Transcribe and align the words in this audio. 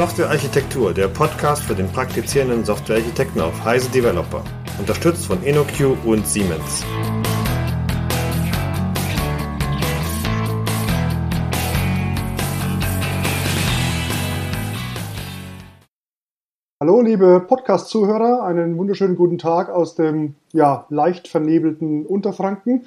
Softwarearchitektur, 0.00 0.94
der 0.94 1.08
Podcast 1.08 1.62
für 1.62 1.74
den 1.74 1.86
praktizierenden 1.86 2.64
Softwarearchitekten 2.64 3.38
auf 3.42 3.62
Heise 3.62 3.90
Developer. 3.90 4.42
Unterstützt 4.78 5.26
von 5.26 5.42
InnoQ 5.42 5.94
und 6.06 6.26
Siemens. 6.26 6.86
Hallo, 16.82 17.02
liebe 17.02 17.44
Podcast-Zuhörer, 17.46 18.42
einen 18.44 18.78
wunderschönen 18.78 19.16
guten 19.16 19.36
Tag 19.36 19.68
aus 19.68 19.96
dem 19.96 20.34
ja, 20.54 20.86
leicht 20.88 21.28
vernebelten 21.28 22.06
Unterfranken. 22.06 22.86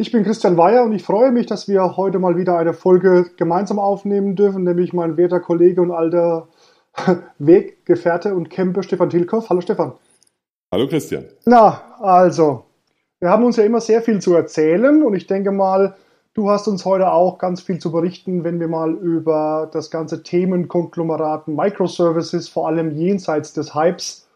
Ich 0.00 0.12
bin 0.12 0.22
Christian 0.22 0.56
Weyer 0.56 0.84
und 0.84 0.92
ich 0.92 1.02
freue 1.02 1.32
mich, 1.32 1.46
dass 1.46 1.66
wir 1.66 1.96
heute 1.96 2.20
mal 2.20 2.36
wieder 2.36 2.56
eine 2.56 2.72
Folge 2.72 3.32
gemeinsam 3.36 3.80
aufnehmen 3.80 4.36
dürfen, 4.36 4.62
nämlich 4.62 4.92
mein 4.92 5.16
werter 5.16 5.40
Kollege 5.40 5.82
und 5.82 5.90
alter 5.90 6.46
Weggefährte 7.40 8.32
und 8.32 8.48
Camper 8.48 8.84
Stefan 8.84 9.10
Tilkoff. 9.10 9.50
Hallo 9.50 9.60
Stefan. 9.60 9.94
Hallo 10.72 10.86
Christian. 10.86 11.24
Na, 11.46 11.82
also, 11.98 12.62
wir 13.18 13.28
haben 13.28 13.42
uns 13.42 13.56
ja 13.56 13.64
immer 13.64 13.80
sehr 13.80 14.00
viel 14.00 14.20
zu 14.20 14.36
erzählen 14.36 15.02
und 15.02 15.14
ich 15.14 15.26
denke 15.26 15.50
mal, 15.50 15.96
du 16.32 16.48
hast 16.48 16.68
uns 16.68 16.84
heute 16.84 17.10
auch 17.10 17.38
ganz 17.38 17.60
viel 17.60 17.80
zu 17.80 17.90
berichten, 17.90 18.44
wenn 18.44 18.60
wir 18.60 18.68
mal 18.68 18.94
über 18.94 19.68
das 19.72 19.90
ganze 19.90 20.22
Themenkonglomerat 20.22 21.48
Microservices, 21.48 22.48
vor 22.48 22.68
allem 22.68 22.92
jenseits 22.92 23.52
des 23.52 23.74
Hypes, 23.74 24.28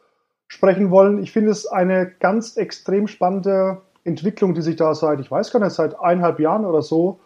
sprechen 0.49 0.91
wollen. 0.91 1.23
Ich 1.23 1.31
finde 1.31 1.53
es 1.53 1.67
eine 1.67 2.11
ganz 2.19 2.57
extrem 2.57 3.07
spannende 3.07 3.81
Entwicklung, 4.05 4.55
die 4.55 4.63
sich 4.63 4.77
da 4.77 4.95
seit, 4.95 5.21
ich 5.21 5.31
weiß 5.31 5.53
gar 5.53 5.61
nicht, 5.61 5.73
seit 5.73 5.99
eineinhalb 5.99 6.41
Jahren 6.41 6.65
oder 6.65 6.83
so 6.83 7.21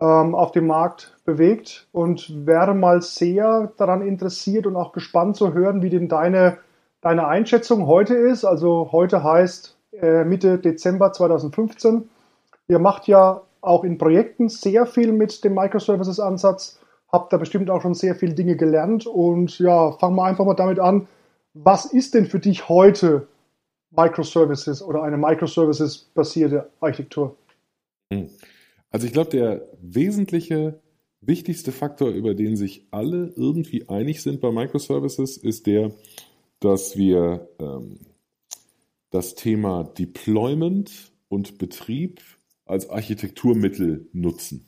ähm, 0.00 0.34
auf 0.34 0.52
dem 0.52 0.66
Markt 0.66 1.16
bewegt 1.24 1.88
und 1.92 2.46
wäre 2.46 2.74
mal 2.74 3.02
sehr 3.02 3.72
daran 3.76 4.02
interessiert 4.02 4.66
und 4.66 4.76
auch 4.76 4.92
gespannt 4.92 5.36
zu 5.36 5.54
hören, 5.54 5.82
wie 5.82 5.90
denn 5.90 6.08
deine, 6.08 6.58
deine 7.00 7.26
Einschätzung 7.26 7.86
heute 7.86 8.14
ist. 8.14 8.44
Also 8.44 8.90
heute 8.92 9.22
heißt 9.22 9.76
äh, 9.92 10.24
Mitte 10.24 10.58
Dezember 10.58 11.12
2015. 11.12 12.08
Ihr 12.68 12.78
macht 12.78 13.06
ja 13.06 13.42
auch 13.60 13.84
in 13.84 13.96
Projekten 13.96 14.48
sehr 14.48 14.86
viel 14.86 15.12
mit 15.12 15.44
dem 15.44 15.54
Microservices-Ansatz, 15.54 16.80
habt 17.10 17.32
da 17.32 17.36
bestimmt 17.36 17.70
auch 17.70 17.80
schon 17.80 17.94
sehr 17.94 18.14
viele 18.14 18.34
Dinge 18.34 18.56
gelernt 18.56 19.06
und 19.06 19.58
ja, 19.58 19.92
fangen 19.92 20.16
wir 20.16 20.24
einfach 20.24 20.44
mal 20.44 20.54
damit 20.54 20.80
an. 20.80 21.06
Was 21.54 21.84
ist 21.84 22.14
denn 22.14 22.26
für 22.26 22.40
dich 22.40 22.68
heute 22.68 23.28
Microservices 23.96 24.82
oder 24.82 25.02
eine 25.02 25.16
Microservices-basierte 25.16 26.70
Architektur? 26.80 27.36
Hm. 28.12 28.28
Also 28.90 29.06
ich 29.06 29.12
glaube, 29.12 29.30
der 29.30 29.68
wesentliche, 29.80 30.80
wichtigste 31.20 31.72
Faktor, 31.72 32.10
über 32.10 32.34
den 32.34 32.56
sich 32.56 32.86
alle 32.90 33.32
irgendwie 33.36 33.88
einig 33.88 34.22
sind 34.22 34.40
bei 34.40 34.50
Microservices, 34.50 35.36
ist 35.36 35.66
der, 35.66 35.92
dass 36.60 36.96
wir 36.96 37.48
ähm, 37.58 38.00
das 39.10 39.34
Thema 39.34 39.84
Deployment 39.84 41.12
und 41.28 41.58
Betrieb 41.58 42.20
als 42.64 42.88
Architekturmittel 42.88 44.08
nutzen. 44.12 44.66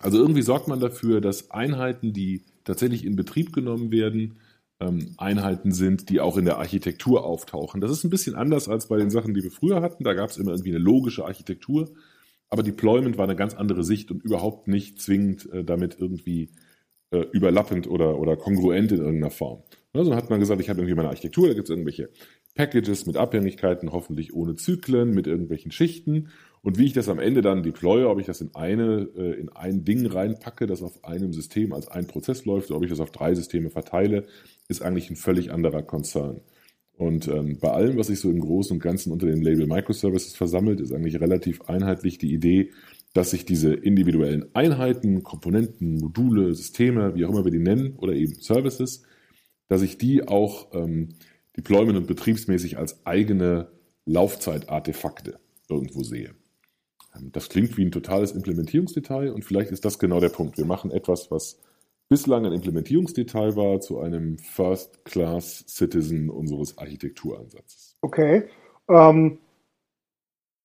Also 0.00 0.18
irgendwie 0.18 0.42
sorgt 0.42 0.68
man 0.68 0.80
dafür, 0.80 1.20
dass 1.20 1.50
Einheiten, 1.50 2.12
die 2.12 2.42
tatsächlich 2.64 3.04
in 3.04 3.16
Betrieb 3.16 3.52
genommen 3.52 3.90
werden, 3.90 4.38
ähm, 4.84 5.14
Einheiten 5.16 5.72
sind, 5.72 6.08
die 6.10 6.20
auch 6.20 6.36
in 6.36 6.44
der 6.44 6.58
Architektur 6.58 7.24
auftauchen. 7.24 7.80
Das 7.80 7.90
ist 7.90 8.04
ein 8.04 8.10
bisschen 8.10 8.34
anders 8.34 8.68
als 8.68 8.88
bei 8.88 8.96
den 8.96 9.10
Sachen, 9.10 9.34
die 9.34 9.42
wir 9.42 9.50
früher 9.50 9.80
hatten. 9.80 10.04
Da 10.04 10.14
gab 10.14 10.30
es 10.30 10.36
immer 10.36 10.52
irgendwie 10.52 10.70
eine 10.70 10.78
logische 10.78 11.24
Architektur, 11.24 11.92
aber 12.50 12.62
Deployment 12.62 13.18
war 13.18 13.24
eine 13.24 13.36
ganz 13.36 13.54
andere 13.54 13.84
Sicht 13.84 14.10
und 14.10 14.22
überhaupt 14.24 14.68
nicht 14.68 15.00
zwingend 15.00 15.50
äh, 15.52 15.64
damit 15.64 15.96
irgendwie 15.98 16.50
äh, 17.10 17.26
überlappend 17.32 17.86
oder, 17.86 18.18
oder 18.18 18.36
kongruent 18.36 18.92
in 18.92 18.98
irgendeiner 18.98 19.30
Form. 19.30 19.62
Also 19.92 20.14
hat 20.16 20.30
man 20.30 20.40
gesagt, 20.40 20.60
ich 20.60 20.68
habe 20.68 20.80
irgendwie 20.80 20.96
meine 20.96 21.08
Architektur, 21.08 21.46
da 21.46 21.54
gibt 21.54 21.68
es 21.68 21.70
irgendwelche 21.70 22.10
Packages 22.54 23.06
mit 23.06 23.16
Abhängigkeiten, 23.16 23.92
hoffentlich 23.92 24.34
ohne 24.34 24.56
Zyklen, 24.56 25.14
mit 25.14 25.26
irgendwelchen 25.26 25.70
Schichten. 25.70 26.28
Und 26.64 26.78
wie 26.78 26.86
ich 26.86 26.94
das 26.94 27.10
am 27.10 27.18
Ende 27.18 27.42
dann 27.42 27.62
deploye, 27.62 28.06
ob 28.06 28.18
ich 28.18 28.24
das 28.24 28.40
in 28.40 28.54
eine, 28.54 29.06
äh, 29.16 29.38
in 29.38 29.50
ein 29.50 29.84
Ding 29.84 30.06
reinpacke, 30.06 30.66
das 30.66 30.82
auf 30.82 31.04
einem 31.04 31.34
System 31.34 31.74
als 31.74 31.88
ein 31.88 32.06
Prozess 32.06 32.46
läuft, 32.46 32.70
oder 32.70 32.78
ob 32.78 32.84
ich 32.84 32.90
das 32.90 33.00
auf 33.00 33.10
drei 33.10 33.34
Systeme 33.34 33.68
verteile, 33.68 34.24
ist 34.66 34.80
eigentlich 34.80 35.10
ein 35.10 35.16
völlig 35.16 35.52
anderer 35.52 35.82
Konzern. 35.82 36.40
Und 36.96 37.28
ähm, 37.28 37.58
bei 37.60 37.70
allem, 37.70 37.98
was 37.98 38.06
sich 38.06 38.18
so 38.18 38.30
im 38.30 38.40
Großen 38.40 38.74
und 38.74 38.82
Ganzen 38.82 39.12
unter 39.12 39.26
dem 39.26 39.42
Label 39.42 39.66
Microservices 39.66 40.36
versammelt, 40.36 40.80
ist 40.80 40.90
eigentlich 40.90 41.20
relativ 41.20 41.60
einheitlich 41.68 42.16
die 42.16 42.32
Idee, 42.32 42.70
dass 43.12 43.32
sich 43.32 43.44
diese 43.44 43.74
individuellen 43.74 44.46
Einheiten, 44.54 45.22
Komponenten, 45.22 45.98
Module, 45.98 46.54
Systeme, 46.54 47.14
wie 47.14 47.26
auch 47.26 47.30
immer 47.30 47.44
wir 47.44 47.52
die 47.52 47.58
nennen, 47.58 47.96
oder 47.98 48.14
eben 48.14 48.40
Services, 48.40 49.02
dass 49.68 49.82
ich 49.82 49.98
die 49.98 50.26
auch 50.26 50.68
ähm, 50.72 51.10
deployment- 51.58 51.98
und 51.98 52.06
betriebsmäßig 52.06 52.78
als 52.78 53.04
eigene 53.04 53.68
Laufzeitartefakte 54.06 55.38
irgendwo 55.68 56.02
sehe. 56.02 56.34
Ähm, 57.16 57.30
das 57.32 57.48
klingt 57.48 57.76
wie 57.76 57.84
ein 57.84 57.92
totales 57.92 58.32
Implementierungsdetail 58.32 59.30
und 59.30 59.44
vielleicht 59.44 59.70
ist 59.70 59.84
das 59.84 59.98
genau 59.98 60.20
der 60.20 60.28
Punkt. 60.28 60.58
Wir 60.58 60.66
machen 60.66 60.90
etwas, 60.90 61.30
was 61.30 61.58
bislang 62.08 62.44
ein 62.46 62.52
Implementierungsdetail 62.52 63.56
war, 63.56 63.80
zu 63.80 63.98
einem 63.98 64.38
First-Class-Citizen 64.38 66.30
unseres 66.30 66.78
Architekturansatzes. 66.78 67.96
Okay. 68.02 68.44
Ähm, 68.88 69.38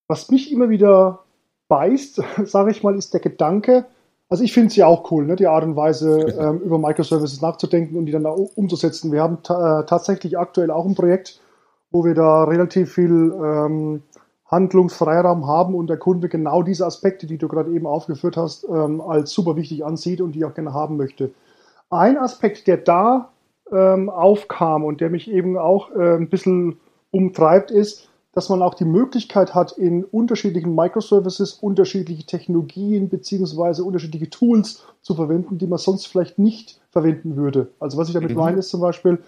was 0.08 0.30
mich 0.30 0.52
immer 0.52 0.70
wieder 0.70 1.24
beißt, 1.68 2.22
sage 2.46 2.72
ich 2.72 2.84
mal, 2.84 2.96
ist 2.96 3.14
der 3.14 3.22
Gedanke, 3.22 3.86
also 4.30 4.44
ich 4.44 4.54
finde 4.54 4.68
es 4.68 4.76
ja 4.76 4.86
auch 4.86 5.12
cool, 5.12 5.26
ne, 5.26 5.36
die 5.36 5.48
Art 5.48 5.64
und 5.64 5.76
Weise, 5.76 6.20
ähm, 6.40 6.60
über 6.60 6.78
Microservices 6.78 7.42
nachzudenken 7.42 7.98
und 7.98 8.06
die 8.06 8.12
dann 8.12 8.26
umzusetzen. 8.26 9.12
Wir 9.12 9.24
haben 9.24 9.38
äh, 9.38 9.86
tatsächlich 9.86 10.38
aktuell 10.38 10.72
auch 10.72 10.86
ein 10.86 10.96
Projekt, 10.96 11.42
wo 11.92 12.06
wir 12.06 12.14
da 12.14 12.44
relativ 12.44 12.94
viel 12.94 13.34
ähm, 13.34 14.04
Handlungsfreiraum 14.50 15.48
haben 15.48 15.76
und 15.76 15.88
der 15.88 15.98
Kunde 15.98 16.28
genau 16.28 16.64
diese 16.64 16.86
Aspekte, 16.86 17.28
die 17.28 17.38
du 17.38 17.48
gerade 17.48 17.72
eben 17.72 17.86
aufgeführt 17.86 18.36
hast, 18.36 18.66
ähm, 18.68 19.00
als 19.00 19.32
super 19.32 19.56
wichtig 19.56 19.86
ansieht 19.86 20.22
und 20.22 20.34
die 20.34 20.44
auch 20.44 20.54
gerne 20.54 20.74
haben 20.74 20.98
möchte. 20.98 21.32
Ein 21.90 22.18
Aspekt, 22.18 22.68
der 22.68 22.78
da 22.78 23.30
ähm, 23.72 24.10
aufkam 24.10 24.84
und 24.84 25.02
der 25.02 25.10
mich 25.10 25.30
eben 25.30 25.58
auch 25.58 25.92
äh, 25.92 26.16
ein 26.16 26.30
bisschen 26.30 26.80
umtreibt, 27.12 27.72
ist, 27.72 28.10
dass 28.34 28.50
man 28.50 28.62
auch 28.62 28.76
die 28.76 28.86
Möglichkeit 28.86 29.56
hat, 29.56 29.72
in 29.74 30.04
unterschiedlichen 30.04 30.76
Microservices 30.76 31.54
unterschiedliche 31.54 32.26
Technologien 32.26 33.10
beziehungsweise 33.10 33.84
unterschiedliche 33.84 34.30
Tools 34.30 34.84
zu 35.02 35.16
verwenden, 35.16 35.58
die 35.58 35.68
man 35.68 35.80
sonst 35.80 36.08
vielleicht 36.08 36.38
nicht 36.38 36.80
verwenden 36.92 37.36
würde. 37.36 37.70
Also 37.80 37.98
was 37.98 38.08
ich 38.08 38.14
damit 38.14 38.32
mhm. 38.32 38.38
meine, 38.38 38.60
ist 38.60 38.70
zum 38.70 38.82
Beispiel, 38.82 39.20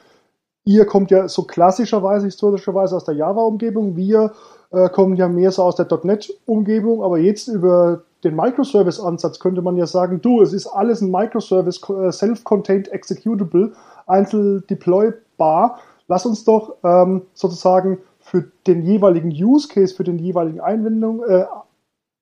ihr 0.66 0.86
kommt 0.86 1.12
ja 1.12 1.28
so 1.28 1.44
klassischerweise, 1.44 2.26
historischerweise 2.26 2.96
aus 2.96 3.06
der 3.06 3.16
Java-Umgebung, 3.16 3.96
wir 3.96 4.34
äh, 4.72 4.90
kommen 4.90 5.16
ja 5.16 5.28
mehr 5.28 5.52
so 5.52 5.64
aus 5.64 5.76
der 5.76 5.88
.NET-Umgebung, 6.04 7.04
aber 7.04 7.18
jetzt 7.18 7.48
über 7.48 8.04
den 8.24 8.36
Microservice-Ansatz 8.36 9.40
könnte 9.40 9.62
man 9.62 9.78
ja 9.78 9.88
sagen, 9.88 10.22
du, 10.22 10.42
es 10.42 10.54
ist 10.54 10.68
alles 10.68 11.02
ein 11.02 11.12
Microservice, 11.12 11.82
äh, 11.90 12.12
self-contained 12.12 12.88
executable, 12.90 13.74
einzeln 14.06 14.64
deploybar. 14.70 15.80
Lass 16.08 16.26
uns 16.26 16.44
doch 16.44 16.76
ähm, 16.84 17.24
sozusagen 17.34 17.98
für 18.20 18.52
den 18.68 18.84
jeweiligen 18.84 19.30
Use 19.30 19.68
Case, 19.68 19.96
für 19.96 20.04
den 20.04 20.20
jeweiligen 20.20 20.60
Einwendung, 20.60 21.24
äh, 21.24 21.46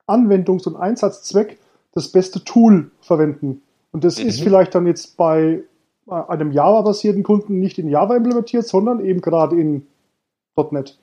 Anwendungs- 0.08 0.68
und 0.68 0.76
Einsatzzweck 0.76 1.60
das 1.94 2.12
beste 2.12 2.44
Tool 2.44 2.92
verwenden. 3.02 3.62
Und 3.92 4.04
das 4.04 4.20
mhm. 4.20 4.30
ist 4.30 4.42
vielleicht 4.42 4.74
dann 4.74 4.88
jetzt 4.88 5.18
bei 5.18 5.64
einem 6.12 6.52
Java-basierten 6.52 7.24
Kunden 7.24 7.60
nicht 7.60 7.80
in 7.80 7.90
Java 7.90 8.16
implementiert, 8.16 8.68
sondern 8.68 9.04
eben 9.04 9.22
gerade 9.22 9.60
in 9.60 9.88
.NET. 10.72 10.98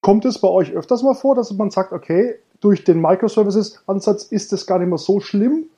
Kommt 0.00 0.24
es 0.24 0.40
bei 0.40 0.48
euch 0.48 0.72
öfters 0.72 1.02
mal 1.02 1.14
vor, 1.14 1.34
dass 1.34 1.52
man 1.52 1.70
sagt, 1.70 1.92
okay, 1.92 2.36
durch 2.60 2.84
den 2.84 3.00
Microservices-Ansatz 3.00 4.24
ist 4.24 4.52
es 4.52 4.66
gar 4.66 4.78
nicht 4.78 4.88
mehr 4.88 4.98
so 4.98 5.20
schlimm, 5.20 5.68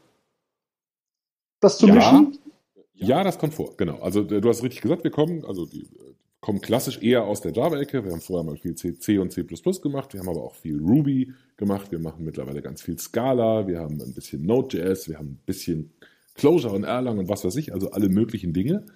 das 1.61 1.79
zu 1.79 1.87
ja, 1.87 1.94
mischen? 1.94 2.39
Ja, 2.94 3.25
das 3.25 3.39
kommt 3.39 3.55
vor, 3.55 3.77
genau. 3.77 3.99
Also 4.00 4.23
du 4.23 4.49
hast 4.49 4.62
richtig 4.62 4.83
gesagt, 4.83 5.05
wir 5.05 5.11
kommen, 5.11 5.44
also 5.44 5.67
die 5.67 5.87
kommen 6.41 6.61
klassisch 6.61 7.03
eher 7.03 7.25
aus 7.25 7.41
der 7.41 7.53
Java-Ecke. 7.53 8.05
Wir 8.05 8.12
haben 8.12 8.21
vorher 8.21 8.44
mal 8.44 8.56
viel 8.56 8.75
C, 8.75 9.19
und 9.19 9.33
C 9.33 9.44
gemacht, 9.44 10.12
wir 10.12 10.21
haben 10.21 10.29
aber 10.29 10.43
auch 10.43 10.55
viel 10.55 10.81
Ruby 10.81 11.33
gemacht, 11.56 11.91
wir 11.93 11.99
machen 11.99 12.25
mittlerweile 12.25 12.62
ganz 12.62 12.83
viel 12.83 12.99
Scala, 12.99 13.67
wir 13.67 13.81
haben 13.81 14.00
ein 14.00 14.15
bisschen 14.15 14.47
Node.js, 14.47 15.09
wir 15.09 15.19
haben 15.19 15.29
ein 15.29 15.41
bisschen 15.44 15.93
Closure 16.41 16.73
und 16.73 16.85
Erlang 16.85 17.19
und 17.19 17.29
was 17.29 17.45
weiß 17.45 17.55
ich, 17.57 17.75
also 17.75 17.91
alle 17.91 18.09
möglichen 18.09 18.55
Dinge. 18.55 18.87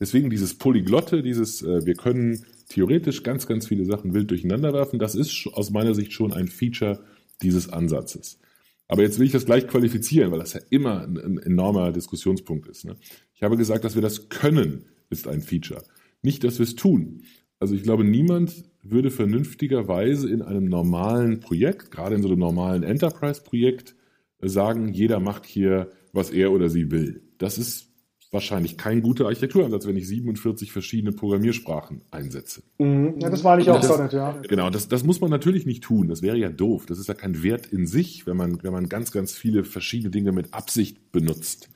Deswegen 0.00 0.30
dieses 0.30 0.54
Polyglotte, 0.54 1.22
dieses, 1.22 1.60
äh, 1.60 1.84
wir 1.84 1.94
können 1.94 2.44
theoretisch 2.70 3.22
ganz, 3.22 3.46
ganz 3.46 3.68
viele 3.68 3.84
Sachen 3.84 4.14
wild 4.14 4.30
durcheinander 4.30 4.72
werfen, 4.72 4.98
das 4.98 5.14
ist 5.14 5.46
aus 5.52 5.70
meiner 5.70 5.94
Sicht 5.94 6.14
schon 6.14 6.32
ein 6.32 6.48
Feature 6.48 7.04
dieses 7.42 7.68
Ansatzes. 7.68 8.40
Aber 8.88 9.02
jetzt 9.02 9.18
will 9.18 9.26
ich 9.26 9.32
das 9.32 9.44
gleich 9.44 9.68
qualifizieren, 9.68 10.32
weil 10.32 10.38
das 10.38 10.54
ja 10.54 10.60
immer 10.70 11.02
ein, 11.02 11.18
ein 11.18 11.38
enormer 11.38 11.92
Diskussionspunkt 11.92 12.68
ist. 12.68 12.86
Ne? 12.86 12.96
Ich 13.34 13.42
habe 13.42 13.58
gesagt, 13.58 13.84
dass 13.84 13.94
wir 13.94 14.02
das 14.02 14.30
können, 14.30 14.86
ist 15.10 15.28
ein 15.28 15.42
Feature. 15.42 15.82
Nicht, 16.22 16.42
dass 16.42 16.58
wir 16.58 16.64
es 16.64 16.74
tun. 16.74 17.22
Also 17.60 17.74
ich 17.74 17.82
glaube, 17.82 18.04
niemand 18.04 18.64
würde 18.82 19.10
vernünftigerweise 19.10 20.30
in 20.30 20.40
einem 20.40 20.64
normalen 20.64 21.40
Projekt, 21.40 21.90
gerade 21.90 22.14
in 22.14 22.22
so 22.22 22.28
einem 22.28 22.38
normalen 22.38 22.82
Enterprise-Projekt, 22.82 23.94
sagen, 24.40 24.88
jeder 24.88 25.20
macht 25.20 25.44
hier, 25.44 25.90
was 26.14 26.30
er 26.30 26.52
oder 26.52 26.68
sie 26.68 26.90
will. 26.90 27.22
Das 27.38 27.58
ist 27.58 27.88
wahrscheinlich 28.30 28.76
kein 28.76 29.00
guter 29.00 29.26
Architekturansatz, 29.26 29.86
wenn 29.86 29.96
ich 29.96 30.08
47 30.08 30.72
verschiedene 30.72 31.12
Programmiersprachen 31.12 32.02
einsetze. 32.10 32.62
Mhm. 32.78 33.14
Ja, 33.20 33.30
das 33.30 33.44
war 33.44 33.58
ich 33.58 33.70
auch 33.70 33.80
das, 33.80 33.96
so 33.96 34.02
nicht, 34.02 34.12
ja. 34.12 34.40
Genau, 34.48 34.70
das, 34.70 34.88
das 34.88 35.04
muss 35.04 35.20
man 35.20 35.30
natürlich 35.30 35.66
nicht 35.66 35.84
tun. 35.84 36.08
Das 36.08 36.22
wäre 36.22 36.36
ja 36.36 36.48
doof. 36.50 36.86
Das 36.86 36.98
ist 36.98 37.08
ja 37.08 37.14
kein 37.14 37.42
Wert 37.42 37.66
in 37.66 37.86
sich, 37.86 38.26
wenn 38.26 38.36
man, 38.36 38.62
wenn 38.62 38.72
man 38.72 38.88
ganz, 38.88 39.12
ganz 39.12 39.32
viele 39.32 39.64
verschiedene 39.64 40.10
Dinge 40.10 40.32
mit 40.32 40.52
Absicht 40.52 41.12
benutzt. 41.12 41.68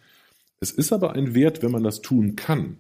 Es 0.60 0.72
ist 0.72 0.92
aber 0.92 1.12
ein 1.12 1.34
Wert, 1.34 1.62
wenn 1.62 1.70
man 1.70 1.84
das 1.84 2.00
tun 2.00 2.34
kann. 2.34 2.78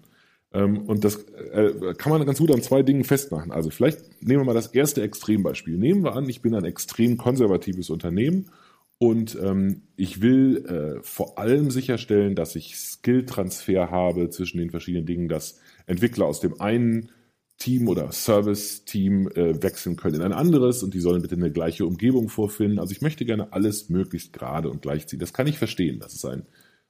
Ähm, 0.52 0.78
und 0.78 1.04
das 1.04 1.24
äh, 1.52 1.94
kann 1.96 2.10
man 2.10 2.24
ganz 2.26 2.38
gut 2.38 2.50
an 2.50 2.62
zwei 2.62 2.82
Dingen 2.82 3.04
festmachen. 3.04 3.52
Also 3.52 3.70
vielleicht 3.70 4.22
nehmen 4.22 4.40
wir 4.40 4.46
mal 4.46 4.54
das 4.54 4.68
erste 4.68 5.02
Extrembeispiel. 5.02 5.78
Nehmen 5.78 6.02
wir 6.02 6.14
an, 6.14 6.28
ich 6.28 6.42
bin 6.42 6.54
ein 6.54 6.64
extrem 6.64 7.16
konservatives 7.16 7.90
Unternehmen 7.90 8.50
und 8.98 9.38
ähm, 9.40 9.82
ich 9.96 10.22
will 10.22 10.64
äh, 10.66 11.02
vor 11.02 11.38
allem 11.38 11.70
sicherstellen, 11.70 12.34
dass 12.34 12.56
ich 12.56 12.76
Skill-Transfer 12.76 13.90
habe 13.90 14.28
zwischen 14.30 14.58
den 14.58 14.70
verschiedenen 14.70 15.06
Dingen, 15.06 15.28
dass 15.28 15.60
Entwickler 15.86 16.26
aus 16.26 16.40
dem 16.40 16.60
einen 16.60 17.10
Team 17.58 17.88
oder 17.88 18.10
Service-Team 18.10 19.28
äh, 19.28 19.62
wechseln 19.62 19.96
können 19.96 20.16
in 20.16 20.22
ein 20.22 20.32
anderes 20.32 20.82
und 20.82 20.94
die 20.94 21.00
sollen 21.00 21.22
bitte 21.22 21.36
eine 21.36 21.52
gleiche 21.52 21.86
Umgebung 21.86 22.28
vorfinden. 22.28 22.80
Also 22.80 22.92
ich 22.92 23.00
möchte 23.00 23.24
gerne 23.24 23.52
alles 23.52 23.88
möglichst 23.88 24.32
gerade 24.32 24.68
und 24.68 24.82
gleichziehen. 24.82 25.20
Das 25.20 25.32
kann 25.32 25.46
ich 25.46 25.58
verstehen. 25.58 26.00
Das 26.00 26.14
ist 26.14 26.24
ein, 26.24 26.46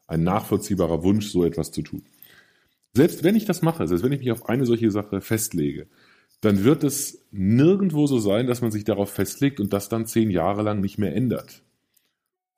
ein 0.07 0.23
nachvollziehbarer 0.23 1.03
Wunsch, 1.03 1.29
so 1.29 1.45
etwas 1.45 1.73
zu 1.73 1.83
tun. 1.83 2.05
Selbst 2.95 3.23
wenn 3.23 3.37
ich 3.37 3.45
das 3.45 3.61
mache, 3.61 3.87
selbst 3.87 4.03
wenn 4.03 4.13
ich 4.13 4.21
mich 4.21 4.33
auf 4.33 4.49
eine 4.49 4.65
solche 4.65 4.91
Sache 4.91 5.21
festlege, 5.21 5.89
dann 6.41 6.65
wird 6.65 6.85
es 6.85 7.27
nirgendwo 7.31 8.07
so 8.07 8.19
sein, 8.19 8.47
dass 8.47 8.63
man 8.63 8.71
sich 8.71 8.85
darauf 8.85 9.11
festlegt 9.11 9.61
und 9.61 9.75
das 9.75 9.91
dann 9.91 10.07
zehn 10.07 10.31
Jahre 10.31 10.63
lang 10.63 10.81
nicht 10.81 10.97
mehr 10.97 11.15
ändert 11.15 11.63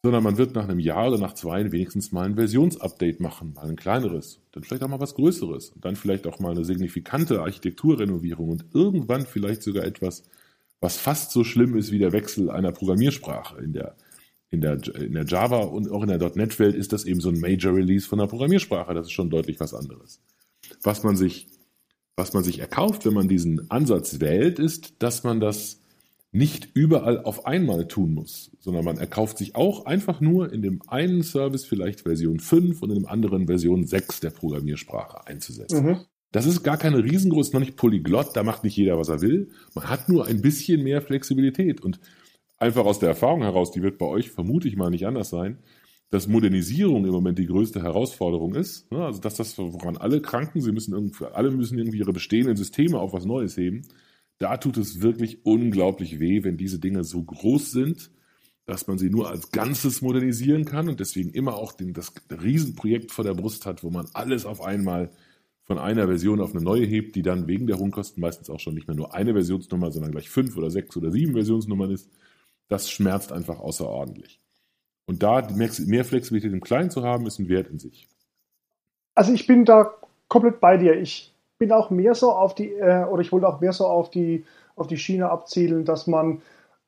sondern 0.02 0.22
man 0.22 0.38
wird 0.38 0.54
nach 0.54 0.64
einem 0.64 0.78
Jahr 0.78 1.08
oder 1.08 1.18
nach 1.18 1.34
zwei 1.34 1.70
wenigstens 1.72 2.10
mal 2.10 2.24
ein 2.24 2.36
Versionsupdate 2.36 3.20
machen, 3.20 3.52
mal 3.54 3.68
ein 3.68 3.76
kleineres, 3.76 4.40
dann 4.52 4.64
vielleicht 4.64 4.82
auch 4.82 4.88
mal 4.88 5.00
was 5.00 5.14
Größeres 5.14 5.70
und 5.70 5.84
dann 5.84 5.96
vielleicht 5.96 6.26
auch 6.26 6.38
mal 6.38 6.52
eine 6.52 6.64
signifikante 6.64 7.40
Architekturrenovierung 7.40 8.48
und 8.48 8.64
irgendwann 8.72 9.26
vielleicht 9.26 9.62
sogar 9.62 9.84
etwas, 9.84 10.22
was 10.80 10.96
fast 10.96 11.32
so 11.32 11.44
schlimm 11.44 11.76
ist 11.76 11.92
wie 11.92 11.98
der 11.98 12.12
Wechsel 12.12 12.50
einer 12.50 12.72
Programmiersprache. 12.72 13.62
In 13.62 13.74
der, 13.74 13.94
in 14.50 14.62
der, 14.62 14.82
in 14.96 15.12
der 15.12 15.26
Java 15.26 15.58
und 15.58 15.90
auch 15.90 16.02
in 16.02 16.08
der 16.08 16.18
.NET-Welt 16.18 16.74
ist 16.74 16.94
das 16.94 17.04
eben 17.04 17.20
so 17.20 17.28
ein 17.28 17.38
Major 17.38 17.74
Release 17.74 18.08
von 18.08 18.20
einer 18.20 18.28
Programmiersprache. 18.28 18.94
Das 18.94 19.06
ist 19.06 19.12
schon 19.12 19.28
deutlich 19.28 19.60
was 19.60 19.74
anderes. 19.74 20.20
Was 20.82 21.02
man 21.02 21.16
sich, 21.16 21.48
was 22.16 22.32
man 22.32 22.42
sich 22.42 22.58
erkauft, 22.58 23.04
wenn 23.04 23.12
man 23.12 23.28
diesen 23.28 23.70
Ansatz 23.70 24.20
wählt, 24.20 24.58
ist, 24.58 24.94
dass 25.02 25.24
man 25.24 25.40
das 25.40 25.79
nicht 26.32 26.68
überall 26.74 27.24
auf 27.24 27.46
einmal 27.46 27.88
tun 27.88 28.14
muss, 28.14 28.52
sondern 28.60 28.84
man 28.84 28.98
erkauft 28.98 29.38
sich 29.38 29.56
auch 29.56 29.86
einfach 29.86 30.20
nur 30.20 30.52
in 30.52 30.62
dem 30.62 30.80
einen 30.86 31.22
Service 31.22 31.64
vielleicht 31.64 32.02
Version 32.02 32.38
5 32.38 32.82
und 32.82 32.90
in 32.90 32.96
dem 32.96 33.06
anderen 33.06 33.46
Version 33.46 33.84
6 33.84 34.20
der 34.20 34.30
Programmiersprache 34.30 35.26
einzusetzen. 35.26 35.84
Mhm. 35.84 36.00
Das 36.30 36.46
ist 36.46 36.62
gar 36.62 36.76
keine 36.76 37.02
riesengroße, 37.02 37.52
noch 37.52 37.60
nicht 37.60 37.76
polyglott, 37.76 38.36
da 38.36 38.44
macht 38.44 38.62
nicht 38.62 38.76
jeder, 38.76 38.96
was 38.96 39.08
er 39.08 39.20
will. 39.20 39.50
Man 39.74 39.88
hat 39.88 40.08
nur 40.08 40.26
ein 40.26 40.40
bisschen 40.40 40.84
mehr 40.84 41.02
Flexibilität 41.02 41.80
und 41.80 41.98
einfach 42.58 42.84
aus 42.84 43.00
der 43.00 43.08
Erfahrung 43.08 43.42
heraus, 43.42 43.72
die 43.72 43.82
wird 43.82 43.98
bei 43.98 44.06
euch 44.06 44.30
vermute 44.30 44.68
ich 44.68 44.76
mal 44.76 44.90
nicht 44.90 45.08
anders 45.08 45.30
sein, 45.30 45.58
dass 46.10 46.28
Modernisierung 46.28 47.04
im 47.04 47.12
Moment 47.12 47.40
die 47.40 47.46
größte 47.46 47.82
Herausforderung 47.82 48.54
ist. 48.54 48.92
Also 48.92 49.20
dass 49.20 49.34
das, 49.34 49.58
woran 49.58 49.96
alle 49.96 50.20
kranken, 50.20 50.60
sie 50.60 50.70
müssen 50.70 50.94
irgendwie, 50.94 51.24
alle 51.24 51.50
müssen 51.50 51.78
irgendwie 51.78 51.98
ihre 51.98 52.12
bestehenden 52.12 52.56
Systeme 52.56 53.00
auf 53.00 53.12
was 53.12 53.24
Neues 53.24 53.56
heben 53.56 53.82
da 54.40 54.56
tut 54.56 54.78
es 54.78 55.02
wirklich 55.02 55.44
unglaublich 55.44 56.18
weh, 56.18 56.42
wenn 56.42 56.56
diese 56.56 56.80
Dinge 56.80 57.04
so 57.04 57.22
groß 57.22 57.70
sind, 57.70 58.10
dass 58.64 58.86
man 58.86 58.98
sie 58.98 59.10
nur 59.10 59.28
als 59.28 59.50
Ganzes 59.50 60.00
modernisieren 60.00 60.64
kann 60.64 60.88
und 60.88 60.98
deswegen 60.98 61.30
immer 61.30 61.54
auch 61.54 61.72
den, 61.72 61.92
das 61.92 62.12
Riesenprojekt 62.30 63.12
vor 63.12 63.24
der 63.24 63.34
Brust 63.34 63.66
hat, 63.66 63.84
wo 63.84 63.90
man 63.90 64.08
alles 64.14 64.46
auf 64.46 64.62
einmal 64.62 65.10
von 65.64 65.78
einer 65.78 66.06
Version 66.06 66.40
auf 66.40 66.54
eine 66.54 66.64
neue 66.64 66.86
hebt, 66.86 67.16
die 67.16 67.22
dann 67.22 67.48
wegen 67.48 67.66
der 67.66 67.78
hohen 67.78 67.90
Kosten 67.90 68.22
meistens 68.22 68.48
auch 68.48 68.58
schon 68.60 68.74
nicht 68.74 68.88
mehr 68.88 68.96
nur 68.96 69.14
eine 69.14 69.34
Versionsnummer, 69.34 69.90
sondern 69.92 70.12
gleich 70.12 70.30
fünf 70.30 70.56
oder 70.56 70.70
sechs 70.70 70.96
oder 70.96 71.10
sieben 71.10 71.32
Versionsnummern 71.32 71.90
ist. 71.90 72.10
Das 72.68 72.90
schmerzt 72.90 73.32
einfach 73.32 73.60
außerordentlich. 73.60 74.40
Und 75.04 75.22
da 75.22 75.48
mehr 75.50 76.04
Flexibilität 76.04 76.52
im 76.52 76.60
Kleinen 76.60 76.90
zu 76.90 77.02
haben, 77.02 77.26
ist 77.26 77.38
ein 77.38 77.48
Wert 77.48 77.68
in 77.68 77.78
sich. 77.78 78.08
Also 79.14 79.34
ich 79.34 79.46
bin 79.46 79.66
da 79.66 79.94
komplett 80.28 80.60
bei 80.60 80.78
dir. 80.78 80.98
Ich 80.98 81.34
bin 81.60 81.70
auch 81.72 81.90
mehr 81.90 82.14
so 82.14 82.32
auf 82.32 82.54
die, 82.54 82.72
äh, 82.72 83.04
oder 83.04 83.20
ich 83.20 83.30
wollte 83.30 83.46
auch 83.46 83.60
mehr 83.60 83.72
so 83.72 83.86
auf 83.86 84.10
die, 84.10 84.44
auf 84.76 84.88
die 84.88 84.96
Schiene 84.96 85.30
abzielen, 85.30 85.84
dass 85.84 86.06
man, 86.06 86.40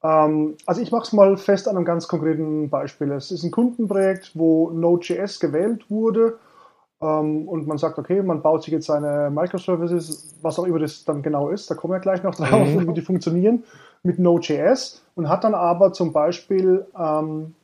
ähm, 0.03 0.57
also 0.67 0.81
ich 0.81 0.91
mache 0.91 1.03
es 1.03 1.13
mal 1.13 1.37
fest 1.37 1.69
an 1.69 1.77
einem 1.77 1.85
ganz 1.85 2.09
konkreten 2.09 2.71
Beispiel. 2.71 3.13
Es 3.13 3.31
ist 3.31 3.45
ein 3.45 3.51
Kundenprojekt, 3.51 4.33
wo 4.35 4.71
Node.js 4.71 5.39
gewählt 5.41 5.91
wurde 5.91 6.39
ähm, 7.03 7.47
und 7.49 7.67
man 7.67 7.77
sagt, 7.77 7.99
okay, 7.99 8.23
man 8.23 8.41
baut 8.41 8.63
sich 8.63 8.73
jetzt 8.73 8.87
seine 8.87 9.31
Microservices, 9.31 10.39
was 10.41 10.59
auch 10.59 10.65
immer 10.65 10.79
das 10.79 11.05
dann 11.05 11.23
genau 11.23 11.51
ist, 11.51 11.71
da 11.71 11.75
kommen 11.75 11.93
wir 11.93 12.01
gleich 12.01 12.23
noch 12.23 12.35
drauf, 12.35 12.67
mhm. 12.67 12.89
wie 12.89 12.95
die 12.95 13.03
funktionieren, 13.03 13.65
mit 14.03 14.19
Node.js 14.19 15.05
und 15.15 15.29
hat 15.29 15.45
dann 15.45 15.55
aber 15.55 15.93
zum 15.93 16.15
Beispiel 16.15 16.87
ähm, 16.99 17.55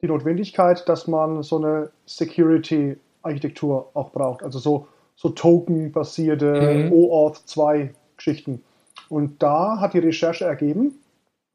die 0.00 0.06
Notwendigkeit, 0.06 0.88
dass 0.88 1.08
man 1.08 1.42
so 1.42 1.56
eine 1.56 1.90
Security-Architektur 2.06 3.90
auch 3.94 4.10
braucht. 4.10 4.44
Also 4.44 4.60
so 4.60 4.86
so 5.16 5.28
Token-basierte 5.30 6.86
mhm. 6.86 6.92
OAuth 6.92 7.42
2 7.46 7.94
Geschichten. 8.16 8.62
Und 9.08 9.42
da 9.42 9.78
hat 9.80 9.94
die 9.94 9.98
Recherche 9.98 10.44
ergeben 10.44 10.98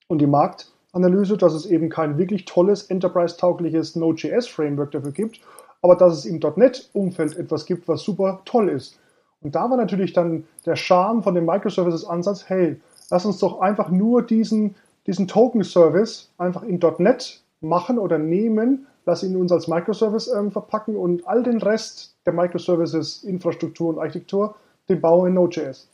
und 0.07 0.19
die 0.19 0.27
Marktanalyse, 0.27 1.38
dass 1.38 1.54
es 1.54 1.65
eben 1.65 1.89
kein 1.89 2.18
wirklich 2.18 2.45
tolles, 2.45 2.83
enterprise-taugliches 2.83 3.95
Node.js-Framework 3.95 4.92
dafür 4.92 5.12
gibt, 5.12 5.39
aber 5.81 5.95
dass 5.95 6.18
es 6.18 6.25
im 6.25 6.39
.NET-Umfeld 6.56 7.38
etwas 7.38 7.65
gibt, 7.65 7.88
was 7.88 8.01
super 8.01 8.42
toll 8.45 8.69
ist. 8.69 9.00
Und 9.42 9.56
da 9.56 9.69
war 9.69 9.77
natürlich 9.77 10.13
dann 10.13 10.45
der 10.65 10.75
Charme 10.75 11.24
von 11.24 11.36
dem 11.36 11.45
Microservices-Ansatz, 11.45 12.50
hey, 12.50 12.80
lass 13.10 13.25
uns 13.25 13.39
doch 13.39 13.60
einfach 13.62 13.89
nur 13.89 14.21
diesen, 14.21 14.75
diesen 15.06 15.27
Token-Service 15.27 16.30
einfach 16.38 16.63
in 16.63 16.80
.NET 16.98 17.42
machen 17.62 17.98
oder 17.98 18.18
nehmen, 18.18 18.88
lass 19.07 19.24
ihn 19.24 19.36
uns 19.38 19.51
als 19.51 19.68
Microservice 19.68 20.27
ähm, 20.27 20.51
verpacken 20.51 20.95
und 20.95 21.25
all 21.27 21.42
den 21.42 21.59
Rest 21.59 22.15
der 22.25 22.33
Microservices, 22.33 23.24
Infrastruktur 23.24 23.89
und 23.89 24.00
Architektur, 24.00 24.56
den 24.89 25.01
bauen 25.01 25.30
in 25.30 25.33
Node.js. 25.33 25.88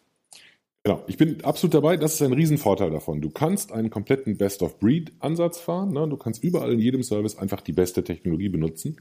Genau, 0.83 1.02
ich 1.07 1.16
bin 1.16 1.42
absolut 1.45 1.76
dabei. 1.76 1.95
Das 1.95 2.16
ist 2.16 2.21
ein 2.21 2.33
Riesenvorteil 2.33 2.90
davon. 2.90 3.21
Du 3.21 3.30
kannst 3.30 3.71
einen 3.71 3.90
kompletten 3.90 4.38
Best-of-Breed-Ansatz 4.38 5.59
fahren. 5.59 5.94
Ne? 5.94 6.09
Du 6.09 6.18
kannst 6.18 6.44
überall 6.44 6.73
in 6.73 6.80
jedem 6.80 7.04
Service 7.04 7.38
einfach 7.38 7.61
die 7.61 7.71
beste 7.71 8.04
Technologie 8.04 8.49
benutzen. 8.49 8.97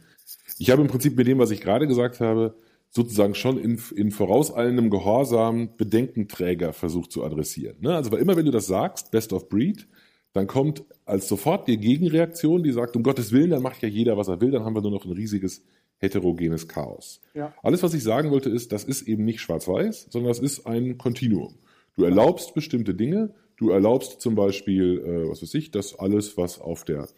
Ich 0.59 0.71
habe 0.71 0.83
im 0.83 0.89
Prinzip 0.89 1.17
mit 1.17 1.27
dem, 1.27 1.39
was 1.39 1.51
ich 1.51 1.61
gerade 1.61 1.89
gesagt 1.89 2.21
habe, 2.21 2.55
sozusagen 2.91 3.35
schon 3.35 3.59
in, 3.59 3.81
in 3.97 4.13
vorauseilendem 4.13 4.91
Gehorsam 4.91 5.71
Bedenkenträger 5.77 6.73
versucht 6.73 7.11
zu 7.11 7.25
adressieren. 7.25 7.79
Ne? 7.81 7.97
Also 7.97 8.13
weil 8.13 8.21
immer, 8.21 8.37
wenn 8.37 8.45
du 8.45 8.53
das 8.53 8.67
sagst, 8.67 9.11
Best-of-Breed, 9.11 9.89
dann 10.33 10.47
kommt 10.47 10.85
als 11.05 11.29
sofort 11.29 11.69
die 11.69 11.79
Gegenreaktion, 11.79 12.63
die 12.63 12.73
sagt, 12.73 12.97
um 12.97 13.03
Gottes 13.03 13.33
Willen, 13.33 13.51
dann 13.51 13.63
macht 13.63 13.83
ja 13.83 13.89
jeder, 13.89 14.17
was 14.17 14.29
er 14.29 14.41
will, 14.41 14.51
dann 14.51 14.65
haben 14.65 14.75
wir 14.75 14.83
nur 14.83 14.91
noch 14.91 15.05
ein 15.05 15.13
riesiges 15.13 15.63
heterogenes 15.99 16.69
Chaos. 16.69 17.21
Ja. 17.35 17.55
Alles, 17.63 17.83
was 17.83 17.95
ich 17.95 18.03
sagen 18.03 18.31
wollte, 18.31 18.51
ist, 18.51 18.73
das 18.73 18.85
ist 18.85 19.03
eben 19.03 19.25
nicht 19.25 19.41
schwarz-weiß, 19.41 20.09
sondern 20.11 20.31
das 20.31 20.41
ist 20.41 20.67
ein 20.67 20.99
Kontinuum. 20.99 21.55
Du 21.97 22.05
erlaubst 22.05 22.55
bestimmte 22.55 22.95
Dinge, 22.95 23.35
du 23.57 23.71
erlaubst 23.71 24.21
zum 24.21 24.35
Beispiel, 24.35 24.99
äh, 24.99 25.31
was 25.31 25.43
weiß 25.43 25.55
ich, 25.55 25.71
dass 25.71 25.99
alles, 25.99 26.37
was 26.37 26.61
auf 26.61 26.85
der 26.85 27.09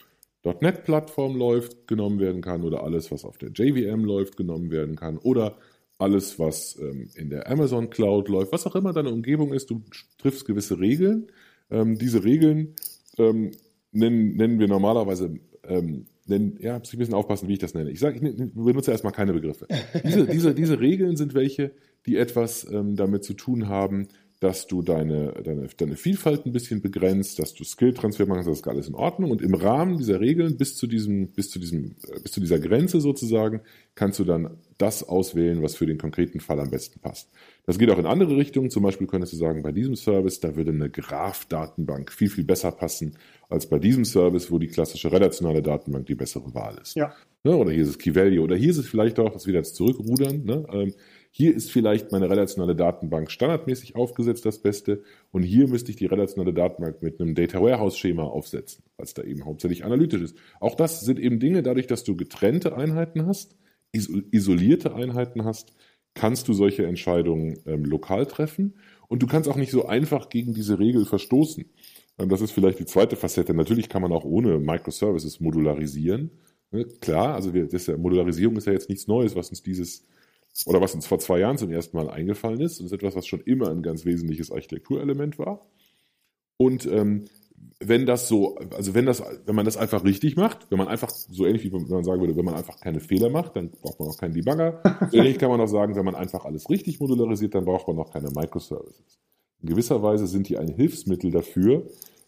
.NET-Plattform 0.43 1.37
läuft, 1.37 1.87
genommen 1.87 2.19
werden 2.19 2.43
kann 2.43 2.65
oder 2.65 2.83
alles, 2.83 3.11
was 3.11 3.25
auf 3.25 3.39
der 3.39 3.51
JVM 3.51 4.05
läuft, 4.05 4.37
genommen 4.37 4.71
werden 4.71 4.97
kann 4.97 5.17
oder 5.17 5.57
alles, 5.97 6.39
was 6.39 6.77
ähm, 6.79 7.09
in 7.15 7.31
der 7.31 7.49
Amazon 7.51 7.89
Cloud 7.89 8.29
läuft, 8.29 8.53
was 8.53 8.67
auch 8.67 8.75
immer 8.75 8.93
deine 8.93 9.11
Umgebung 9.11 9.55
ist, 9.55 9.71
du 9.71 9.83
triffst 10.19 10.45
gewisse 10.45 10.79
Regeln. 10.79 11.29
Ähm, 11.71 11.97
diese 11.97 12.25
Regeln 12.25 12.75
ähm, 13.19 13.51
nennen, 13.93 14.37
nennen 14.37 14.59
wir 14.59 14.69
normalerweise 14.69 15.39
ähm, 15.69 16.07
nennen, 16.27 16.57
ja, 16.61 16.79
muss 16.79 16.89
ich 16.89 16.95
ein 16.95 16.99
bisschen 16.99 17.15
aufpassen, 17.15 17.49
wie 17.49 17.55
ich 17.55 17.59
das 17.59 17.75
nenne. 17.75 17.91
Ich 17.91 18.01
sage, 18.01 18.17
ich 18.17 18.55
benutze 18.55 18.91
erstmal 18.91 19.13
keine 19.13 19.33
Begriffe. 19.33 19.67
Diese, 20.05 20.27
diese, 20.27 20.55
diese 20.55 20.81
Regeln 20.81 21.17
sind 21.17 21.35
welche, 21.35 21.73
die 22.07 22.17
etwas 22.17 22.67
ähm, 22.71 22.97
damit 22.97 23.25
zu 23.25 23.35
tun 23.35 23.69
haben, 23.69 24.09
dass 24.45 24.67
du 24.67 24.83
deine, 24.83 25.33
deine, 25.43 25.69
deine 25.75 25.97
Vielfalt 25.97 26.45
ein 26.45 26.53
bisschen 26.53 26.83
begrenzt, 26.83 27.39
dass 27.39 27.55
du 27.55 27.65
Skill-Transfer 27.65 28.27
machst, 28.27 28.47
das 28.47 28.59
ist 28.59 28.69
alles 28.69 28.89
in 28.89 28.95
Ordnung. 28.95 29.31
Und 29.31 29.41
im 29.41 29.55
Rahmen 29.55 29.97
dieser 29.97 30.21
Regeln 30.21 30.59
bis 30.59 30.77
zu 30.77 30.87
diesem, 30.87 31.29
bis 31.29 31.49
zu 31.49 31.59
diesem, 31.59 31.93
äh, 32.07 32.21
bis 32.21 32.33
zu 32.33 32.41
dieser 32.41 32.59
Grenze 32.59 33.01
sozusagen, 33.01 33.63
kannst 33.95 34.19
du 34.19 34.25
dann 34.25 34.59
das 34.77 35.03
auswählen, 35.03 35.63
was 35.63 35.77
für 35.77 35.87
den 35.87 35.97
konkreten 35.97 36.41
Fall 36.41 36.61
am 36.61 36.69
besten 36.69 37.01
passt. 37.01 37.31
Das 37.65 37.79
geht 37.79 37.89
auch 37.89 37.99
in 37.99 38.05
andere 38.05 38.37
Richtungen. 38.37 38.69
Zum 38.69 38.83
Beispiel 38.83 39.07
könntest 39.07 39.33
du 39.33 39.39
sagen, 39.39 39.63
bei 39.63 39.73
diesem 39.73 39.97
Service, 39.97 40.41
da 40.41 40.57
würde 40.57 40.73
eine 40.73 40.91
Graph-Datenbank 40.91 42.13
viel, 42.13 42.29
viel 42.29 42.45
besser 42.45 42.71
passen 42.71 43.17
als 43.49 43.67
bei 43.67 43.79
diesem 43.79 44.05
Service, 44.05 44.51
wo 44.51 44.59
die 44.59 44.69
klassische 44.69 45.11
relationale 45.11 45.63
Datenbank 45.63 46.05
die 46.05 46.17
bessere 46.17 46.53
Wahl 46.53 46.77
ist. 46.83 46.97
Ja. 46.97 47.15
Ne? 47.45 47.57
Oder 47.57 47.71
hier 47.71 47.85
ist 47.85 47.89
es 47.89 47.99
Key 47.99 48.15
Value. 48.15 48.43
Oder 48.43 48.57
hier 48.57 48.71
ist 48.71 48.79
es 48.79 48.87
vielleicht 48.87 49.19
auch, 49.19 49.33
dass 49.33 49.47
wir 49.47 49.55
jetzt 49.55 49.75
zurückrudern. 49.77 50.45
Ne? 50.45 50.93
Hier 51.37 51.53
ist 51.53 51.73
vielleicht 51.73 52.13
meine 52.13 52.31
relationale 52.31 52.77
Datenbank 52.77 53.29
standardmäßig 53.29 53.97
aufgesetzt 53.97 54.47
das 54.47 54.61
Beste 54.61 55.03
und 55.33 55.43
hier 55.43 55.67
müsste 55.67 55.91
ich 55.91 55.97
die 55.97 56.07
relationale 56.07 56.55
Datenbank 56.55 57.03
mit 57.03 57.21
einem 57.21 57.35
Data 57.35 57.61
Warehouse 57.61 57.99
Schema 57.99 58.23
aufsetzen, 58.23 58.85
als 58.99 59.15
da 59.15 59.25
eben 59.25 59.45
hauptsächlich 59.45 59.85
analytisch 59.85 60.23
ist. 60.23 60.37
Auch 60.61 60.77
das 60.77 61.01
sind 61.01 61.19
eben 61.19 61.41
Dinge, 61.41 61.65
dadurch, 61.65 61.89
dass 61.89 62.05
du 62.05 62.15
getrennte 62.15 62.77
Einheiten 62.77 63.27
hast, 63.27 63.57
isolierte 63.91 64.95
Einheiten 64.95 65.45
hast, 65.45 65.73
kannst 66.15 66.47
du 66.47 66.53
solche 66.53 66.87
Entscheidungen 66.87 67.59
ähm, 67.67 67.85
lokal 67.85 68.27
treffen 68.27 68.75
und 69.09 69.21
du 69.21 69.27
kannst 69.27 69.49
auch 69.49 69.57
nicht 69.57 69.73
so 69.73 69.87
einfach 69.87 70.29
gegen 70.29 70.55
diese 70.55 70.79
Regel 70.79 71.05
verstoßen. 71.05 71.65
Ähm, 72.17 72.29
das 72.29 72.43
ist 72.43 72.53
vielleicht 72.53 72.79
die 72.79 72.87
zweite 72.87 73.17
Facette. 73.17 73.55
Natürlich 73.55 73.89
kann 73.89 74.03
man 74.03 74.13
auch 74.13 74.25
ohne 74.25 74.61
Microservices 74.61 75.41
modularisieren. 75.41 76.31
Ne? 76.71 76.85
Klar, 77.01 77.35
also 77.35 77.53
wir, 77.53 77.67
das 77.67 77.89
Modularisierung 77.89 78.57
ist 78.57 78.69
ja 78.69 78.73
jetzt 78.73 78.89
nichts 78.89 79.09
Neues, 79.09 79.35
was 79.35 79.51
uns 79.51 79.63
dieses 79.63 80.07
oder 80.67 80.81
was 80.81 80.95
uns 80.95 81.07
vor 81.07 81.19
zwei 81.19 81.41
Jahren 81.41 81.59
zum 81.59 81.71
ersten 81.71 81.97
Mal 81.97 82.09
eingefallen 82.09 82.61
ist. 82.61 82.79
Das 82.79 82.87
ist 82.87 82.93
etwas, 82.93 83.17
was 83.17 83.27
schon 83.27 83.41
immer 83.41 83.71
ein 83.71 83.83
ganz 83.83 84.05
wesentliches 84.05 84.53
Architekturelement 84.53 85.39
war. 85.39 85.67
Und 86.57 86.87
ähm, 86.87 87.25
wenn 87.81 88.07
das 88.07 88.29
so, 88.29 88.57
also 88.57 88.95
wenn 88.95 89.07
das, 89.07 89.23
wenn 89.47 89.55
man 89.55 89.65
das 89.65 89.77
einfach 89.77 90.05
richtig 90.05 90.37
macht, 90.37 90.71
wenn 90.71 90.79
man 90.79 90.89
einfach, 90.89 91.11
so 91.11 91.45
ähnlich 91.45 91.65
wie 91.65 91.73
wenn 91.73 91.89
man 91.89 92.05
sagen 92.05 92.21
würde, 92.21 92.37
wenn 92.37 92.45
man 92.45 92.55
einfach 92.55 92.79
keine 92.79 93.01
Fehler 93.01 93.31
macht, 93.31 93.57
dann 93.57 93.71
braucht 93.71 93.99
man 93.99 94.09
auch 94.09 94.19
keinen 94.19 94.35
Debugger. 94.35 94.83
So 95.11 95.19
ähnlich 95.19 95.39
kann 95.39 95.51
man 95.51 95.61
auch 95.61 95.67
sagen, 95.67 95.97
wenn 95.97 96.05
man 96.05 96.15
einfach 96.15 96.45
alles 96.45 96.71
richtig 96.71 97.01
modularisiert, 97.01 97.55
dann 97.55 97.65
braucht 97.65 97.89
man 97.89 97.99
auch 97.99 98.13
keine 98.13 98.31
Microservices. 98.31 99.19
In 99.63 99.69
gewisser 99.69 100.03
Weise 100.03 100.27
sind 100.27 100.49
die 100.49 100.59
ein 100.59 100.69
Hilfsmittel 100.69 101.31
dafür, 101.31 101.87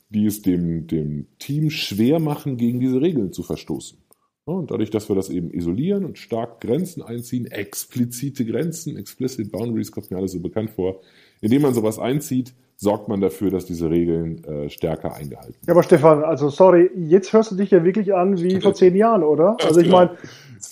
die 0.08 0.26
es 0.26 0.42
dem, 0.42 0.86
dem 0.86 1.26
Team 1.38 1.70
schwer 1.70 2.18
machen, 2.18 2.56
gegen 2.56 2.80
diese 2.80 3.00
Regeln 3.00 3.32
zu 3.32 3.42
verstoßen. 3.42 3.98
Und 4.46 4.70
dadurch, 4.70 4.90
dass 4.90 5.08
wir 5.08 5.16
das 5.16 5.28
eben 5.28 5.50
isolieren 5.50 6.04
und 6.04 6.18
stark 6.18 6.60
Grenzen 6.60 7.02
einziehen, 7.02 7.46
explizite 7.46 8.44
Grenzen, 8.44 8.96
explicit 8.96 9.50
boundaries, 9.50 9.90
kommt 9.90 10.12
mir 10.12 10.18
alles 10.18 10.32
so 10.32 10.40
bekannt 10.40 10.70
vor, 10.70 11.00
indem 11.40 11.62
man 11.62 11.74
sowas 11.74 11.98
einzieht, 11.98 12.54
sorgt 12.76 13.08
man 13.08 13.20
dafür, 13.20 13.50
dass 13.50 13.64
diese 13.66 13.90
Regeln 13.90 14.44
äh, 14.44 14.70
stärker 14.70 15.16
eingehalten 15.16 15.54
werden. 15.54 15.66
Ja, 15.66 15.72
aber 15.72 15.82
Stefan, 15.82 16.22
also 16.22 16.48
sorry, 16.48 16.92
jetzt 16.94 17.32
hörst 17.32 17.50
du 17.50 17.56
dich 17.56 17.72
ja 17.72 17.82
wirklich 17.82 18.14
an 18.14 18.40
wie 18.40 18.60
vor 18.60 18.72
zehn 18.74 18.94
Jahren, 18.94 19.24
oder? 19.24 19.56
Also 19.64 19.80
ich 19.80 19.90
meine, 19.90 20.10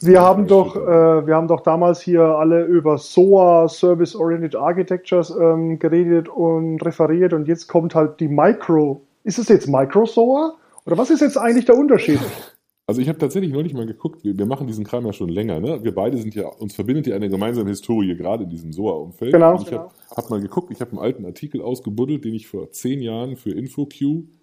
wir 0.03 0.21
haben 0.21 0.47
doch, 0.47 0.77
äh, 0.77 1.27
wir 1.27 1.35
haben 1.35 1.49
doch 1.49 1.63
damals 1.63 2.01
hier 2.01 2.23
alle 2.23 2.67
über 2.67 2.97
SOA, 2.97 3.69
Service 3.69 4.15
Oriented 4.15 4.55
Architectures, 4.55 5.31
ähm, 5.31 5.81
geredet 5.81 6.29
und 6.29 6.79
referiert 6.85 7.33
und 7.33 7.49
jetzt 7.49 7.67
kommt 7.67 7.97
halt 7.97 8.21
die 8.21 8.29
Micro. 8.29 9.03
Ist 9.25 9.41
es 9.41 9.49
jetzt 9.49 9.67
Micro 9.67 10.07
SOA? 10.07 10.55
Oder 10.87 10.97
was 10.97 11.11
ist 11.11 11.23
jetzt 11.23 11.39
eigentlich 11.39 11.65
der 11.65 11.77
Unterschied? 11.77 12.21
Also 12.87 13.01
ich 13.01 13.09
habe 13.09 13.19
tatsächlich 13.19 13.51
neulich 13.51 13.73
mal 13.73 13.87
geguckt, 13.87 14.25
wir, 14.25 14.37
wir, 14.37 14.45
machen 14.45 14.67
diesen 14.67 14.85
Kram 14.85 15.07
ja 15.07 15.15
schon 15.15 15.31
länger, 15.31 15.59
ne? 15.59 15.83
Wir 15.83 15.95
beide 15.95 16.19
sind 16.19 16.35
ja, 16.35 16.49
uns 16.49 16.75
verbindet 16.75 17.07
ja 17.07 17.17
eine 17.17 17.31
gemeinsame 17.31 17.71
Historie, 17.71 18.15
gerade 18.15 18.45
in 18.45 18.51
diesem 18.51 18.73
SOA-Umfeld. 18.73 19.33
Genau. 19.33 19.53
Und 19.53 19.63
ich 19.63 19.69
genau. 19.69 19.85
habe 19.85 20.17
hab 20.17 20.31
mal 20.31 20.41
geguckt, 20.41 20.71
ich 20.71 20.81
habe 20.81 20.91
einen 20.91 21.01
alten 21.01 21.25
Artikel 21.25 21.63
ausgebuddelt, 21.63 22.27
den 22.27 22.35
ich 22.35 22.47
vor 22.47 22.71
zehn 22.73 23.01
Jahren 23.01 23.37
für 23.37 23.53
InfoQ, 23.53 23.95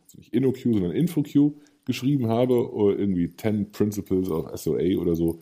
also 0.05 0.17
nicht 0.17 0.33
InnoQ, 0.33 0.57
sondern 0.63 0.91
InfoQ 0.91 1.53
geschrieben 1.85 2.29
habe, 2.29 2.73
oder 2.73 2.97
irgendwie 2.97 3.35
10 3.35 3.71
Principles 3.71 4.29
of 4.31 4.49
SOA 4.55 4.97
oder 4.99 5.15
so. 5.15 5.39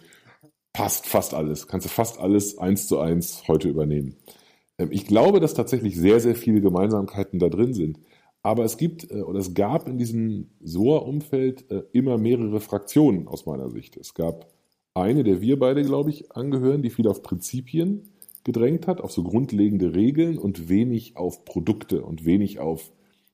Passt 0.74 1.08
fast 1.08 1.34
alles. 1.34 1.68
Kannst 1.68 1.86
du 1.86 1.90
fast 1.90 2.20
alles 2.20 2.58
eins 2.58 2.88
zu 2.88 3.00
eins 3.00 3.48
heute 3.48 3.70
übernehmen. 3.70 4.18
Ähm, 4.78 4.90
ich 4.92 5.08
glaube, 5.08 5.40
dass 5.40 5.54
tatsächlich 5.54 5.96
sehr, 5.96 6.20
sehr 6.20 6.36
viele 6.36 6.62
Gemeinsamkeiten 6.62 7.40
da 7.40 7.50
drin 7.50 7.74
sind. 7.74 8.00
Aber 8.42 8.64
es 8.64 8.78
gibt 8.78 9.12
äh, 9.12 9.22
oder 9.22 9.40
es 9.40 9.54
gab 9.54 9.88
in 9.88 9.98
diesem 9.98 10.50
SOA-Umfeld 10.62 11.70
äh, 11.72 11.84
immer 11.92 12.18
mehrere 12.18 12.60
Fraktionen 12.60 13.28
aus 13.28 13.46
meiner 13.46 13.70
Sicht. 13.70 13.98
Es 13.98 14.14
gab 14.14 14.48
eine, 14.94 15.24
der 15.24 15.42
wir 15.42 15.60
beide, 15.60 15.84
glaube 15.84 16.10
ich, 16.10 16.32
angehören, 16.32 16.82
die 16.82 16.90
viel 16.90 17.08
auf 17.08 17.22
Prinzipien 17.22 18.10
gedrängt 18.44 18.88
hat, 18.88 19.02
auf 19.02 19.12
so 19.12 19.24
grundlegende 19.24 19.94
Regeln 19.96 20.38
und 20.38 20.70
wenig 20.70 21.18
auf 21.18 21.46
Produkte 21.46 22.04
und 22.04 22.26
wenig 22.26 22.60
auf 22.60 22.92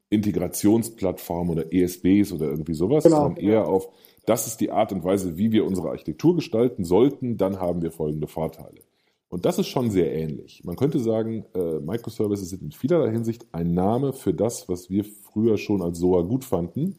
Integrationsplattformen 0.09 1.51
oder 1.51 1.74
ESBs 1.74 2.31
oder 2.31 2.47
irgendwie 2.47 2.74
sowas, 2.74 3.03
genau. 3.03 3.24
sondern 3.24 3.43
eher 3.43 3.67
auf, 3.67 3.89
das 4.25 4.47
ist 4.47 4.57
die 4.62 4.71
Art 4.71 4.91
und 4.91 5.03
Weise, 5.03 5.38
wie 5.38 5.51
wir 5.51 5.65
unsere 5.65 5.89
Architektur 5.89 6.35
gestalten 6.35 6.83
sollten, 6.83 7.38
dann 7.38 7.59
haben 7.59 7.81
wir 7.81 7.91
folgende 7.91 8.27
Vorteile. 8.27 8.81
Und 9.29 9.46
das 9.46 9.60
ist 9.60 9.67
schon 9.67 9.89
sehr 9.89 10.13
ähnlich. 10.13 10.63
Man 10.63 10.75
könnte 10.75 11.00
sagen, 11.00 11.46
äh, 11.55 11.79
Microservices 11.79 12.50
sind 12.50 12.62
in 12.62 12.72
vielerlei 12.72 13.12
Hinsicht 13.12 13.48
ein 13.51 13.74
Name 13.74 14.13
für 14.13 14.34
das, 14.34 14.70
was 14.70 14.89
wir 14.89 15.03
früher 15.03 15.58
schon 15.58 15.82
als 15.82 16.00
SOA 16.00 16.22
gut 16.22 16.44
fanden 16.44 16.96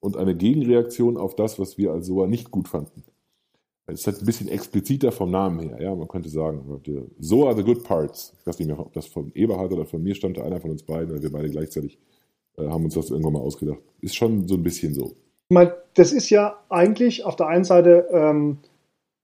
und 0.00 0.16
eine 0.16 0.34
Gegenreaktion 0.34 1.16
auf 1.16 1.36
das, 1.36 1.58
was 1.58 1.78
wir 1.78 1.92
als 1.92 2.06
SOA 2.06 2.26
nicht 2.26 2.50
gut 2.50 2.68
fanden. 2.68 3.04
Es 3.86 4.00
ist 4.00 4.06
halt 4.06 4.20
ein 4.20 4.26
bisschen 4.26 4.48
expliziter 4.48 5.12
vom 5.12 5.30
Namen 5.30 5.60
her. 5.60 5.80
Ja, 5.80 5.94
man 5.94 6.08
könnte 6.08 6.28
sagen, 6.28 6.82
SOA 7.20 7.54
the 7.54 7.62
good 7.62 7.84
parts. 7.84 8.34
Ich 8.40 8.46
weiß 8.46 8.58
nicht 8.58 8.68
mehr, 8.68 8.78
ob 8.78 8.92
das 8.92 9.06
von 9.06 9.32
Eberhard 9.34 9.72
oder 9.72 9.86
von 9.86 10.02
mir 10.02 10.14
stammte, 10.14 10.44
einer 10.44 10.60
von 10.60 10.70
uns 10.70 10.82
beiden, 10.82 11.10
oder 11.10 11.22
wir 11.22 11.32
beide 11.32 11.48
gleichzeitig 11.48 11.98
äh, 12.58 12.66
haben 12.66 12.84
uns 12.84 12.94
das 12.94 13.10
irgendwann 13.10 13.32
mal 13.32 13.40
ausgedacht. 13.40 13.80
Ist 14.00 14.14
schon 14.14 14.46
so 14.46 14.56
ein 14.56 14.62
bisschen 14.62 14.92
so. 14.92 15.14
Das 15.94 16.12
ist 16.12 16.28
ja 16.28 16.58
eigentlich 16.68 17.24
auf 17.24 17.36
der 17.36 17.46
einen 17.46 17.64
Seite 17.64 18.06
ähm, 18.12 18.58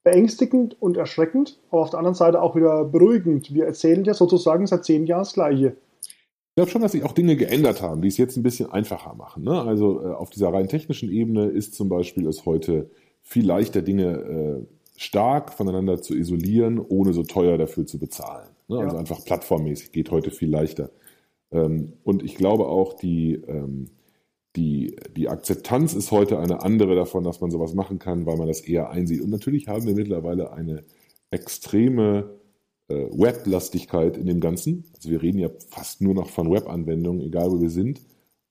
beängstigend 0.05 0.81
und 0.81 0.97
erschreckend, 0.97 1.59
aber 1.71 1.83
auf 1.83 1.91
der 1.91 1.99
anderen 1.99 2.15
Seite 2.15 2.41
auch 2.41 2.55
wieder 2.55 2.85
beruhigend. 2.85 3.53
Wir 3.53 3.65
erzählen 3.65 4.05
ja 4.05 4.15
sozusagen 4.15 4.67
seit 4.67 4.85
zehn 4.85 5.07
Jahren 5.07 5.23
das 5.23 5.33
Gleiche. 5.33 5.77
Ich 6.03 6.57
glaube 6.57 6.71
schon, 6.71 6.83
dass 6.83 6.93
sich 6.93 7.03
auch 7.03 7.13
Dinge 7.13 7.37
geändert 7.37 7.83
haben, 7.83 8.01
die 8.01 8.09
es 8.09 8.17
jetzt 8.17 8.37
ein 8.37 8.45
bisschen 8.45 8.71
einfacher 8.71 9.15
machen. 9.15 9.43
Ne? 9.43 9.61
Also 9.63 10.03
äh, 10.03 10.13
auf 10.13 10.31
dieser 10.31 10.53
rein 10.53 10.69
technischen 10.69 11.11
Ebene 11.11 11.47
ist 11.47 11.75
zum 11.75 11.89
Beispiel 11.89 12.29
es 12.29 12.47
heute 12.47 12.91
viel 13.23 13.45
leichter, 13.45 13.83
Dinge 13.83 14.05
äh, 14.05 14.67
stark 14.97 15.53
voneinander 15.53 16.01
zu 16.01 16.15
isolieren, 16.15 16.79
ohne 16.79 17.13
so 17.13 17.25
teuer 17.25 17.59
dafür 17.59 17.87
zu 17.87 17.99
bezahlen. 17.99 18.51
Ne? 18.69 18.79
Also 18.79 18.95
ja. 18.95 19.01
einfach 19.01 19.25
plattformmäßig 19.25 19.91
geht 19.91 20.11
heute 20.13 20.31
viel 20.31 20.51
leichter. 20.51 20.91
Ähm, 21.51 21.95
und 22.05 22.23
ich 22.23 22.37
glaube 22.37 22.67
auch, 22.67 22.93
die 22.93 23.35
ähm, 23.49 23.87
die, 24.57 24.97
die 25.17 25.29
Akzeptanz 25.29 25.95
ist 25.95 26.11
heute 26.11 26.39
eine 26.39 26.63
andere 26.63 26.95
davon, 26.95 27.25
dass 27.25 27.41
man 27.41 27.51
sowas 27.51 27.75
machen 27.75 27.99
kann, 27.99 28.25
weil 28.27 28.37
man 28.37 28.47
das 28.47 28.61
eher 28.61 28.91
einsieht. 28.91 29.21
Und 29.23 29.31
natürlich 29.31 29.69
haben 29.69 29.87
wir 29.87 29.95
mittlerweile 29.95 30.53
eine 30.53 30.85
extreme 31.31 32.31
äh, 32.89 32.95
Weblastigkeit 32.95 34.17
in 34.17 34.27
dem 34.27 34.41
Ganzen. 34.41 34.85
Also 34.95 35.11
wir 35.11 35.23
reden 35.23 35.39
ja 35.39 35.51
fast 35.71 36.01
nur 36.01 36.15
noch 36.15 36.29
von 36.29 36.53
Webanwendungen, 36.53 37.23
egal 37.23 37.51
wo 37.51 37.61
wir 37.61 37.71
sind. 37.71 38.01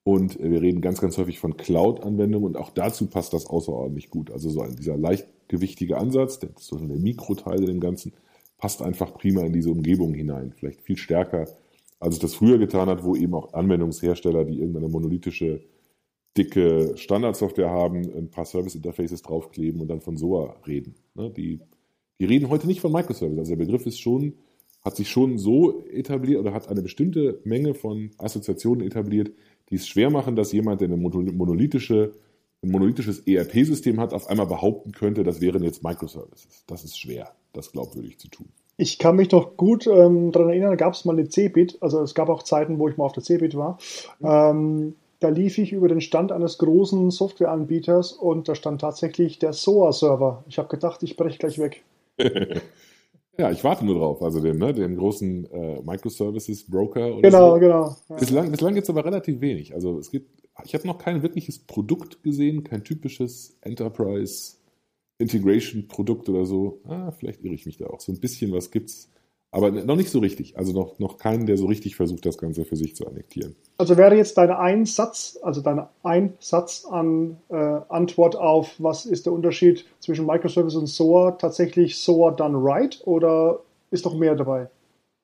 Und 0.03 0.37
wir 0.37 0.61
reden 0.61 0.81
ganz, 0.81 0.99
ganz 0.99 1.17
häufig 1.17 1.39
von 1.39 1.55
Cloud-Anwendungen 1.55 2.45
und 2.45 2.57
auch 2.57 2.71
dazu 2.71 3.07
passt 3.07 3.31
das 3.31 3.45
außerordentlich 3.45 4.09
gut. 4.09 4.31
Also 4.31 4.49
so 4.49 4.61
ein, 4.61 4.75
dieser 4.75 4.97
leichtgewichtige 4.97 5.97
Ansatz, 5.97 6.39
der, 6.39 6.49
so 6.57 6.77
der 6.77 6.97
Mikroteil 6.97 7.61
in 7.61 7.67
dem 7.67 7.79
Ganzen, 7.79 8.11
passt 8.57 8.81
einfach 8.81 9.13
prima 9.13 9.43
in 9.43 9.53
diese 9.53 9.71
Umgebung 9.71 10.13
hinein. 10.13 10.53
Vielleicht 10.57 10.81
viel 10.81 10.97
stärker, 10.97 11.47
als 12.01 12.15
es 12.15 12.19
das 12.19 12.35
früher 12.35 12.57
getan 12.57 12.89
hat, 12.89 13.05
wo 13.05 13.15
eben 13.15 13.33
auch 13.33 13.53
Anwendungshersteller, 13.53 14.43
die 14.43 14.59
irgendeine 14.59 14.89
monolithische 14.89 15.61
dicke 16.37 16.93
Standardsoftware 16.95 17.69
haben, 17.69 18.01
ein 18.15 18.29
paar 18.29 18.45
Service-Interfaces 18.45 19.21
draufkleben 19.21 19.81
und 19.81 19.87
dann 19.87 20.01
von 20.01 20.17
SOA 20.17 20.55
reden. 20.65 20.95
Ne? 21.15 21.29
Die, 21.29 21.59
die 22.19 22.25
reden 22.25 22.49
heute 22.49 22.67
nicht 22.67 22.81
von 22.81 22.91
Microservice. 22.91 23.37
Also 23.37 23.51
der 23.51 23.63
Begriff 23.65 23.85
ist 23.85 23.99
schon, 23.99 24.33
hat 24.83 24.95
sich 24.95 25.09
schon 25.09 25.37
so 25.37 25.83
etabliert 25.85 26.39
oder 26.39 26.53
hat 26.53 26.67
eine 26.69 26.81
bestimmte 26.81 27.39
Menge 27.43 27.73
von 27.73 28.11
Assoziationen 28.17 28.85
etabliert, 28.85 29.31
die 29.69 29.75
es 29.75 29.87
schwer 29.87 30.09
machen, 30.09 30.35
dass 30.35 30.51
jemand, 30.51 30.81
der 30.81 30.87
eine 30.87 30.97
monolithische, 30.97 32.13
ein 32.63 32.71
monolithisches 32.71 33.19
ERP-System 33.27 33.99
hat, 33.99 34.13
auf 34.13 34.27
einmal 34.27 34.47
behaupten 34.47 34.91
könnte, 34.91 35.23
das 35.23 35.39
wären 35.39 35.63
jetzt 35.63 35.83
Microservices. 35.83 36.63
Das 36.67 36.83
ist 36.83 36.97
schwer, 36.97 37.31
das 37.53 37.71
glaubwürdig 37.71 38.17
zu 38.17 38.27
tun. 38.29 38.47
Ich 38.75 38.97
kann 38.97 39.15
mich 39.15 39.29
noch 39.31 39.55
gut 39.55 39.85
ähm, 39.85 40.31
daran 40.31 40.49
erinnern, 40.49 40.71
da 40.71 40.75
gab 40.75 40.93
es 40.93 41.05
mal 41.05 41.13
eine 41.13 41.29
Cebit, 41.29 41.77
also 41.79 42.01
es 42.01 42.15
gab 42.15 42.29
auch 42.29 42.41
Zeiten, 42.41 42.79
wo 42.79 42.89
ich 42.89 42.97
mal 42.97 43.05
auf 43.05 43.13
der 43.13 43.21
Cebit 43.21 43.55
war. 43.55 43.77
Mhm. 44.19 44.27
Ähm, 44.27 44.95
da 45.23 45.29
lief 45.29 45.57
ich 45.57 45.71
über 45.71 45.87
den 45.87 46.01
Stand 46.01 46.33
eines 46.33 46.57
großen 46.57 47.09
Softwareanbieters 47.09 48.11
und 48.11 48.49
da 48.49 48.55
stand 48.55 48.81
tatsächlich 48.81 49.39
der 49.39 49.53
SOA-Server. 49.53 50.43
Ich 50.49 50.57
habe 50.57 50.67
gedacht, 50.67 51.01
ich 51.01 51.15
breche 51.15 51.39
gleich 51.39 51.59
weg. 51.59 51.85
ja, 53.37 53.49
ich 53.49 53.63
warte 53.63 53.85
nur 53.85 53.95
drauf. 53.95 54.21
Also 54.21 54.41
den, 54.41 54.57
ne, 54.57 54.73
den 54.73 54.97
großen 54.97 55.49
äh, 55.49 55.81
Microservices-Broker. 55.81 57.21
Genau, 57.21 57.53
so. 57.53 57.59
genau. 57.59 57.95
Ja. 58.09 58.15
Bislang, 58.17 58.51
bislang 58.51 58.73
gibt 58.73 58.83
es 58.83 58.89
aber 58.89 59.05
relativ 59.05 59.39
wenig. 59.39 59.73
Also 59.73 59.97
es 59.97 60.11
gibt, 60.11 60.43
ich 60.65 60.73
habe 60.73 60.85
noch 60.87 60.97
kein 60.97 61.23
wirkliches 61.23 61.59
Produkt 61.59 62.21
gesehen, 62.21 62.65
kein 62.65 62.83
typisches 62.83 63.57
Enterprise 63.61 64.57
Integration 65.19 65.87
Produkt 65.87 66.27
oder 66.27 66.45
so. 66.45 66.81
Ah, 66.83 67.11
vielleicht 67.11 67.45
irre 67.45 67.53
ich 67.53 67.65
mich 67.65 67.77
da 67.77 67.87
auch. 67.87 68.01
So 68.01 68.11
ein 68.11 68.19
bisschen 68.19 68.51
was 68.51 68.71
gibt's. 68.71 69.09
Aber 69.53 69.69
noch 69.69 69.95
nicht 69.95 70.09
so 70.09 70.17
richtig. 70.17 70.57
Also 70.57 70.73
noch, 70.73 70.97
noch 70.97 71.19
keinen, 71.19 71.45
der 71.45 71.57
so 71.57 71.67
richtig 71.67 71.95
versucht, 71.95 72.25
das 72.25 72.39
Ganze 72.39 72.65
für 72.65 72.75
sich 72.75 72.95
zu 72.95 73.05
annektieren. 73.05 73.55
Also 73.77 73.97
wäre 73.97 74.15
jetzt 74.15 74.35
deine 74.39 74.57
Einsatz, 74.57 75.37
also 75.43 75.61
deine 75.61 75.89
Einsatz 76.01 76.85
an 76.89 77.37
äh, 77.49 77.55
Antwort 77.87 78.35
auf, 78.35 78.73
was 78.79 79.05
ist 79.05 79.27
der 79.27 79.33
Unterschied 79.33 79.85
zwischen 79.99 80.25
Microservice 80.25 80.75
und 80.75 80.87
SOA, 80.87 81.33
tatsächlich 81.33 81.99
SOA 81.99 82.31
done 82.31 82.57
right 82.59 82.99
oder 83.05 83.59
ist 83.91 84.07
doch 84.07 84.15
mehr 84.15 84.33
dabei? 84.35 84.71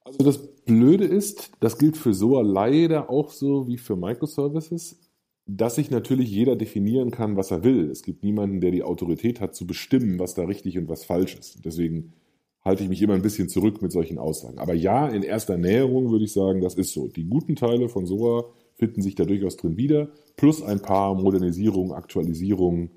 Also 0.03 0.19
das 0.19 0.38
Blöde 0.38 1.05
ist, 1.05 1.50
das 1.59 1.79
gilt 1.79 1.98
für 1.98 2.13
SOA 2.13 2.43
leider 2.43 3.09
auch 3.09 3.31
so 3.31 3.67
wie 3.67 3.79
für 3.79 3.95
Microservices, 3.95 5.00
dass 5.48 5.74
sich 5.74 5.89
natürlich 5.89 6.29
jeder 6.29 6.55
definieren 6.55 7.09
kann, 7.09 7.36
was 7.36 7.50
er 7.50 7.63
will. 7.63 7.89
Es 7.89 8.03
gibt 8.03 8.24
niemanden, 8.24 8.62
der 8.62 8.69
die 8.69 8.83
Autorität 8.83 9.41
hat 9.41 9.55
zu 9.55 9.65
bestimmen, 9.65 10.19
was 10.19 10.36
da 10.36 10.43
richtig 10.43 10.77
und 10.77 10.88
was 10.88 11.03
falsch 11.03 11.36
ist. 11.36 11.65
Deswegen 11.65 12.13
halte 12.70 12.84
ich 12.84 12.90
mich 12.90 13.02
immer 13.02 13.16
ein 13.16 13.22
bisschen 13.22 13.50
zurück 13.50 13.82
mit 13.82 13.92
solchen 13.92 14.18
Aussagen. 14.18 14.60
Aber 14.60 14.74
ja, 14.74 15.08
in 15.08 15.24
erster 15.24 15.58
Näherung 15.58 16.10
würde 16.10 16.24
ich 16.24 16.32
sagen, 16.32 16.62
das 16.62 16.76
ist 16.76 16.94
so. 16.94 17.08
Die 17.10 17.26
guten 17.26 17.58
Teile 17.58 17.90
von 17.90 18.06
SOA 18.06 18.46
finden 18.76 19.02
sich 19.02 19.16
da 19.16 19.26
durchaus 19.26 19.58
drin 19.58 19.76
wieder, 19.76 20.10
plus 20.38 20.64
ein 20.64 20.80
paar 20.82 21.14
Modernisierungen, 21.16 21.92
Aktualisierungen 21.92 22.92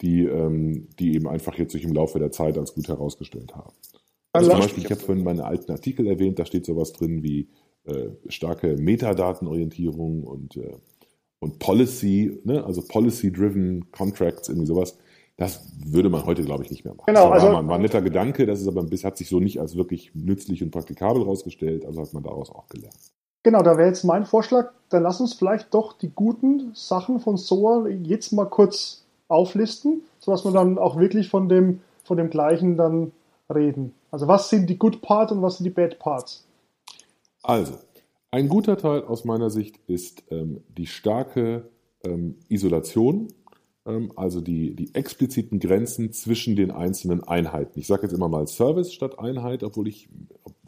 die, 0.00 0.24
ähm, 0.24 0.88
die 0.98 1.14
eben 1.14 1.28
einfach 1.28 1.56
jetzt 1.58 1.72
sich 1.72 1.84
im 1.84 1.92
Laufe 1.92 2.18
der 2.18 2.30
Zeit 2.30 2.56
als 2.56 2.74
gut 2.74 2.88
herausgestellt 2.88 3.54
haben. 3.54 3.74
Also 4.32 4.50
zum 4.50 4.60
Beispiel, 4.60 4.84
ich 4.84 4.90
habe 4.90 5.00
vorhin 5.00 5.24
meine 5.24 5.44
alten 5.44 5.72
Artikel 5.72 6.06
erwähnt, 6.06 6.38
da 6.38 6.44
steht 6.44 6.66
sowas 6.66 6.92
drin 6.92 7.22
wie 7.22 7.48
äh, 7.84 8.10
starke 8.28 8.76
Metadatenorientierung 8.76 10.22
und, 10.22 10.56
äh, 10.56 10.76
und 11.40 11.58
Policy, 11.58 12.40
ne? 12.44 12.64
also 12.64 12.82
Policy-driven 12.82 13.90
Contracts, 13.90 14.48
irgendwie 14.48 14.66
sowas. 14.66 14.98
Das 15.38 15.60
würde 15.86 16.10
man 16.10 16.26
heute, 16.26 16.42
glaube 16.42 16.64
ich, 16.64 16.70
nicht 16.70 16.84
mehr 16.84 16.94
machen. 16.94 17.06
Genau, 17.06 17.30
das 17.32 17.42
war, 17.44 17.54
also, 17.54 17.68
war 17.68 17.76
ein 17.76 17.80
netter 17.80 18.02
Gedanke, 18.02 18.44
das 18.44 18.60
ist 18.60 18.66
aber 18.66 18.82
bis 18.82 19.04
hat 19.04 19.16
sich 19.16 19.28
so 19.28 19.38
nicht 19.38 19.60
als 19.60 19.76
wirklich 19.76 20.10
nützlich 20.14 20.64
und 20.64 20.72
praktikabel 20.72 21.22
rausgestellt, 21.22 21.86
also 21.86 22.02
hat 22.02 22.12
man 22.12 22.24
daraus 22.24 22.50
auch 22.50 22.66
gelernt. 22.66 22.96
Genau, 23.44 23.62
da 23.62 23.78
wäre 23.78 23.86
jetzt 23.86 24.02
mein 24.02 24.26
Vorschlag, 24.26 24.72
dann 24.88 25.04
lass 25.04 25.20
uns 25.20 25.34
vielleicht 25.34 25.72
doch 25.72 25.92
die 25.92 26.10
guten 26.10 26.72
Sachen 26.74 27.20
von 27.20 27.36
SOA 27.36 27.86
jetzt 27.86 28.32
mal 28.32 28.46
kurz 28.46 29.04
auflisten, 29.28 30.02
sodass 30.18 30.44
wir 30.44 30.50
dann 30.50 30.76
auch 30.76 30.98
wirklich 30.98 31.28
von 31.28 31.48
dem, 31.48 31.82
von 32.02 32.16
dem 32.16 32.30
gleichen 32.30 32.76
dann 32.76 33.12
reden. 33.48 33.94
Also 34.10 34.26
was 34.26 34.50
sind 34.50 34.68
die 34.68 34.76
Good 34.76 35.02
Parts 35.02 35.30
und 35.30 35.40
was 35.40 35.58
sind 35.58 35.64
die 35.64 35.70
Bad 35.70 36.00
Parts? 36.00 36.44
Also, 37.44 37.74
ein 38.32 38.48
guter 38.48 38.76
Teil 38.76 39.04
aus 39.04 39.24
meiner 39.24 39.50
Sicht 39.50 39.78
ist 39.86 40.24
ähm, 40.30 40.64
die 40.76 40.86
starke 40.86 41.68
ähm, 42.02 42.36
Isolation 42.48 43.28
also 44.16 44.40
die, 44.40 44.74
die 44.74 44.94
expliziten 44.94 45.60
Grenzen 45.60 46.12
zwischen 46.12 46.56
den 46.56 46.70
einzelnen 46.70 47.24
Einheiten. 47.24 47.78
Ich 47.80 47.86
sage 47.86 48.02
jetzt 48.02 48.12
immer 48.12 48.28
mal 48.28 48.46
Service 48.46 48.92
statt 48.92 49.18
Einheit, 49.18 49.62
obwohl 49.62 49.88
ich, 49.88 50.08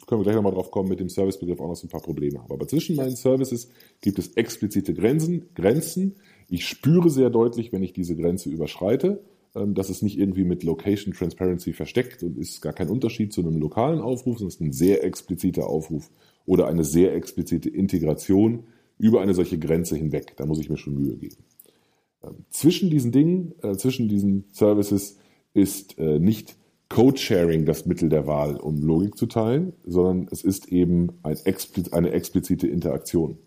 können 0.07 0.21
wir 0.21 0.23
gleich 0.23 0.35
nochmal 0.35 0.53
drauf 0.53 0.71
kommen, 0.71 0.89
mit 0.89 0.99
dem 0.99 1.09
Servicebegriff 1.09 1.59
auch 1.59 1.67
noch 1.67 1.75
so 1.75 1.85
ein 1.85 1.91
paar 1.91 2.01
Probleme 2.01 2.41
habe. 2.41 2.53
Aber 2.53 2.67
zwischen 2.67 2.95
meinen 2.95 3.15
Services 3.15 3.69
gibt 4.01 4.17
es 4.17 4.29
explizite 4.33 4.93
Grenzen. 4.93 5.49
Grenzen. 5.53 6.15
Ich 6.49 6.67
spüre 6.67 7.09
sehr 7.09 7.29
deutlich, 7.29 7.71
wenn 7.71 7.83
ich 7.83 7.93
diese 7.93 8.15
Grenze 8.15 8.49
überschreite. 8.49 9.21
Ähm, 9.55 9.75
das 9.75 9.89
ist 9.89 10.01
nicht 10.01 10.17
irgendwie 10.17 10.43
mit 10.43 10.63
Location 10.63 11.13
Transparency 11.13 11.73
versteckt 11.73 12.23
und 12.23 12.37
ist 12.37 12.61
gar 12.61 12.73
kein 12.73 12.89
Unterschied 12.89 13.33
zu 13.33 13.41
einem 13.41 13.59
lokalen 13.59 13.99
Aufruf, 13.99 14.39
sondern 14.39 14.49
es 14.49 14.55
ist 14.55 14.61
ein 14.61 14.73
sehr 14.73 15.03
expliziter 15.03 15.67
Aufruf 15.67 16.09
oder 16.45 16.67
eine 16.67 16.83
sehr 16.83 17.13
explizite 17.13 17.69
Integration 17.69 18.63
über 18.97 19.21
eine 19.21 19.33
solche 19.33 19.59
Grenze 19.59 19.95
hinweg. 19.95 20.33
Da 20.37 20.45
muss 20.45 20.59
ich 20.59 20.69
mir 20.69 20.77
schon 20.77 20.95
Mühe 20.95 21.15
geben. 21.17 21.37
Zwischen 22.49 22.89
diesen 22.89 23.11
Dingen, 23.11 23.53
äh, 23.63 23.75
zwischen 23.75 24.07
diesen 24.07 24.45
Services 24.51 25.17
ist 25.53 25.97
äh, 25.97 26.19
nicht 26.19 26.55
Code-Sharing 26.89 27.65
das 27.65 27.85
Mittel 27.85 28.09
der 28.09 28.27
Wahl, 28.27 28.57
um 28.57 28.81
Logik 28.81 29.17
zu 29.17 29.25
teilen, 29.25 29.73
sondern 29.85 30.27
es 30.31 30.43
ist 30.43 30.67
eben 30.71 31.09
ein 31.23 31.37
expliz 31.45 31.91
eine 31.93 32.11
explizite 32.11 32.67
Interaktion. 32.67 33.37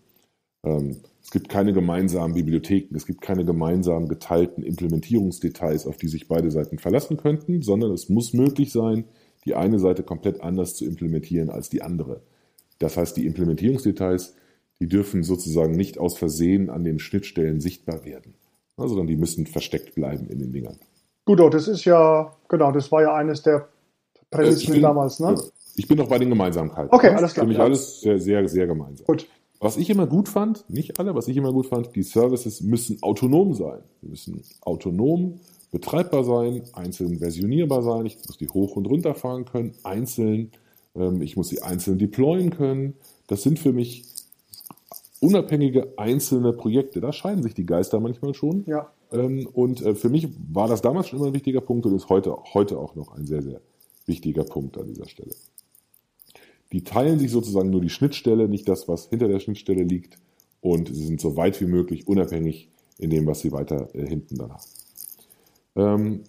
Ähm, 0.63 0.97
es 1.23 1.31
gibt 1.31 1.47
keine 1.47 1.71
gemeinsamen 1.71 2.33
Bibliotheken, 2.33 2.95
es 2.95 3.05
gibt 3.05 3.21
keine 3.21 3.45
gemeinsamen 3.45 4.09
geteilten 4.09 4.63
Implementierungsdetails, 4.63 5.87
auf 5.87 5.97
die 5.97 6.07
sich 6.07 6.27
beide 6.27 6.51
Seiten 6.51 6.77
verlassen 6.77 7.17
könnten, 7.17 7.61
sondern 7.61 7.91
es 7.91 8.09
muss 8.09 8.33
möglich 8.33 8.71
sein, 8.71 9.05
die 9.45 9.55
eine 9.55 9.79
Seite 9.79 10.03
komplett 10.03 10.41
anders 10.41 10.75
zu 10.75 10.85
implementieren 10.85 11.49
als 11.49 11.69
die 11.69 11.81
andere. 11.81 12.21
Das 12.79 12.97
heißt, 12.97 13.15
die 13.15 13.25
Implementierungsdetails, 13.25 14.35
die 14.79 14.87
dürfen 14.87 15.23
sozusagen 15.23 15.75
nicht 15.75 15.97
aus 15.97 16.17
Versehen 16.17 16.69
an 16.69 16.83
den 16.83 16.99
Schnittstellen 16.99 17.61
sichtbar 17.61 18.03
werden 18.05 18.33
sondern 18.77 19.07
die 19.07 19.15
müssen 19.15 19.45
versteckt 19.45 19.95
bleiben 19.95 20.27
in 20.27 20.39
den 20.39 20.51
Dingern. 20.51 20.77
Gut, 21.25 21.39
das 21.53 21.67
ist 21.67 21.85
ja, 21.85 22.31
genau, 22.47 22.71
das 22.71 22.91
war 22.91 23.01
ja 23.01 23.15
eines 23.15 23.41
der 23.41 23.67
Prämissen 24.29 24.75
äh, 24.75 24.81
damals, 24.81 25.19
ne? 25.19 25.35
Ich 25.75 25.87
bin 25.87 25.97
noch 25.97 26.07
bei 26.07 26.19
den 26.19 26.29
Gemeinsamkeiten. 26.29 26.89
Okay, 26.91 27.09
alles 27.09 27.33
klar. 27.33 27.45
Für 27.45 27.47
mich 27.47 27.57
ja. 27.57 27.63
alles 27.63 28.01
sehr, 28.01 28.19
sehr, 28.19 28.47
sehr 28.47 28.67
gemeinsam. 28.67 29.05
Gut. 29.05 29.27
Was 29.59 29.77
ich 29.77 29.89
immer 29.89 30.05
gut 30.05 30.29
fand, 30.29 30.69
nicht 30.69 30.99
alle, 30.99 31.15
was 31.15 31.27
ich 31.27 31.37
immer 31.37 31.51
gut 31.51 31.67
fand, 31.67 31.95
die 31.95 32.03
Services 32.03 32.61
müssen 32.61 33.01
autonom 33.01 33.53
sein. 33.53 33.79
Sie 34.01 34.07
müssen 34.07 34.43
autonom 34.61 35.39
betreibbar 35.71 36.23
sein, 36.23 36.63
einzeln 36.73 37.19
versionierbar 37.19 37.81
sein. 37.81 38.05
Ich 38.05 38.17
muss 38.27 38.37
die 38.37 38.47
hoch 38.47 38.75
und 38.75 38.85
runter 38.85 39.15
fahren 39.15 39.45
können, 39.45 39.73
einzeln. 39.83 40.51
Ähm, 40.95 41.21
ich 41.21 41.35
muss 41.35 41.49
sie 41.49 41.61
einzeln 41.61 41.97
deployen 41.97 42.51
können. 42.51 42.93
Das 43.27 43.43
sind 43.43 43.59
für 43.59 43.73
mich 43.73 44.05
unabhängige 45.19 45.93
einzelne 45.97 46.53
Projekte. 46.53 47.01
Da 47.01 47.13
scheiden 47.13 47.43
sich 47.43 47.53
die 47.53 47.65
Geister 47.65 47.99
manchmal 47.99 48.33
schon. 48.33 48.63
Ja. 48.67 48.91
Ähm, 49.11 49.47
und 49.51 49.81
äh, 49.81 49.95
für 49.95 50.09
mich 50.09 50.27
war 50.51 50.67
das 50.67 50.81
damals 50.81 51.07
schon 51.07 51.19
immer 51.19 51.27
ein 51.27 51.33
wichtiger 51.33 51.61
Punkt 51.61 51.85
und 51.85 51.95
ist 51.95 52.09
heute, 52.09 52.35
heute 52.53 52.77
auch 52.77 52.95
noch 52.95 53.15
ein 53.15 53.25
sehr, 53.25 53.41
sehr 53.41 53.61
wichtiger 54.05 54.43
Punkt 54.43 54.77
an 54.77 54.87
dieser 54.87 55.07
Stelle. 55.07 55.33
Die 56.71 56.83
teilen 56.83 57.19
sich 57.19 57.31
sozusagen 57.31 57.69
nur 57.69 57.81
die 57.81 57.89
Schnittstelle, 57.89 58.49
nicht 58.49 58.67
das, 58.67 58.87
was 58.87 59.07
hinter 59.07 59.27
der 59.27 59.39
Schnittstelle 59.39 59.83
liegt. 59.83 60.17
Und 60.61 60.93
sie 60.93 61.05
sind 61.05 61.21
so 61.21 61.37
weit 61.37 61.61
wie 61.61 61.67
möglich 61.67 62.07
unabhängig 62.07 62.69
in 62.97 63.09
dem, 63.09 63.27
was 63.27 63.41
sie 63.41 63.51
weiter 63.51 63.93
äh, 63.93 64.05
hinten 64.07 64.37
dann 64.37 64.51
haben. 64.53 66.23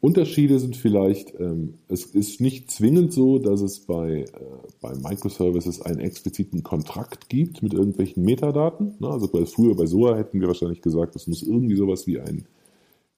Unterschiede 0.00 0.58
sind 0.58 0.76
vielleicht, 0.76 1.38
ähm, 1.38 1.74
es 1.88 2.06
ist 2.06 2.40
nicht 2.40 2.70
zwingend 2.70 3.12
so, 3.12 3.38
dass 3.38 3.60
es 3.60 3.80
bei, 3.80 4.22
äh, 4.22 4.26
bei 4.80 4.94
Microservices 4.94 5.82
einen 5.82 6.00
expliziten 6.00 6.62
Kontrakt 6.62 7.28
gibt 7.28 7.62
mit 7.62 7.74
irgendwelchen 7.74 8.24
Metadaten. 8.24 8.94
Ne? 8.98 9.08
Also 9.08 9.28
bei, 9.28 9.44
früher 9.44 9.76
bei 9.76 9.84
SOA 9.84 10.16
hätten 10.16 10.40
wir 10.40 10.48
wahrscheinlich 10.48 10.80
gesagt, 10.80 11.16
es 11.16 11.26
muss 11.26 11.42
irgendwie 11.42 11.76
sowas 11.76 12.06
wie, 12.06 12.18
ein, 12.18 12.46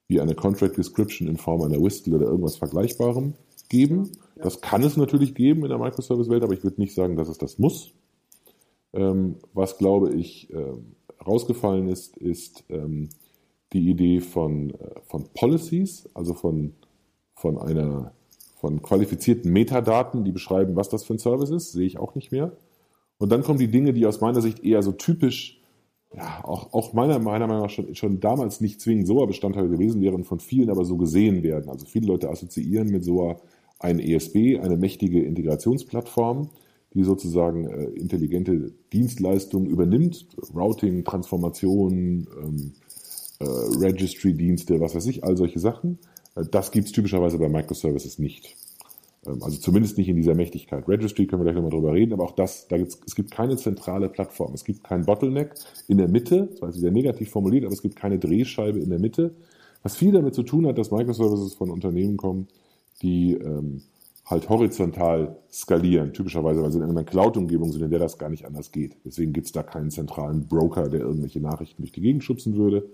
wie 0.09 0.21
eine 0.21 0.35
Contract 0.35 0.77
Description 0.77 1.29
in 1.29 1.37
Form 1.37 1.63
einer 1.63 1.81
Whistle 1.81 2.17
oder 2.17 2.27
irgendwas 2.27 2.57
Vergleichbarem 2.57 3.35
geben. 3.69 4.11
Das 4.35 4.61
kann 4.61 4.83
es 4.83 4.97
natürlich 4.97 5.37
geben 5.37 5.63
in 5.63 5.69
der 5.69 5.79
Microservice-Welt, 5.79 6.43
aber 6.43 6.55
ich 6.55 6.65
würde 6.65 6.81
nicht 6.81 6.95
sagen, 6.95 7.17
dass 7.17 7.29
es 7.29 7.39
das 7.39 7.61
muss. 7.61 7.93
Ähm, 8.93 9.37
was, 9.55 9.79
glaube 9.79 10.13
ich, 10.15 10.53
ähm, 10.53 10.97
rausgefallen 11.25 11.89
ist, 11.89 12.17
ist, 12.17 12.65
ähm, 12.69 13.09
die 13.73 13.89
Idee 13.89 14.21
von, 14.21 14.71
äh, 14.71 15.01
von 15.05 15.25
Policies, 15.35 16.09
also 16.15 16.35
von, 16.35 16.75
von 17.35 17.59
einer 17.59 18.13
von 18.63 18.81
qualifizierten 18.81 19.53
Metadaten, 19.53 20.23
die 20.23 20.31
beschreiben, 20.31 20.77
was 20.77 20.89
das 20.89 21.03
für 21.03 21.15
ein 21.15 21.19
Service 21.19 21.51
ist, 21.51 21.73
sehe 21.73 21.85
ich 21.85 21.99
auch 21.99 22.15
nicht 22.15 22.31
mehr. 22.31 22.53
Und 23.19 23.33
dann 23.33 23.43
kommen 23.43 23.59
die 23.59 23.71
Dinge, 23.71 23.93
die 23.93 24.07
aus 24.07 24.21
meiner 24.21 24.41
Sicht 24.41 24.63
eher 24.63 24.85
so 24.85 24.93
typisch, 24.93 25.61
ja, 26.15 26.45
auch, 26.45 26.73
auch 26.73 26.93
meiner, 26.93 27.19
meiner 27.19 27.49
Meinung 27.49 27.65
nach 27.65 27.71
schon, 27.71 27.93
schon 27.97 28.21
damals 28.21 28.61
nicht 28.61 28.81
zwingend 28.81 29.09
SOA-Bestandteil 29.09 29.69
gewesen 29.69 30.01
wären, 30.01 30.23
von 30.23 30.39
vielen 30.39 30.71
aber 30.71 30.85
so 30.85 30.97
gesehen 30.97 31.43
werden. 31.43 31.71
Also 31.71 31.87
viele 31.87 32.07
Leute 32.07 32.31
assoziieren 32.31 32.89
mit 32.89 33.05
SOA 33.05 33.41
ein 33.81 33.99
ESB, 33.99 34.61
eine 34.61 34.77
mächtige 34.77 35.25
Integrationsplattform, 35.25 36.51
die 36.95 37.03
sozusagen 37.03 37.67
äh, 37.67 37.85
intelligente 37.87 38.73
Dienstleistungen 38.93 39.67
übernimmt, 39.67 40.27
Routing, 40.55 41.03
Transformation, 41.03 42.29
ähm, 42.41 42.73
äh, 43.43 43.79
Registry-Dienste, 43.79 44.81
was 44.81 44.95
weiß 44.95 45.07
ich, 45.07 45.25
all 45.25 45.37
solche 45.37 45.59
Sachen. 45.59 45.99
Äh, 46.35 46.45
das 46.51 46.71
gibt 46.71 46.87
es 46.87 46.93
typischerweise 46.93 47.39
bei 47.39 47.49
Microservices 47.49 48.19
nicht. 48.19 48.57
Ähm, 49.27 49.43
also 49.43 49.59
zumindest 49.59 49.99
nicht 49.99 50.09
in 50.09 50.17
dieser 50.17 50.35
Mächtigkeit. 50.35 50.89
Registry 50.89 51.27
können 51.27 51.41
wir 51.43 51.45
gleich 51.45 51.57
nochmal 51.57 51.71
drüber 51.71 51.93
reden, 51.93 52.13
aber 52.13 52.25
auch 52.25 52.35
das, 52.35 52.69
da 52.69 52.79
gibt's, 52.79 52.99
es 53.07 53.15
gibt 53.15 53.31
keine 53.31 53.57
zentrale 53.57 54.09
Plattform. 54.09 54.55
Es 54.55 54.65
gibt 54.65 54.85
keinen 54.85 55.05
Bottleneck 55.05 55.55
in 55.89 55.99
der 55.99 56.09
Mitte, 56.09 56.49
das 56.51 56.63
war 56.63 56.69
jetzt 56.69 56.79
wieder 56.79 56.91
negativ 56.91 57.31
formuliert, 57.31 57.65
aber 57.65 57.75
es 57.75 57.83
gibt 57.83 57.97
keine 57.97 58.19
Drehscheibe 58.19 58.79
in 58.79 58.91
der 58.91 58.99
Mitte. 58.99 59.35
Was 59.83 59.97
viel 59.97 60.13
damit 60.13 60.35
zu 60.35 60.43
tun 60.43 60.67
hat, 60.67 60.79
dass 60.79 60.91
Microservices 60.91 61.55
von 61.55 61.71
Unternehmen 61.71 62.17
kommen, 62.17 62.47
die 63.03 63.35
ähm, 63.35 63.83
halt 64.25 64.49
horizontal 64.49 65.37
skalieren, 65.51 66.13
typischerweise, 66.13 66.63
weil 66.63 66.71
sie 66.71 66.79
in 66.79 66.85
einer 66.85 67.05
Cloud-Umgebung 67.05 67.73
sind, 67.73 67.83
in 67.83 67.91
der 67.91 67.99
das 67.99 68.19
gar 68.19 68.29
nicht 68.29 68.47
anders 68.47 68.71
geht. 68.71 68.97
Deswegen 69.05 69.33
gibt 69.33 69.47
es 69.47 69.53
da 69.53 69.63
keinen 69.63 69.91
zentralen 69.91 70.47
Broker, 70.47 70.89
der 70.89 71.01
irgendwelche 71.01 71.41
Nachrichten 71.41 71.83
durch 71.83 71.93
die 71.93 72.01
Gegend 72.01 72.23
schubsen 72.23 72.57
würde, 72.57 72.89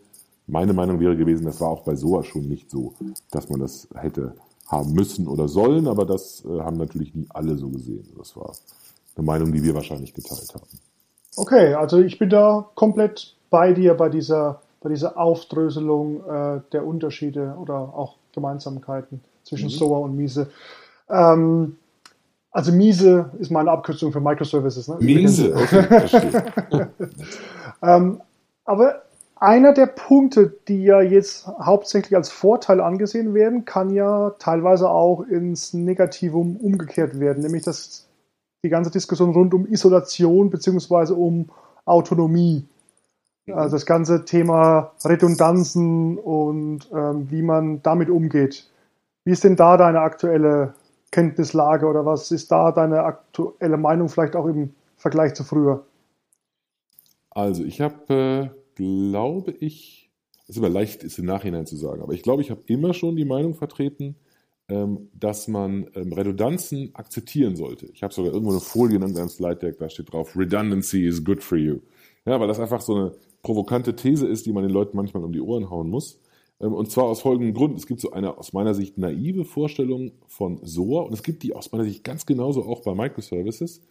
meine 0.48 0.72
Meinung 0.72 0.98
wäre 0.98 1.16
gewesen, 1.16 1.44
das 1.44 1.60
war 1.60 1.68
auch 1.68 1.82
bei 1.82 1.94
SOA 1.94 2.24
schon 2.24 2.48
nicht 2.48 2.70
so, 2.70 2.94
dass 3.30 3.48
man 3.48 3.60
das 3.60 3.88
hätte 3.94 4.34
haben 4.66 4.92
müssen 4.92 5.28
oder 5.28 5.48
sollen, 5.48 5.86
aber 5.86 6.04
das 6.04 6.44
äh, 6.44 6.60
haben 6.60 6.76
natürlich 6.76 7.14
nie 7.14 7.26
alle 7.30 7.56
so 7.56 7.68
gesehen. 7.68 8.06
Das 8.16 8.36
war 8.36 8.52
eine 9.16 9.24
Meinung, 9.24 9.52
die 9.52 9.62
wir 9.62 9.74
wahrscheinlich 9.74 10.12
geteilt 10.12 10.54
haben. 10.54 10.66
Okay, 11.36 11.74
also 11.74 12.00
ich 12.00 12.18
bin 12.18 12.30
da 12.30 12.68
komplett 12.74 13.34
bei 13.50 13.72
dir 13.72 13.94
bei 13.94 14.08
dieser, 14.08 14.60
bei 14.80 14.90
dieser 14.90 15.16
Aufdröselung 15.16 16.24
äh, 16.24 16.60
der 16.72 16.86
Unterschiede 16.86 17.56
oder 17.58 17.74
auch 17.74 18.16
Gemeinsamkeiten 18.34 19.20
zwischen 19.44 19.66
mhm. 19.66 19.72
SOA 19.72 19.98
und 19.98 20.16
Miese. 20.16 20.50
Ähm, 21.08 21.76
also 22.50 22.72
Miese 22.72 23.30
ist 23.38 23.50
meine 23.50 23.70
Abkürzung 23.70 24.12
für 24.12 24.20
Microservices. 24.20 24.88
Ne? 24.88 24.96
Miese, 25.00 25.54
okay, 25.54 25.82
verstehe. 25.82 26.52
ähm, 27.82 28.20
aber 28.64 29.02
einer 29.40 29.72
der 29.72 29.86
Punkte, 29.86 30.56
die 30.68 30.82
ja 30.82 31.00
jetzt 31.00 31.46
hauptsächlich 31.46 32.16
als 32.16 32.28
Vorteil 32.28 32.80
angesehen 32.80 33.34
werden, 33.34 33.64
kann 33.64 33.90
ja 33.90 34.30
teilweise 34.38 34.90
auch 34.90 35.22
ins 35.22 35.74
Negativum 35.74 36.56
umgekehrt 36.56 37.20
werden, 37.20 37.42
nämlich 37.42 37.62
dass 37.62 38.08
die 38.64 38.68
ganze 38.68 38.90
Diskussion 38.90 39.30
rund 39.30 39.54
um 39.54 39.66
Isolation 39.66 40.50
beziehungsweise 40.50 41.14
um 41.14 41.50
Autonomie. 41.84 42.66
Also 43.50 43.76
das 43.76 43.86
ganze 43.86 44.24
Thema 44.24 44.92
Redundanzen 45.04 46.18
und 46.18 46.88
ähm, 46.92 47.30
wie 47.30 47.42
man 47.42 47.82
damit 47.82 48.10
umgeht. 48.10 48.68
Wie 49.24 49.32
ist 49.32 49.44
denn 49.44 49.56
da 49.56 49.76
deine 49.76 50.00
aktuelle 50.00 50.74
Kenntnislage 51.12 51.86
oder 51.86 52.04
was 52.04 52.30
ist 52.30 52.50
da 52.50 52.72
deine 52.72 53.04
aktuelle 53.04 53.78
Meinung 53.78 54.08
vielleicht 54.08 54.36
auch 54.36 54.46
im 54.46 54.74
Vergleich 54.96 55.34
zu 55.34 55.44
früher? 55.44 55.84
Also 57.30 57.64
ich 57.64 57.80
habe 57.80 58.50
äh 58.52 58.57
glaube 58.78 59.52
ich, 59.58 60.08
ist 60.46 60.56
immer 60.56 60.68
leicht, 60.68 61.02
ist 61.02 61.18
im 61.18 61.26
Nachhinein 61.26 61.66
zu 61.66 61.76
sagen. 61.76 62.00
Aber 62.00 62.12
ich 62.12 62.22
glaube, 62.22 62.42
ich 62.42 62.50
habe 62.50 62.62
immer 62.66 62.94
schon 62.94 63.16
die 63.16 63.24
Meinung 63.24 63.54
vertreten, 63.54 64.14
ähm, 64.68 65.08
dass 65.12 65.48
man 65.48 65.88
ähm, 65.94 66.12
Redundanzen 66.12 66.94
akzeptieren 66.94 67.56
sollte. 67.56 67.86
Ich 67.92 68.02
habe 68.02 68.14
sogar 68.14 68.32
irgendwo 68.32 68.52
eine 68.52 68.60
Folie 68.60 68.96
in 68.96 69.02
irgendeinem 69.02 69.28
Slide 69.28 69.56
Deck, 69.56 69.78
da 69.78 69.90
steht 69.90 70.12
drauf, 70.12 70.36
Redundancy 70.36 71.04
is 71.06 71.24
good 71.24 71.42
for 71.42 71.58
you. 71.58 71.80
Ja, 72.24 72.38
weil 72.38 72.46
das 72.46 72.60
einfach 72.60 72.80
so 72.80 72.94
eine 72.94 73.12
provokante 73.42 73.96
These 73.96 74.26
ist, 74.26 74.46
die 74.46 74.52
man 74.52 74.62
den 74.62 74.72
Leuten 74.72 74.96
manchmal 74.96 75.24
um 75.24 75.32
die 75.32 75.40
Ohren 75.40 75.70
hauen 75.70 75.90
muss. 75.90 76.20
Ähm, 76.60 76.72
und 76.72 76.90
zwar 76.90 77.04
aus 77.04 77.22
folgendem 77.22 77.54
Grund. 77.54 77.76
Es 77.76 77.86
gibt 77.86 78.00
so 78.00 78.12
eine 78.12 78.38
aus 78.38 78.52
meiner 78.52 78.74
Sicht 78.74 78.96
naive 78.96 79.44
Vorstellung 79.44 80.12
von 80.28 80.60
SOA 80.62 81.02
und 81.02 81.14
es 81.14 81.24
gibt 81.24 81.42
die 81.42 81.54
aus 81.54 81.72
meiner 81.72 81.84
Sicht 81.84 82.04
ganz 82.04 82.26
genauso 82.26 82.64
auch 82.64 82.82
bei 82.82 82.94
Microservices, 82.94 83.82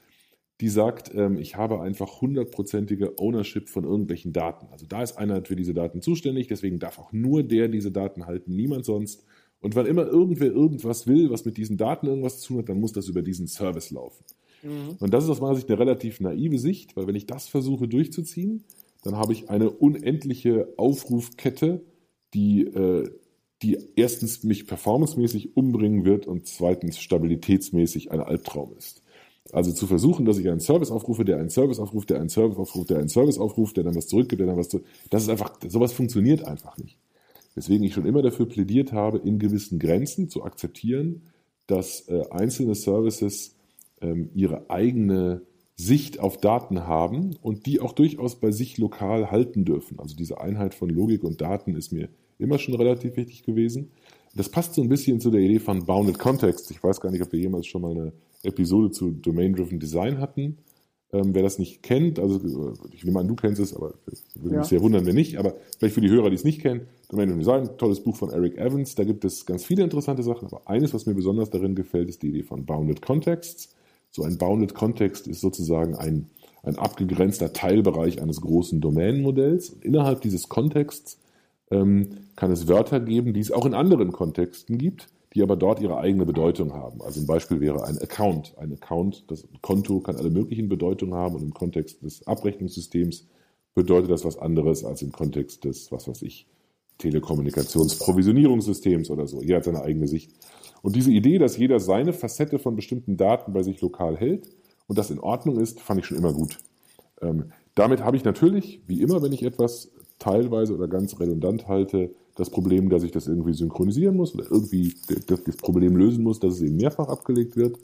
die 0.59 0.69
sagt, 0.69 1.13
ich 1.37 1.55
habe 1.55 1.81
einfach 1.81 2.21
hundertprozentige 2.21 3.19
Ownership 3.19 3.69
von 3.69 3.83
irgendwelchen 3.83 4.33
Daten. 4.33 4.67
Also 4.71 4.87
da 4.87 5.03
ist 5.03 5.17
einer 5.17 5.45
für 5.45 5.55
diese 5.55 5.75
Daten 5.75 6.01
zuständig, 6.01 6.47
deswegen 6.47 6.79
darf 6.79 6.97
auch 6.97 7.11
nur 7.11 7.43
der 7.43 7.67
diese 7.67 7.91
Daten 7.91 8.25
halten, 8.25 8.55
niemand 8.55 8.83
sonst. 8.83 9.23
Und 9.59 9.75
wann 9.75 9.85
immer 9.85 10.07
irgendwer 10.07 10.47
irgendwas 10.47 11.07
will, 11.07 11.29
was 11.29 11.45
mit 11.45 11.57
diesen 11.57 11.77
Daten 11.77 12.07
irgendwas 12.07 12.39
zu 12.39 12.47
tun 12.47 12.57
hat, 12.59 12.69
dann 12.69 12.79
muss 12.79 12.91
das 12.91 13.07
über 13.07 13.21
diesen 13.21 13.47
Service 13.47 13.91
laufen. 13.91 14.23
Mhm. 14.63 14.97
Und 14.99 15.13
das 15.13 15.23
ist 15.23 15.29
aus 15.29 15.41
meiner 15.41 15.55
Sicht 15.55 15.69
eine 15.69 15.79
relativ 15.79 16.19
naive 16.19 16.59
Sicht, 16.59 16.95
weil 16.95 17.07
wenn 17.07 17.15
ich 17.15 17.25
das 17.25 17.47
versuche 17.47 17.87
durchzuziehen, 17.87 18.63
dann 19.03 19.15
habe 19.15 19.33
ich 19.33 19.49
eine 19.49 19.69
unendliche 19.69 20.73
Aufrufkette, 20.77 21.83
die, 22.33 22.61
äh, 22.65 23.09
die 23.61 23.77
erstens 23.95 24.43
mich 24.43 24.67
performancemäßig 24.67 25.55
umbringen 25.55 26.05
wird 26.05 26.27
und 26.27 26.45
zweitens 26.47 26.99
stabilitätsmäßig 26.99 28.11
ein 28.11 28.19
Albtraum 28.19 28.73
ist. 28.77 29.01
Also 29.53 29.71
zu 29.71 29.87
versuchen, 29.87 30.25
dass 30.25 30.37
ich 30.37 30.49
einen 30.49 30.59
Service 30.59 30.91
aufrufe, 30.91 31.23
der 31.23 31.37
einen 31.37 31.49
Service 31.49 31.79
aufruft, 31.79 32.09
der 32.09 32.19
einen 32.19 32.29
Service 32.29 32.57
aufruft, 32.57 32.89
der 32.89 32.99
einen 32.99 33.09
Service 33.09 33.37
aufruft, 33.37 33.77
der 33.77 33.83
dann 33.83 33.95
was 33.95 34.07
zurückgibt, 34.07 34.39
der 34.39 34.47
dann 34.47 34.57
was 34.57 34.69
zurück. 34.69 34.85
Das 35.09 35.23
ist 35.23 35.29
einfach, 35.29 35.57
sowas 35.67 35.93
funktioniert 35.93 36.43
einfach 36.43 36.77
nicht. 36.77 36.97
Weswegen 37.55 37.83
ich 37.85 37.93
schon 37.93 38.05
immer 38.05 38.21
dafür 38.21 38.45
plädiert 38.47 38.91
habe, 38.91 39.17
in 39.17 39.39
gewissen 39.39 39.79
Grenzen 39.79 40.29
zu 40.29 40.43
akzeptieren, 40.43 41.23
dass 41.65 42.07
äh, 42.07 42.23
einzelne 42.29 42.75
Services 42.75 43.55
ähm, 44.01 44.29
ihre 44.35 44.69
eigene 44.69 45.41
Sicht 45.75 46.19
auf 46.19 46.37
Daten 46.37 46.87
haben 46.87 47.35
und 47.41 47.65
die 47.65 47.79
auch 47.79 47.93
durchaus 47.93 48.39
bei 48.39 48.51
sich 48.51 48.77
lokal 48.77 49.31
halten 49.31 49.63
dürfen. 49.63 49.99
Also 49.99 50.15
diese 50.15 50.41
Einheit 50.41 50.73
von 50.73 50.89
Logik 50.89 51.23
und 51.23 51.41
Daten 51.41 51.75
ist 51.75 51.91
mir 51.91 52.09
immer 52.39 52.57
schon 52.57 52.73
relativ 52.75 53.15
wichtig 53.15 53.43
gewesen. 53.43 53.91
Das 54.35 54.49
passt 54.49 54.73
so 54.73 54.81
ein 54.81 54.89
bisschen 54.89 55.19
zu 55.19 55.31
der 55.31 55.41
Idee 55.41 55.59
von 55.59 55.85
Bounded 55.85 56.19
Context. 56.19 56.69
Ich 56.71 56.83
weiß 56.83 56.99
gar 56.99 57.11
nicht, 57.11 57.21
ob 57.21 57.31
wir 57.31 57.39
jemals 57.39 57.67
schon 57.67 57.81
mal 57.81 57.91
eine 57.91 58.13
Episode 58.47 58.91
zu 58.91 59.11
Domain-Driven 59.11 59.79
Design 59.79 60.19
hatten. 60.19 60.57
Ähm, 61.13 61.33
wer 61.33 61.43
das 61.43 61.57
nicht 61.57 61.83
kennt, 61.83 62.19
also 62.19 62.41
ich 62.91 63.05
nehme 63.05 63.19
an, 63.19 63.27
du 63.29 63.35
kennst 63.35 63.61
es, 63.61 63.73
aber 63.73 63.93
würde 64.35 64.55
ja. 64.55 64.59
mich 64.59 64.67
sehr 64.67 64.81
wundern, 64.81 65.05
wenn 65.05 65.15
nicht. 65.15 65.37
Aber 65.37 65.55
vielleicht 65.77 65.95
für 65.95 66.01
die 66.01 66.09
Hörer, 66.09 66.29
die 66.29 66.35
es 66.35 66.43
nicht 66.43 66.61
kennen, 66.61 66.87
Domain 67.09 67.31
und 67.31 67.39
Design, 67.39 67.69
tolles 67.77 68.01
Buch 68.01 68.17
von 68.17 68.29
Eric 68.31 68.57
Evans. 68.57 68.95
Da 68.95 69.05
gibt 69.05 69.23
es 69.23 69.45
ganz 69.45 69.63
viele 69.63 69.83
interessante 69.83 70.21
Sachen. 70.21 70.47
Aber 70.47 70.67
eines, 70.67 70.93
was 70.93 71.05
mir 71.05 71.13
besonders 71.13 71.49
darin 71.49 71.75
gefällt, 71.75 72.09
ist 72.09 72.23
die 72.23 72.29
Idee 72.29 72.43
von 72.43 72.65
Bounded 72.65 73.01
Contexts. 73.01 73.73
So 74.11 74.23
ein 74.23 74.37
Bounded 74.37 74.73
Context 74.73 75.27
ist 75.27 75.39
sozusagen 75.39 75.95
ein, 75.95 76.29
ein 76.63 76.77
abgegrenzter 76.77 77.53
Teilbereich 77.53 78.21
eines 78.21 78.41
großen 78.41 78.81
Domänenmodells. 78.81 79.69
Und 79.69 79.85
innerhalb 79.85 80.21
dieses 80.21 80.49
Kontexts 80.49 81.19
ähm, 81.71 82.09
kann 82.35 82.51
es 82.51 82.67
Wörter 82.67 82.99
geben, 82.99 83.33
die 83.33 83.39
es 83.39 83.51
auch 83.51 83.65
in 83.65 83.73
anderen 83.73 84.11
Kontexten 84.11 84.77
gibt 84.77 85.07
die 85.37 85.43
aber 85.43 85.55
dort 85.55 85.79
ihre 85.79 85.99
eigene 85.99 86.25
Bedeutung 86.25 86.73
haben. 86.73 86.99
Also 87.03 87.21
ein 87.21 87.27
Beispiel 87.27 87.59
wäre 87.59 87.83
ein 87.83 87.99
Account. 87.99 88.55
Ein 88.57 88.73
Account, 88.73 89.29
das 89.29 89.47
Konto 89.61 89.99
kann 89.99 90.15
alle 90.15 90.31
möglichen 90.31 90.67
Bedeutungen 90.67 91.13
haben 91.13 91.35
und 91.35 91.43
im 91.43 91.53
Kontext 91.53 92.01
des 92.01 92.25
Abrechnungssystems 92.25 93.27
bedeutet 93.75 94.09
das 94.09 94.25
was 94.25 94.39
anderes 94.39 94.83
als 94.83 95.03
im 95.03 95.11
Kontext 95.11 95.63
des, 95.63 95.91
was 95.91 96.07
weiß 96.07 96.23
ich, 96.23 96.47
Telekommunikationsprovisionierungssystems 96.97 99.11
oder 99.11 99.27
so. 99.27 99.43
Jeder 99.43 99.57
hat 99.57 99.65
seine 99.65 99.83
eigene 99.83 100.07
Sicht. 100.07 100.31
Und 100.81 100.95
diese 100.95 101.11
Idee, 101.11 101.37
dass 101.37 101.55
jeder 101.55 101.79
seine 101.79 102.13
Facette 102.13 102.57
von 102.57 102.75
bestimmten 102.75 103.15
Daten 103.15 103.53
bei 103.53 103.61
sich 103.61 103.79
lokal 103.79 104.17
hält 104.17 104.49
und 104.87 104.97
das 104.97 105.11
in 105.11 105.19
Ordnung 105.19 105.59
ist, 105.59 105.81
fand 105.81 105.99
ich 105.99 106.07
schon 106.07 106.17
immer 106.17 106.33
gut. 106.33 106.57
Ähm, 107.21 107.51
damit 107.75 108.03
habe 108.03 108.17
ich 108.17 108.23
natürlich, 108.23 108.81
wie 108.87 109.03
immer, 109.03 109.21
wenn 109.21 109.33
ich 109.33 109.43
etwas 109.43 109.91
teilweise 110.17 110.73
oder 110.73 110.87
ganz 110.87 111.19
redundant 111.19 111.67
halte, 111.67 112.09
das 112.37 112.51
Problem, 112.51 112.89
dass 112.89 113.03
ich 113.03 113.11
das 113.11 113.27
irgendwie 113.27 113.53
synchronisieren 113.53 114.15
muss 114.15 114.33
oder 114.33 114.45
irgendwie 114.49 114.95
das 115.27 115.57
Problem 115.57 115.97
lösen 115.97 116.23
muss, 116.23 116.39
dass 116.39 116.55
es 116.55 116.61
eben 116.61 116.77
mehrfach 116.77 117.09
abgelegt 117.09 117.57
wird. 117.57 117.77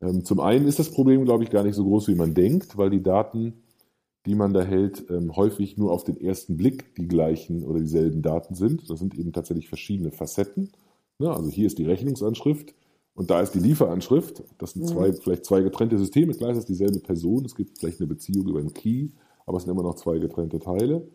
Ähm, 0.00 0.24
zum 0.24 0.40
einen 0.40 0.66
ist 0.66 0.78
das 0.78 0.90
Problem, 0.90 1.24
glaube 1.24 1.42
ich, 1.42 1.50
gar 1.50 1.64
nicht 1.64 1.74
so 1.74 1.84
groß, 1.84 2.08
wie 2.08 2.14
man 2.14 2.34
denkt, 2.34 2.76
weil 2.76 2.90
die 2.90 3.02
Daten, 3.02 3.54
die 4.26 4.34
man 4.34 4.52
da 4.52 4.62
hält, 4.62 5.06
ähm, 5.10 5.34
häufig 5.34 5.78
nur 5.78 5.90
auf 5.90 6.04
den 6.04 6.20
ersten 6.20 6.56
Blick 6.58 6.94
die 6.96 7.08
gleichen 7.08 7.64
oder 7.64 7.80
dieselben 7.80 8.20
Daten 8.20 8.54
sind. 8.54 8.88
Das 8.90 8.98
sind 8.98 9.18
eben 9.18 9.32
tatsächlich 9.32 9.68
verschiedene 9.68 10.10
Facetten. 10.10 10.70
Also 11.18 11.48
hier 11.48 11.66
ist 11.66 11.78
die 11.78 11.86
Rechnungsanschrift 11.86 12.74
und 13.14 13.30
da 13.30 13.40
ist 13.40 13.52
die 13.52 13.60
Lieferanschrift. 13.60 14.42
Das 14.58 14.72
sind 14.72 14.86
zwei, 14.86 15.08
mhm. 15.08 15.14
vielleicht 15.14 15.46
zwei 15.46 15.62
getrennte 15.62 15.96
Systeme. 15.98 16.34
Klar 16.34 16.50
ist 16.50 16.58
es 16.58 16.66
dieselbe 16.66 17.00
Person. 17.00 17.44
Es 17.46 17.54
gibt 17.54 17.78
vielleicht 17.78 18.00
eine 18.00 18.08
Beziehung 18.08 18.48
über 18.48 18.58
einen 18.58 18.74
Key, 18.74 19.08
aber 19.46 19.56
es 19.56 19.64
sind 19.64 19.72
immer 19.72 19.82
noch 19.82 19.94
zwei 19.94 20.18
getrennte 20.18 20.58
Teile. 20.58 21.06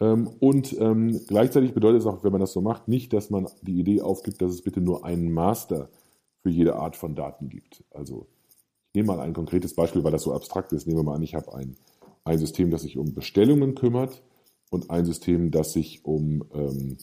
Ähm, 0.00 0.28
und 0.40 0.78
ähm, 0.80 1.20
gleichzeitig 1.26 1.74
bedeutet 1.74 2.00
es 2.00 2.06
auch, 2.06 2.24
wenn 2.24 2.32
man 2.32 2.40
das 2.40 2.52
so 2.52 2.60
macht, 2.60 2.88
nicht, 2.88 3.12
dass 3.12 3.30
man 3.30 3.48
die 3.62 3.78
Idee 3.78 4.00
aufgibt, 4.00 4.40
dass 4.40 4.52
es 4.52 4.62
bitte 4.62 4.80
nur 4.80 5.04
einen 5.04 5.30
Master 5.30 5.90
für 6.42 6.50
jede 6.50 6.76
Art 6.76 6.96
von 6.96 7.14
Daten 7.14 7.48
gibt. 7.48 7.84
Also 7.90 8.26
ich 8.88 8.94
nehme 8.94 9.08
mal 9.08 9.20
ein 9.20 9.34
konkretes 9.34 9.74
Beispiel, 9.74 10.02
weil 10.02 10.12
das 10.12 10.22
so 10.22 10.32
abstrakt 10.32 10.72
ist. 10.72 10.86
Nehmen 10.86 10.98
wir 10.98 11.04
mal 11.04 11.14
an, 11.14 11.22
ich 11.22 11.34
habe 11.34 11.54
ein, 11.54 11.76
ein 12.24 12.38
System, 12.38 12.70
das 12.70 12.82
sich 12.82 12.96
um 12.96 13.14
Bestellungen 13.14 13.74
kümmert 13.74 14.22
und 14.70 14.90
ein 14.90 15.04
System, 15.04 15.50
das 15.50 15.72
sich 15.72 16.04
um, 16.04 16.44
ähm, 16.54 16.96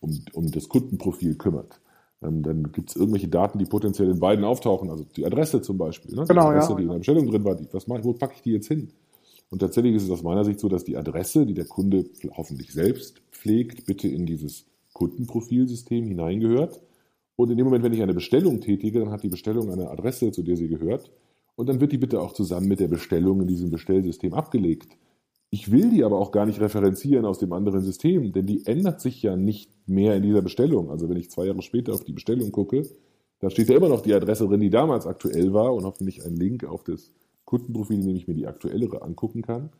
um, 0.00 0.20
um 0.32 0.50
das 0.50 0.68
Kundenprofil 0.68 1.36
kümmert. 1.36 1.80
Ähm, 2.20 2.42
dann 2.42 2.72
gibt 2.72 2.90
es 2.90 2.96
irgendwelche 2.96 3.28
Daten, 3.28 3.58
die 3.58 3.64
potenziell 3.64 4.10
in 4.10 4.20
beiden 4.20 4.44
auftauchen, 4.44 4.90
also 4.90 5.04
die 5.04 5.24
Adresse 5.24 5.62
zum 5.62 5.78
Beispiel. 5.78 6.14
Ne? 6.14 6.24
Genau, 6.26 6.50
die 6.50 6.56
Adresse, 6.56 6.70
ja. 6.70 6.76
die 6.76 6.82
in 6.82 6.88
der 6.88 6.98
Bestellung 6.98 7.30
drin 7.30 7.44
war, 7.44 7.54
die, 7.54 7.66
was 7.72 7.86
mache, 7.86 8.04
wo 8.04 8.12
packe 8.12 8.34
ich 8.36 8.42
die 8.42 8.52
jetzt 8.52 8.68
hin? 8.68 8.92
Und 9.52 9.58
tatsächlich 9.58 9.94
ist 9.94 10.04
es 10.04 10.10
aus 10.10 10.22
meiner 10.22 10.46
Sicht 10.46 10.60
so, 10.60 10.70
dass 10.70 10.82
die 10.82 10.96
Adresse, 10.96 11.44
die 11.44 11.52
der 11.52 11.66
Kunde 11.66 12.06
hoffentlich 12.38 12.72
selbst 12.72 13.20
pflegt, 13.32 13.84
bitte 13.84 14.08
in 14.08 14.24
dieses 14.24 14.64
Kundenprofilsystem 14.94 16.06
hineingehört. 16.06 16.80
Und 17.36 17.50
in 17.50 17.58
dem 17.58 17.66
Moment, 17.66 17.84
wenn 17.84 17.92
ich 17.92 18.00
eine 18.00 18.14
Bestellung 18.14 18.62
tätige, 18.62 19.00
dann 19.00 19.10
hat 19.10 19.22
die 19.22 19.28
Bestellung 19.28 19.70
eine 19.70 19.90
Adresse, 19.90 20.32
zu 20.32 20.42
der 20.42 20.56
sie 20.56 20.68
gehört. 20.68 21.10
Und 21.54 21.68
dann 21.68 21.82
wird 21.82 21.92
die 21.92 21.98
bitte 21.98 22.22
auch 22.22 22.32
zusammen 22.32 22.66
mit 22.66 22.80
der 22.80 22.88
Bestellung 22.88 23.42
in 23.42 23.46
diesem 23.46 23.70
Bestellsystem 23.70 24.32
abgelegt. 24.32 24.96
Ich 25.50 25.70
will 25.70 25.90
die 25.90 26.02
aber 26.02 26.18
auch 26.18 26.32
gar 26.32 26.46
nicht 26.46 26.58
referenzieren 26.58 27.26
aus 27.26 27.38
dem 27.38 27.52
anderen 27.52 27.82
System, 27.82 28.32
denn 28.32 28.46
die 28.46 28.64
ändert 28.64 29.02
sich 29.02 29.22
ja 29.22 29.36
nicht 29.36 29.70
mehr 29.86 30.16
in 30.16 30.22
dieser 30.22 30.40
Bestellung. 30.40 30.90
Also 30.90 31.10
wenn 31.10 31.18
ich 31.18 31.30
zwei 31.30 31.44
Jahre 31.44 31.60
später 31.60 31.92
auf 31.92 32.04
die 32.04 32.14
Bestellung 32.14 32.52
gucke, 32.52 32.88
da 33.40 33.50
steht 33.50 33.68
ja 33.68 33.76
immer 33.76 33.90
noch 33.90 34.00
die 34.00 34.14
Adresse 34.14 34.48
drin, 34.48 34.60
die 34.60 34.70
damals 34.70 35.06
aktuell 35.06 35.52
war 35.52 35.74
und 35.74 35.84
hoffentlich 35.84 36.24
ein 36.24 36.36
Link 36.36 36.64
auf 36.64 36.84
das 36.84 37.12
Kundenprofile, 37.44 38.00
indem 38.00 38.16
ich 38.16 38.28
mir 38.28 38.34
die 38.34 38.46
aktuellere 38.46 39.02
angucken 39.02 39.42
kann. 39.42 39.70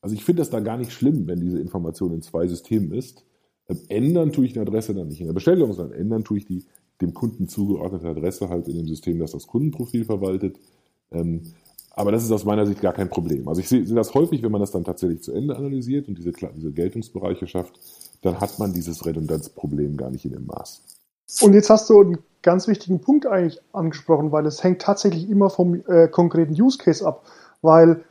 Also 0.00 0.14
ich 0.14 0.24
finde 0.24 0.40
das 0.40 0.50
da 0.50 0.60
gar 0.60 0.76
nicht 0.76 0.92
schlimm, 0.92 1.26
wenn 1.26 1.40
diese 1.40 1.60
Information 1.60 2.12
in 2.14 2.22
zwei 2.22 2.46
Systemen 2.46 2.92
ist. 2.92 3.24
Ähm, 3.68 3.78
ändern 3.88 4.32
tue 4.32 4.46
ich 4.46 4.52
die 4.54 4.60
Adresse 4.60 4.94
dann 4.94 5.08
nicht 5.08 5.20
in 5.20 5.26
der 5.26 5.34
Bestellung, 5.34 5.72
sondern 5.72 5.98
ändern 5.98 6.24
tue 6.24 6.38
ich 6.38 6.46
die 6.46 6.64
dem 7.00 7.14
Kunden 7.14 7.48
zugeordnete 7.48 8.08
Adresse 8.08 8.48
halt 8.48 8.68
in 8.68 8.76
dem 8.76 8.86
System, 8.86 9.18
das 9.18 9.32
das 9.32 9.46
Kundenprofil 9.46 10.04
verwaltet. 10.04 10.58
Ähm, 11.10 11.42
aber 11.92 12.12
das 12.12 12.24
ist 12.24 12.30
aus 12.30 12.44
meiner 12.44 12.66
Sicht 12.66 12.80
gar 12.80 12.92
kein 12.92 13.10
Problem. 13.10 13.48
Also 13.48 13.60
ich 13.60 13.68
sehe, 13.68 13.84
das 13.84 14.14
häufig, 14.14 14.42
wenn 14.42 14.52
man 14.52 14.60
das 14.60 14.70
dann 14.70 14.84
tatsächlich 14.84 15.22
zu 15.22 15.32
Ende 15.32 15.56
analysiert 15.56 16.08
und 16.08 16.18
diese 16.18 16.32
Geltungsbereiche 16.72 17.46
schafft, 17.46 17.78
dann 18.22 18.40
hat 18.40 18.58
man 18.58 18.72
dieses 18.72 19.04
Redundanzproblem 19.04 19.96
gar 19.96 20.10
nicht 20.10 20.24
in 20.24 20.32
dem 20.32 20.46
Maß. 20.46 20.82
Und 21.40 21.54
jetzt 21.54 21.70
hast 21.70 21.88
du 21.90 22.00
einen 22.00 22.18
ganz 22.42 22.68
wichtigen 22.68 23.00
Punkt 23.00 23.26
eigentlich 23.26 23.60
angesprochen, 23.72 24.32
weil 24.32 24.46
es 24.46 24.64
hängt 24.64 24.82
tatsächlich 24.82 25.28
immer 25.30 25.50
vom 25.50 25.82
äh, 25.86 26.08
konkreten 26.08 26.60
Use 26.60 26.78
Case 26.78 27.06
ab, 27.06 27.22
weil 27.62 28.04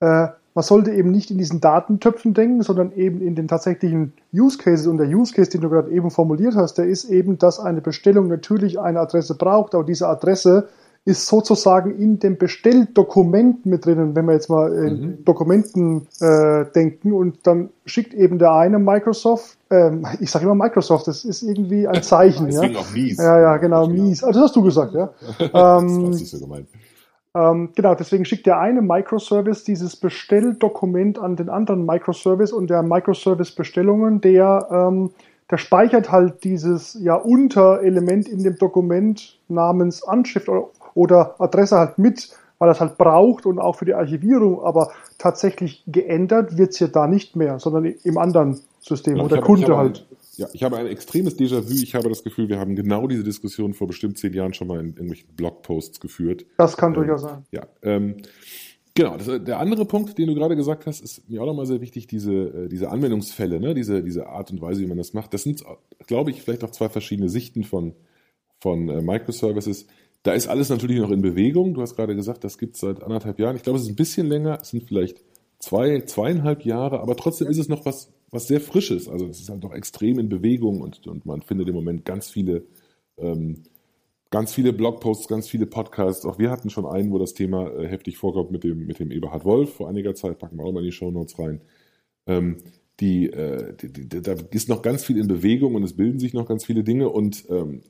äh, 0.00 0.28
man 0.54 0.62
sollte 0.62 0.92
eben 0.92 1.10
nicht 1.10 1.30
in 1.30 1.38
diesen 1.38 1.60
Datentöpfen 1.60 2.32
denken, 2.32 2.62
sondern 2.62 2.92
eben 2.92 3.20
in 3.20 3.34
den 3.34 3.48
tatsächlichen 3.48 4.12
Use 4.32 4.56
Cases. 4.56 4.86
Und 4.86 4.98
der 4.98 5.08
Use 5.08 5.34
Case, 5.34 5.50
den 5.50 5.60
du 5.60 5.68
gerade 5.68 5.90
eben 5.90 6.10
formuliert 6.10 6.54
hast, 6.54 6.74
der 6.74 6.86
ist 6.86 7.06
eben, 7.06 7.38
dass 7.38 7.58
eine 7.58 7.80
Bestellung 7.80 8.28
natürlich 8.28 8.78
eine 8.78 9.00
Adresse 9.00 9.34
braucht, 9.34 9.74
aber 9.74 9.84
diese 9.84 10.08
Adresse 10.08 10.68
ist 11.06 11.26
sozusagen 11.26 11.98
in 11.98 12.18
dem 12.18 12.38
Bestelldokument 12.38 13.66
mit 13.66 13.84
drinnen, 13.84 14.16
wenn 14.16 14.24
wir 14.24 14.32
jetzt 14.32 14.48
mal 14.48 14.72
in 14.72 15.00
mhm. 15.00 15.24
Dokumenten 15.24 16.06
äh, 16.20 16.64
denken 16.74 17.12
und 17.12 17.46
dann 17.46 17.70
schickt 17.84 18.14
eben 18.14 18.38
der 18.38 18.52
eine 18.52 18.78
Microsoft, 18.78 19.58
ähm, 19.70 20.06
ich 20.20 20.30
sage 20.30 20.46
immer 20.46 20.54
Microsoft, 20.54 21.06
das 21.06 21.24
ist 21.26 21.42
irgendwie 21.42 21.86
ein 21.86 22.02
Zeichen. 22.02 22.48
ja. 22.50 22.62
auch 22.62 22.90
mies. 22.92 23.18
Ja, 23.18 23.38
ja, 23.38 23.56
genau, 23.58 23.86
mies. 23.86 24.24
Also 24.24 24.40
das 24.40 24.48
hast 24.48 24.56
du 24.56 24.62
gesagt, 24.62 24.94
ja. 24.94 25.10
das 25.38 25.52
war 25.52 25.82
nicht 25.82 26.30
so 26.30 26.38
gemeint. 26.40 26.68
Ähm, 27.36 27.70
genau, 27.74 27.94
deswegen 27.94 28.24
schickt 28.24 28.46
der 28.46 28.60
eine 28.60 28.80
Microservice 28.80 29.64
dieses 29.64 29.96
Bestelldokument 29.96 31.18
an 31.18 31.36
den 31.36 31.50
anderen 31.50 31.84
Microservice 31.84 32.52
und 32.52 32.70
der 32.70 32.82
Microservice 32.82 33.50
Bestellungen, 33.50 34.20
der 34.20 34.68
ähm, 34.70 35.10
der 35.50 35.58
speichert 35.58 36.10
halt 36.10 36.44
dieses 36.44 36.96
ja 37.00 37.16
Unterelement 37.16 38.28
in 38.28 38.42
dem 38.42 38.56
Dokument 38.56 39.38
namens 39.48 40.02
Anschrift 40.02 40.48
oder 40.48 40.68
oder 40.94 41.40
Adresse 41.40 41.76
halt 41.76 41.98
mit, 41.98 42.30
weil 42.58 42.70
es 42.70 42.80
halt 42.80 42.96
braucht 42.98 43.46
und 43.46 43.58
auch 43.58 43.76
für 43.76 43.84
die 43.84 43.94
Archivierung, 43.94 44.62
aber 44.62 44.92
tatsächlich 45.18 45.82
geändert 45.86 46.56
wird 46.56 46.70
es 46.70 46.78
ja 46.78 46.86
da 46.86 47.06
nicht 47.06 47.36
mehr, 47.36 47.58
sondern 47.58 47.84
im 47.84 48.18
anderen 48.18 48.60
System 48.80 49.16
Ja, 49.16 49.24
oder 49.24 49.36
habe- 49.36 49.46
Kunde 49.46 49.76
halt. 49.76 50.06
Ein, 50.10 50.16
ja, 50.36 50.48
ich 50.52 50.62
habe 50.64 50.76
ein 50.76 50.86
extremes 50.86 51.38
Déjà-vu. 51.38 51.70
Ich 51.82 51.94
habe 51.94 52.08
das 52.08 52.24
Gefühl, 52.24 52.48
wir 52.48 52.58
haben 52.58 52.74
genau 52.74 53.06
diese 53.06 53.22
Diskussion 53.22 53.72
vor 53.72 53.86
bestimmt 53.86 54.18
zehn 54.18 54.32
Jahren 54.32 54.52
schon 54.52 54.66
mal 54.66 54.80
in 54.80 54.88
irgendwelchen 54.88 55.28
Blogposts 55.36 56.00
geführt. 56.00 56.44
Das 56.58 56.76
kann 56.76 56.90
Ähm, 56.92 56.94
durchaus 56.94 57.22
sein. 57.22 57.44
Ja, 57.52 57.66
ähm, 57.82 58.16
genau. 58.94 59.16
Das, 59.16 59.26
der 59.44 59.60
andere 59.60 59.84
Punkt, 59.84 60.18
den 60.18 60.26
du 60.26 60.34
gerade 60.34 60.56
gesagt 60.56 60.86
hast, 60.86 61.00
ist 61.02 61.28
mir 61.30 61.40
auch 61.40 61.46
nochmal 61.46 61.66
sehr 61.66 61.80
wichtig, 61.80 62.08
diese, 62.08 62.32
äh, 62.32 62.68
diese 62.68 62.90
Anwendungsfälle, 62.90 63.60
ne? 63.60 63.74
diese, 63.74 64.02
diese 64.02 64.26
Art 64.28 64.50
und 64.50 64.60
Weise, 64.60 64.80
wie 64.80 64.86
man 64.86 64.98
das 64.98 65.12
macht. 65.14 65.34
Das 65.34 65.44
sind, 65.44 65.62
glaube 66.08 66.30
ich, 66.30 66.42
vielleicht 66.42 66.64
auch 66.64 66.70
zwei 66.70 66.88
verschiedene 66.88 67.28
Sichten 67.28 67.62
von, 67.62 67.94
von 68.60 68.88
äh, 68.88 69.02
Microservices. 69.02 69.86
Da 70.24 70.32
ist 70.32 70.48
alles 70.48 70.70
natürlich 70.70 70.98
noch 70.98 71.10
in 71.10 71.22
Bewegung. 71.22 71.74
Du 71.74 71.82
hast 71.82 71.94
gerade 71.94 72.16
gesagt, 72.16 72.42
das 72.42 72.58
gibt 72.58 72.74
es 72.74 72.80
seit 72.80 73.02
anderthalb 73.02 73.38
Jahren. 73.38 73.56
Ich 73.56 73.62
glaube, 73.62 73.78
es 73.78 73.84
ist 73.84 73.90
ein 73.90 73.96
bisschen 73.96 74.26
länger. 74.26 74.58
Es 74.60 74.70
sind 74.70 74.82
vielleicht 74.82 75.22
zwei, 75.60 76.00
zweieinhalb 76.00 76.64
Jahre, 76.64 77.00
aber 77.00 77.16
trotzdem 77.16 77.48
ist 77.48 77.58
es 77.58 77.68
noch 77.68 77.84
was, 77.84 78.12
was 78.30 78.48
sehr 78.48 78.60
Frisches. 78.60 79.08
Also 79.08 79.26
es 79.26 79.40
ist 79.40 79.48
halt 79.50 79.62
noch 79.62 79.72
extrem 79.72 80.18
in 80.18 80.28
Bewegung 80.28 80.80
und, 80.80 81.06
und 81.06 81.24
man 81.26 81.42
findet 81.42 81.68
im 81.68 81.74
Moment 81.74 82.04
ganz 82.04 82.30
viele 82.30 82.64
ähm, 83.16 83.62
ganz 84.34 84.52
viele 84.52 84.72
Blogposts, 84.72 85.28
ganz 85.28 85.48
viele 85.48 85.66
Podcasts. 85.66 86.26
Auch 86.26 86.40
wir 86.40 86.50
hatten 86.50 86.68
schon 86.68 86.86
einen, 86.86 87.12
wo 87.12 87.18
das 87.18 87.34
Thema 87.34 87.70
äh, 87.70 87.86
heftig 87.86 88.18
vorkommt 88.18 88.50
mit 88.50 88.64
dem, 88.64 88.84
mit 88.84 88.98
dem 88.98 89.12
Eberhard 89.12 89.44
Wolf 89.44 89.74
vor 89.74 89.88
einiger 89.88 90.16
Zeit. 90.16 90.40
Packen 90.40 90.56
wir 90.56 90.64
auch 90.64 90.72
mal 90.72 90.80
in 90.80 90.86
die 90.86 90.92
Shownotes 90.92 91.38
rein. 91.38 91.60
Ähm, 92.26 92.56
die, 92.98 93.26
äh, 93.26 93.74
die, 93.76 93.92
die, 93.92 94.22
da 94.22 94.34
ist 94.50 94.68
noch 94.68 94.82
ganz 94.82 95.04
viel 95.04 95.18
in 95.18 95.28
Bewegung 95.28 95.76
und 95.76 95.84
es 95.84 95.94
bilden 95.94 96.18
sich 96.18 96.34
noch 96.34 96.48
ganz 96.48 96.64
viele 96.64 96.82
Dinge. 96.82 97.10
Und 97.10 97.44
ähm, 97.48 97.82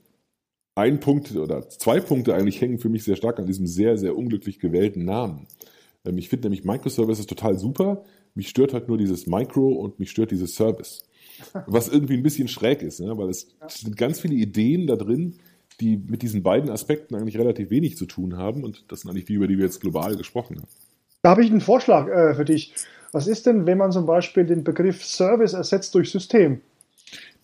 ein 0.74 1.00
Punkt 1.00 1.34
oder 1.36 1.68
zwei 1.68 2.00
Punkte 2.00 2.34
eigentlich 2.34 2.60
hängen 2.60 2.78
für 2.78 2.88
mich 2.88 3.04
sehr 3.04 3.16
stark 3.16 3.38
an 3.38 3.46
diesem 3.46 3.66
sehr, 3.66 3.96
sehr 3.96 4.16
unglücklich 4.16 4.58
gewählten 4.58 5.04
Namen. 5.04 5.46
Ähm, 6.04 6.18
ich 6.18 6.28
finde 6.28 6.48
nämlich 6.48 6.64
Microservices 6.64 7.26
total 7.26 7.58
super. 7.58 8.04
Mich 8.34 8.48
stört 8.48 8.72
halt 8.72 8.88
nur 8.88 8.98
dieses 8.98 9.26
Micro 9.26 9.68
und 9.68 10.00
mich 10.00 10.10
stört 10.10 10.30
dieses 10.30 10.54
Service. 10.54 11.04
Was 11.66 11.88
irgendwie 11.88 12.14
ein 12.14 12.22
bisschen 12.22 12.48
schräg 12.48 12.82
ist, 12.82 13.00
ne? 13.00 13.16
weil 13.16 13.28
es 13.28 13.48
sind 13.68 13.96
ganz 13.96 14.20
viele 14.20 14.34
Ideen 14.34 14.86
da 14.86 14.96
drin, 14.96 15.34
die 15.80 15.96
mit 15.96 16.22
diesen 16.22 16.42
beiden 16.42 16.70
Aspekten 16.70 17.16
eigentlich 17.16 17.38
relativ 17.38 17.70
wenig 17.70 17.96
zu 17.96 18.06
tun 18.06 18.36
haben. 18.36 18.62
Und 18.62 18.84
das 18.88 19.00
sind 19.00 19.10
eigentlich 19.10 19.24
die, 19.24 19.34
über 19.34 19.48
die 19.48 19.58
wir 19.58 19.64
jetzt 19.64 19.80
global 19.80 20.16
gesprochen 20.16 20.58
haben. 20.58 20.68
Da 21.22 21.30
habe 21.30 21.44
ich 21.44 21.50
einen 21.50 21.60
Vorschlag 21.60 22.08
äh, 22.08 22.34
für 22.34 22.44
dich. 22.44 22.74
Was 23.12 23.26
ist 23.26 23.46
denn, 23.46 23.66
wenn 23.66 23.78
man 23.78 23.92
zum 23.92 24.06
Beispiel 24.06 24.44
den 24.44 24.64
Begriff 24.64 25.04
Service 25.04 25.52
ersetzt 25.52 25.94
durch 25.94 26.10
System? 26.10 26.60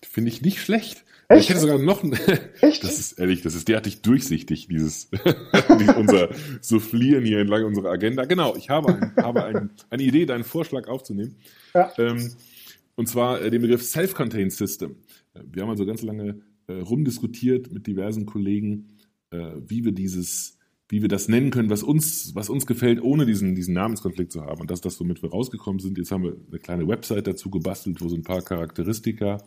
Finde 0.02 0.30
ich 0.30 0.42
nicht 0.42 0.60
schlecht. 0.60 1.04
Echt? 1.30 1.42
Ich 1.42 1.50
hätte 1.50 1.60
sogar 1.60 1.78
noch 1.78 2.02
ein, 2.02 2.12
Echt? 2.60 2.82
das 2.82 2.98
ist 2.98 3.12
ehrlich, 3.12 3.40
das 3.42 3.54
ist 3.54 3.68
derartig 3.68 4.02
durchsichtig, 4.02 4.66
dieses, 4.68 5.08
unser 5.96 6.30
Soufflieren 6.60 7.24
hier 7.24 7.38
entlang 7.38 7.64
unserer 7.64 7.90
Agenda. 7.90 8.24
Genau, 8.24 8.56
ich 8.56 8.68
habe, 8.68 8.94
ein, 8.94 9.16
habe 9.16 9.44
ein, 9.44 9.70
eine 9.90 10.02
Idee, 10.02 10.26
deinen 10.26 10.42
Vorschlag 10.42 10.88
aufzunehmen. 10.88 11.36
Ja. 11.72 11.92
Ähm, 11.98 12.32
und 12.96 13.06
zwar 13.06 13.40
äh, 13.40 13.50
den 13.50 13.62
Begriff 13.62 13.84
Self-Contained 13.84 14.52
System. 14.52 14.96
Äh, 15.34 15.42
Wir 15.52 15.62
haben 15.62 15.70
also 15.70 15.86
ganz 15.86 16.02
lange 16.02 16.40
äh, 16.66 16.72
rumdiskutiert 16.72 17.70
mit 17.72 17.86
diversen 17.86 18.26
Kollegen, 18.26 18.98
äh, 19.30 19.52
wie 19.64 19.84
wir 19.84 19.92
dieses, 19.92 20.58
wie 20.88 21.00
wir 21.00 21.08
das 21.08 21.28
nennen 21.28 21.52
können, 21.52 21.70
was 21.70 21.84
uns, 21.84 22.34
was 22.34 22.50
uns 22.50 22.66
gefällt, 22.66 23.00
ohne 23.00 23.24
diesen, 23.24 23.54
diesen 23.54 23.74
Namenskonflikt 23.74 24.32
zu 24.32 24.42
haben. 24.42 24.62
Und 24.62 24.70
das 24.72 24.78
ist 24.78 24.84
das, 24.84 24.98
womit 24.98 25.22
wir 25.22 25.30
rausgekommen 25.30 25.78
sind. 25.78 25.96
Jetzt 25.96 26.10
haben 26.10 26.24
wir 26.24 26.36
eine 26.48 26.58
kleine 26.58 26.88
Website 26.88 27.28
dazu 27.28 27.50
gebastelt, 27.50 28.00
wo 28.00 28.08
so 28.08 28.16
ein 28.16 28.24
paar 28.24 28.42
Charakteristika 28.42 29.40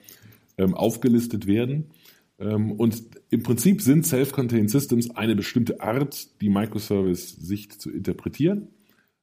ähm, 0.57 0.73
aufgelistet 0.73 1.47
werden. 1.47 1.91
Ähm, 2.39 2.71
und 2.71 3.03
im 3.29 3.43
Prinzip 3.43 3.81
sind 3.81 4.05
Self-Contained 4.05 4.69
Systems 4.69 5.11
eine 5.11 5.35
bestimmte 5.35 5.81
Art, 5.81 6.41
die 6.41 6.49
Microservice-Sicht 6.49 7.79
zu 7.79 7.91
interpretieren. 7.91 8.69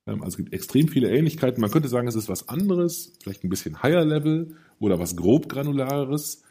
Ähm, 0.06 0.22
also 0.22 0.28
es 0.28 0.36
gibt 0.36 0.52
extrem 0.52 0.88
viele 0.88 1.10
Ähnlichkeiten. 1.10 1.60
Man 1.60 1.70
könnte 1.70 1.88
sagen, 1.88 2.08
es 2.08 2.14
ist 2.14 2.28
was 2.28 2.48
anderes, 2.48 3.12
vielleicht 3.22 3.44
ein 3.44 3.50
bisschen 3.50 3.82
higher 3.82 4.04
level 4.04 4.56
oder 4.78 4.98
was 4.98 5.16
grob 5.16 5.48
granulares. 5.48 6.42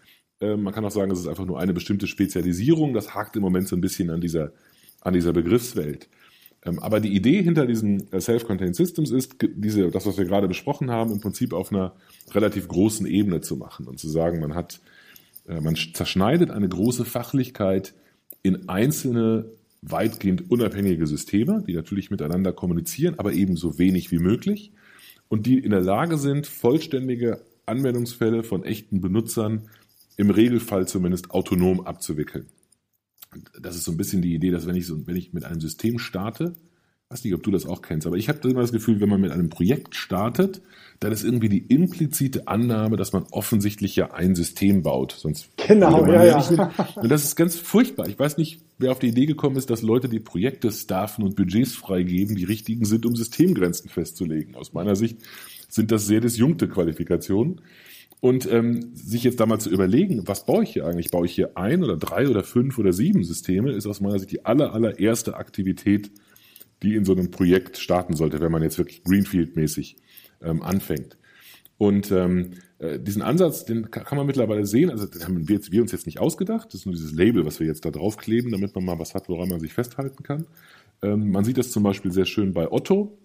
Ähm, 0.41 0.63
man 0.63 0.73
kann 0.73 0.85
auch 0.85 0.91
sagen, 0.91 1.11
es 1.11 1.19
ist 1.19 1.27
einfach 1.27 1.45
nur 1.45 1.59
eine 1.59 1.73
bestimmte 1.73 2.07
Spezialisierung. 2.07 2.93
Das 2.93 3.13
hakt 3.15 3.35
im 3.35 3.41
Moment 3.41 3.67
so 3.67 3.75
ein 3.75 3.81
bisschen 3.81 4.09
an 4.09 4.21
dieser, 4.21 4.53
an 5.01 5.13
dieser 5.13 5.33
Begriffswelt. 5.33 6.09
Ähm, 6.65 6.79
aber 6.79 6.99
die 6.99 7.15
Idee 7.15 7.41
hinter 7.41 7.65
diesen 7.65 8.11
äh, 8.11 8.19
Self-Contained 8.19 8.75
Systems 8.75 9.11
ist, 9.11 9.35
diese, 9.41 9.89
das, 9.91 10.05
was 10.05 10.17
wir 10.17 10.25
gerade 10.25 10.47
besprochen 10.47 10.91
haben, 10.91 11.11
im 11.11 11.21
Prinzip 11.21 11.53
auf 11.53 11.71
einer 11.71 11.93
relativ 12.31 12.67
großen 12.67 13.07
Ebene 13.07 13.41
zu 13.41 13.55
machen 13.55 13.87
und 13.87 13.99
zu 13.99 14.09
sagen, 14.09 14.39
man 14.39 14.55
hat, 14.55 14.81
äh, 15.47 15.61
man 15.61 15.75
sch- 15.75 15.93
zerschneidet 15.93 16.51
eine 16.51 16.67
große 16.67 17.05
Fachlichkeit 17.05 17.93
in 18.43 18.67
einzelne 18.67 19.45
weitgehend 19.81 20.51
unabhängige 20.51 21.07
Systeme, 21.07 21.63
die 21.65 21.73
natürlich 21.73 22.11
miteinander 22.11 22.51
kommunizieren, 22.51 23.15
aber 23.17 23.31
eben 23.31 23.55
so 23.55 23.79
wenig 23.79 24.11
wie 24.11 24.19
möglich 24.19 24.73
und 25.29 25.45
die 25.45 25.59
in 25.59 25.71
der 25.71 25.81
Lage 25.81 26.17
sind, 26.17 26.47
vollständige 26.47 27.41
Anwendungsfälle 27.65 28.43
von 28.43 28.65
echten 28.65 28.99
Benutzern 28.99 29.69
im 30.17 30.29
Regelfall 30.31 30.87
zumindest 30.87 31.31
autonom 31.31 31.79
abzuwickeln. 31.79 32.47
Das 33.59 33.75
ist 33.75 33.83
so 33.83 33.91
ein 33.91 33.97
bisschen 33.97 34.21
die 34.21 34.33
Idee, 34.33 34.51
dass 34.51 34.65
wenn 34.65 34.75
ich, 34.75 34.87
so, 34.87 35.05
wenn 35.07 35.15
ich 35.15 35.33
mit 35.33 35.45
einem 35.45 35.61
System 35.61 35.99
starte, 35.99 36.55
weiß 37.09 37.23
nicht, 37.23 37.33
ob 37.33 37.41
du 37.41 37.49
das 37.49 37.65
auch 37.65 37.81
kennst, 37.81 38.05
aber 38.05 38.17
ich 38.17 38.29
habe 38.29 38.47
immer 38.47 38.61
das 38.61 38.71
Gefühl, 38.71 39.01
wenn 39.01 39.09
man 39.09 39.19
mit 39.19 39.31
einem 39.31 39.49
Projekt 39.49 39.95
startet, 39.95 40.61
dann 40.99 41.11
ist 41.11 41.23
irgendwie 41.23 41.49
die 41.49 41.65
implizite 41.65 42.47
Annahme, 42.47 42.97
dass 42.97 43.13
man 43.13 43.25
offensichtlich 43.31 43.95
ja 43.95 44.11
ein 44.11 44.35
System 44.35 44.83
baut. 44.83 45.13
Sonst 45.13 45.49
Genau, 45.57 46.05
ja, 46.05 46.23
ja. 46.23 46.37
nicht 46.37 46.97
Und 46.97 47.09
das 47.09 47.23
ist 47.23 47.35
ganz 47.35 47.55
furchtbar. 47.55 48.07
Ich 48.07 48.19
weiß 48.19 48.37
nicht, 48.37 48.61
wer 48.77 48.91
auf 48.91 48.99
die 48.99 49.07
Idee 49.07 49.25
gekommen 49.25 49.55
ist, 49.55 49.69
dass 49.69 49.81
Leute, 49.81 50.07
die 50.07 50.19
Projekte 50.19 50.71
staffen 50.71 51.23
und 51.23 51.35
Budgets 51.35 51.73
freigeben, 51.73 52.35
die 52.35 52.43
richtigen 52.43 52.85
sind, 52.85 53.05
um 53.05 53.15
Systemgrenzen 53.15 53.89
festzulegen. 53.89 54.55
Aus 54.55 54.73
meiner 54.73 54.95
Sicht 54.95 55.19
sind 55.67 55.91
das 55.91 56.05
sehr 56.05 56.19
disjunkte 56.19 56.67
Qualifikationen. 56.67 57.61
Und 58.21 58.51
ähm, 58.51 58.91
sich 58.93 59.23
jetzt 59.23 59.39
da 59.39 59.45
mal 59.45 59.59
zu 59.59 59.69
überlegen, 59.69 60.27
was 60.27 60.45
baue 60.45 60.63
ich 60.63 60.71
hier 60.71 60.85
eigentlich? 60.85 61.09
Baue 61.09 61.25
ich 61.25 61.31
hier 61.31 61.57
ein 61.57 61.83
oder 61.83 61.95
drei 61.95 62.27
oder 62.27 62.43
fünf 62.43 62.77
oder 62.77 62.91
sieben 62.91 63.23
Systeme, 63.23 63.71
ist 63.71 63.87
aus 63.87 64.01
meiner 64.01 64.19
Sicht 64.19 64.31
die 64.31 64.45
aller, 64.45 64.73
allererste 64.73 65.37
Aktivität, 65.37 66.11
die 66.83 66.95
in 66.95 67.05
so 67.05 67.13
einem 67.13 67.31
Projekt 67.31 67.77
starten 67.77 68.15
sollte, 68.15 68.41
wenn 68.41 68.51
man 68.51 68.61
jetzt 68.61 68.77
wirklich 68.77 69.03
Greenfield-mäßig 69.03 69.95
ähm, 70.41 70.61
anfängt. 70.61 71.17
Und 71.77 72.11
ähm, 72.11 72.51
äh, 72.79 72.99
diesen 72.99 73.21
Ansatz, 73.21 73.63
den 73.63 73.89
ka- 73.89 74.03
kann 74.03 74.17
man 74.17 74.27
mittlerweile 74.27 74.65
sehen, 74.65 74.89
also 74.89 75.05
den 75.05 75.23
haben 75.23 75.47
wir, 75.47 75.55
jetzt, 75.55 75.71
wir 75.71 75.81
uns 75.81 75.93
jetzt 75.93 76.05
nicht 76.05 76.19
ausgedacht, 76.19 76.67
das 76.67 76.81
ist 76.81 76.85
nur 76.85 76.95
dieses 76.95 77.13
Label, 77.13 77.45
was 77.45 77.61
wir 77.61 77.67
jetzt 77.67 77.85
da 77.85 77.89
draufkleben, 77.89 78.51
damit 78.51 78.75
man 78.75 78.83
mal 78.83 78.99
was 78.99 79.15
hat, 79.15 79.29
woran 79.29 79.47
man 79.47 79.61
sich 79.61 79.71
festhalten 79.71 80.23
kann. 80.23 80.45
Ähm, 81.01 81.31
man 81.31 81.45
sieht 81.45 81.57
das 81.57 81.71
zum 81.71 81.83
Beispiel 81.83 82.11
sehr 82.11 82.25
schön 82.25 82.51
bei 82.51 82.69
Otto. 82.69 83.17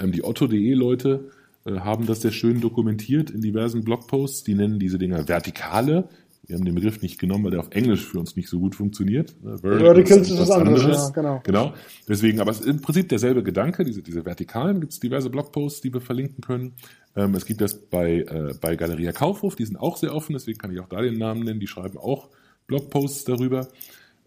Ähm, 0.00 0.12
die 0.12 0.22
Otto.de-Leute 0.22 1.30
haben 1.66 2.06
das 2.06 2.20
sehr 2.20 2.32
schön 2.32 2.60
dokumentiert 2.60 3.30
in 3.30 3.40
diversen 3.40 3.84
Blogposts. 3.84 4.44
Die 4.44 4.54
nennen 4.54 4.78
diese 4.78 4.98
Dinger 4.98 5.26
Vertikale. 5.28 6.08
Wir 6.46 6.56
haben 6.56 6.64
den 6.64 6.74
Begriff 6.74 7.00
nicht 7.00 7.18
genommen, 7.18 7.44
weil 7.44 7.52
der 7.52 7.60
auf 7.60 7.70
Englisch 7.70 8.04
für 8.04 8.18
uns 8.18 8.36
nicht 8.36 8.48
so 8.48 8.60
gut 8.60 8.74
funktioniert. 8.74 9.34
Äh, 9.44 9.56
Verticals 9.58 10.30
ist 10.30 10.38
was 10.38 10.50
anderes, 10.50 10.82
ja, 10.82 11.10
genau. 11.10 11.40
Genau. 11.42 11.74
Deswegen, 12.06 12.40
aber 12.40 12.50
es 12.50 12.60
ist 12.60 12.66
im 12.66 12.82
Prinzip 12.82 13.08
derselbe 13.08 13.42
Gedanke. 13.42 13.84
Diese, 13.84 14.02
diese 14.02 14.24
Vertikalen 14.26 14.80
gibt 14.80 14.92
es 14.92 15.00
diverse 15.00 15.30
Blogposts, 15.30 15.80
die 15.80 15.92
wir 15.92 16.02
verlinken 16.02 16.42
können. 16.42 16.74
Ähm, 17.16 17.34
es 17.34 17.46
gibt 17.46 17.62
das 17.62 17.74
bei, 17.74 18.20
äh, 18.20 18.52
bei 18.60 18.76
Galeria 18.76 19.12
Kaufhof, 19.12 19.56
die 19.56 19.64
sind 19.64 19.76
auch 19.76 19.96
sehr 19.96 20.14
offen, 20.14 20.34
deswegen 20.34 20.58
kann 20.58 20.70
ich 20.72 20.80
auch 20.80 20.88
da 20.88 21.00
den 21.00 21.18
Namen 21.18 21.44
nennen. 21.44 21.60
Die 21.60 21.66
schreiben 21.66 21.96
auch 21.96 22.28
Blogposts 22.66 23.24
darüber. 23.24 23.68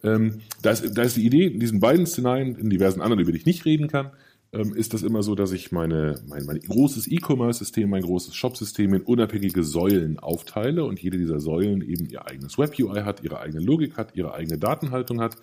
Ähm, 0.04 0.39
da, 0.62 0.71
ist, 0.71 0.97
da 0.97 1.04
ist 1.04 1.17
die 1.17 1.26
Idee, 1.26 1.47
in 1.47 1.60
diesen 1.60 1.80
beiden 1.80 2.08
Szenarien, 2.08 2.56
in 2.56 2.69
diversen 2.69 3.02
anderen, 3.02 3.21
über 3.21 3.32
die 3.32 3.39
ich 3.39 3.45
nicht 3.45 3.65
reden 3.65 3.88
kann, 3.88 4.12
ähm, 4.58 4.74
ist 4.76 4.93
das 4.93 5.04
immer 5.04 5.24
so, 5.24 5.36
dass 5.36 5.52
ich 5.52 5.72
meine, 5.72 6.20
mein, 6.28 6.46
mein 6.46 6.60
großes 6.60 7.08
E-Commerce-System, 7.08 7.89
mein 7.89 8.02
großes 8.02 8.34
Shop-System 8.36 8.93
in 8.93 9.02
unabhängige 9.02 9.63
Säulen 9.63 10.20
aufteile 10.20 10.86
und 10.86 11.00
jede 11.00 11.17
dieser 11.17 11.39
Säulen 11.39 11.82
eben 11.82 12.08
ihr 12.08 12.26
eigenes 12.26 12.58
Web-UI 12.58 13.02
hat, 13.02 13.24
ihre 13.24 13.39
eigene 13.39 13.63
Logik 13.63 13.98
hat, 13.98 14.15
ihre 14.15 14.34
eigene 14.34 14.58
Datenhaltung 14.58 15.22
hat, 15.22 15.38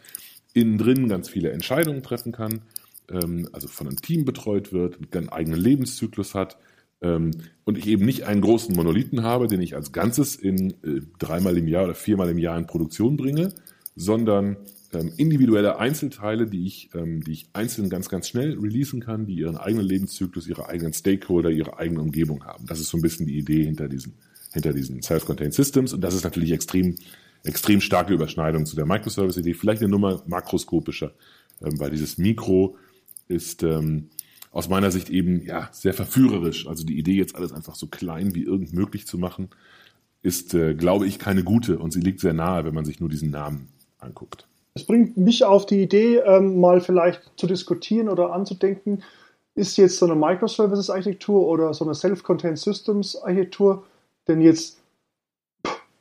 innen 0.52 0.78
drin 0.78 1.08
ganz 1.08 1.28
viele 1.28 1.50
Entscheidungen 1.52 2.02
treffen 2.02 2.32
kann, 2.32 2.62
ähm, 3.10 3.48
also 3.52 3.68
von 3.68 3.86
einem 3.86 4.00
Team 4.00 4.24
betreut 4.24 4.72
wird, 4.72 4.98
einen 5.14 5.28
eigenen 5.28 5.60
Lebenszyklus 5.60 6.34
hat 6.34 6.56
ähm, 7.00 7.30
und 7.64 7.78
ich 7.78 7.86
eben 7.86 8.04
nicht 8.04 8.24
einen 8.24 8.40
großen 8.40 8.74
Monolithen 8.74 9.22
habe, 9.22 9.46
den 9.46 9.60
ich 9.60 9.76
als 9.76 9.92
Ganzes 9.92 10.34
in 10.34 10.70
äh, 10.82 11.02
dreimal 11.18 11.56
im 11.56 11.68
Jahr 11.68 11.84
oder 11.84 11.94
viermal 11.94 12.30
im 12.30 12.38
Jahr 12.38 12.58
in 12.58 12.66
Produktion 12.66 13.16
bringe, 13.16 13.52
sondern 13.94 14.56
ähm, 14.94 15.12
individuelle 15.16 15.78
Einzelteile, 15.78 16.46
die 16.46 16.66
ich, 16.66 16.90
ähm, 16.94 17.22
die 17.22 17.32
ich 17.32 17.46
einzeln 17.52 17.88
ganz, 17.88 18.08
ganz 18.08 18.28
schnell 18.28 18.58
releasen 18.58 19.00
kann, 19.00 19.26
die 19.26 19.34
ihren 19.34 19.56
eigenen 19.56 19.86
Lebenszyklus, 19.86 20.46
ihre 20.46 20.68
eigenen 20.68 20.92
Stakeholder, 20.92 21.50
ihre 21.50 21.78
eigene 21.78 22.00
Umgebung 22.00 22.44
haben. 22.44 22.66
Das 22.66 22.80
ist 22.80 22.88
so 22.88 22.98
ein 22.98 23.02
bisschen 23.02 23.26
die 23.26 23.38
Idee 23.38 23.64
hinter 23.64 23.88
diesen, 23.88 24.14
hinter 24.52 24.72
diesen 24.72 25.02
Self-Contained 25.02 25.54
Systems 25.54 25.92
und 25.92 26.00
das 26.00 26.14
ist 26.14 26.24
natürlich 26.24 26.52
extrem, 26.52 26.96
extrem 27.42 27.80
starke 27.80 28.14
Überschneidung 28.14 28.66
zu 28.66 28.76
der 28.76 28.86
Microservice-Idee, 28.86 29.54
vielleicht 29.54 29.82
eine 29.82 29.90
Nummer 29.90 30.22
makroskopischer, 30.26 31.12
ähm, 31.62 31.78
weil 31.78 31.90
dieses 31.90 32.18
Mikro 32.18 32.76
ist 33.28 33.62
ähm, 33.62 34.10
aus 34.50 34.68
meiner 34.68 34.90
Sicht 34.90 35.10
eben 35.10 35.44
ja 35.44 35.68
sehr 35.72 35.94
verführerisch. 35.94 36.66
Also 36.68 36.84
die 36.84 36.98
Idee, 36.98 37.16
jetzt 37.16 37.34
alles 37.34 37.52
einfach 37.52 37.74
so 37.74 37.88
klein 37.88 38.34
wie 38.34 38.44
irgend 38.44 38.72
möglich 38.72 39.06
zu 39.06 39.18
machen, 39.18 39.50
ist, 40.22 40.54
äh, 40.54 40.74
glaube 40.74 41.06
ich, 41.06 41.18
keine 41.18 41.44
gute 41.44 41.78
und 41.78 41.92
sie 41.92 42.00
liegt 42.00 42.20
sehr 42.20 42.32
nahe, 42.32 42.64
wenn 42.64 42.74
man 42.74 42.84
sich 42.84 43.00
nur 43.00 43.08
diesen 43.08 43.30
Namen 43.30 43.68
anguckt. 43.98 44.46
Es 44.74 44.84
bringt 44.84 45.16
mich 45.16 45.44
auf 45.44 45.66
die 45.66 45.82
Idee, 45.82 46.18
ähm, 46.18 46.60
mal 46.60 46.80
vielleicht 46.80 47.22
zu 47.36 47.46
diskutieren 47.46 48.08
oder 48.08 48.32
anzudenken, 48.32 49.02
ist 49.54 49.76
jetzt 49.76 49.98
so 49.98 50.06
eine 50.06 50.16
Microservices-Architektur 50.16 51.46
oder 51.46 51.72
so 51.74 51.84
eine 51.84 51.94
Self-Contained 51.94 52.58
Systems-Architektur 52.58 53.84
denn 54.26 54.40
jetzt 54.40 54.80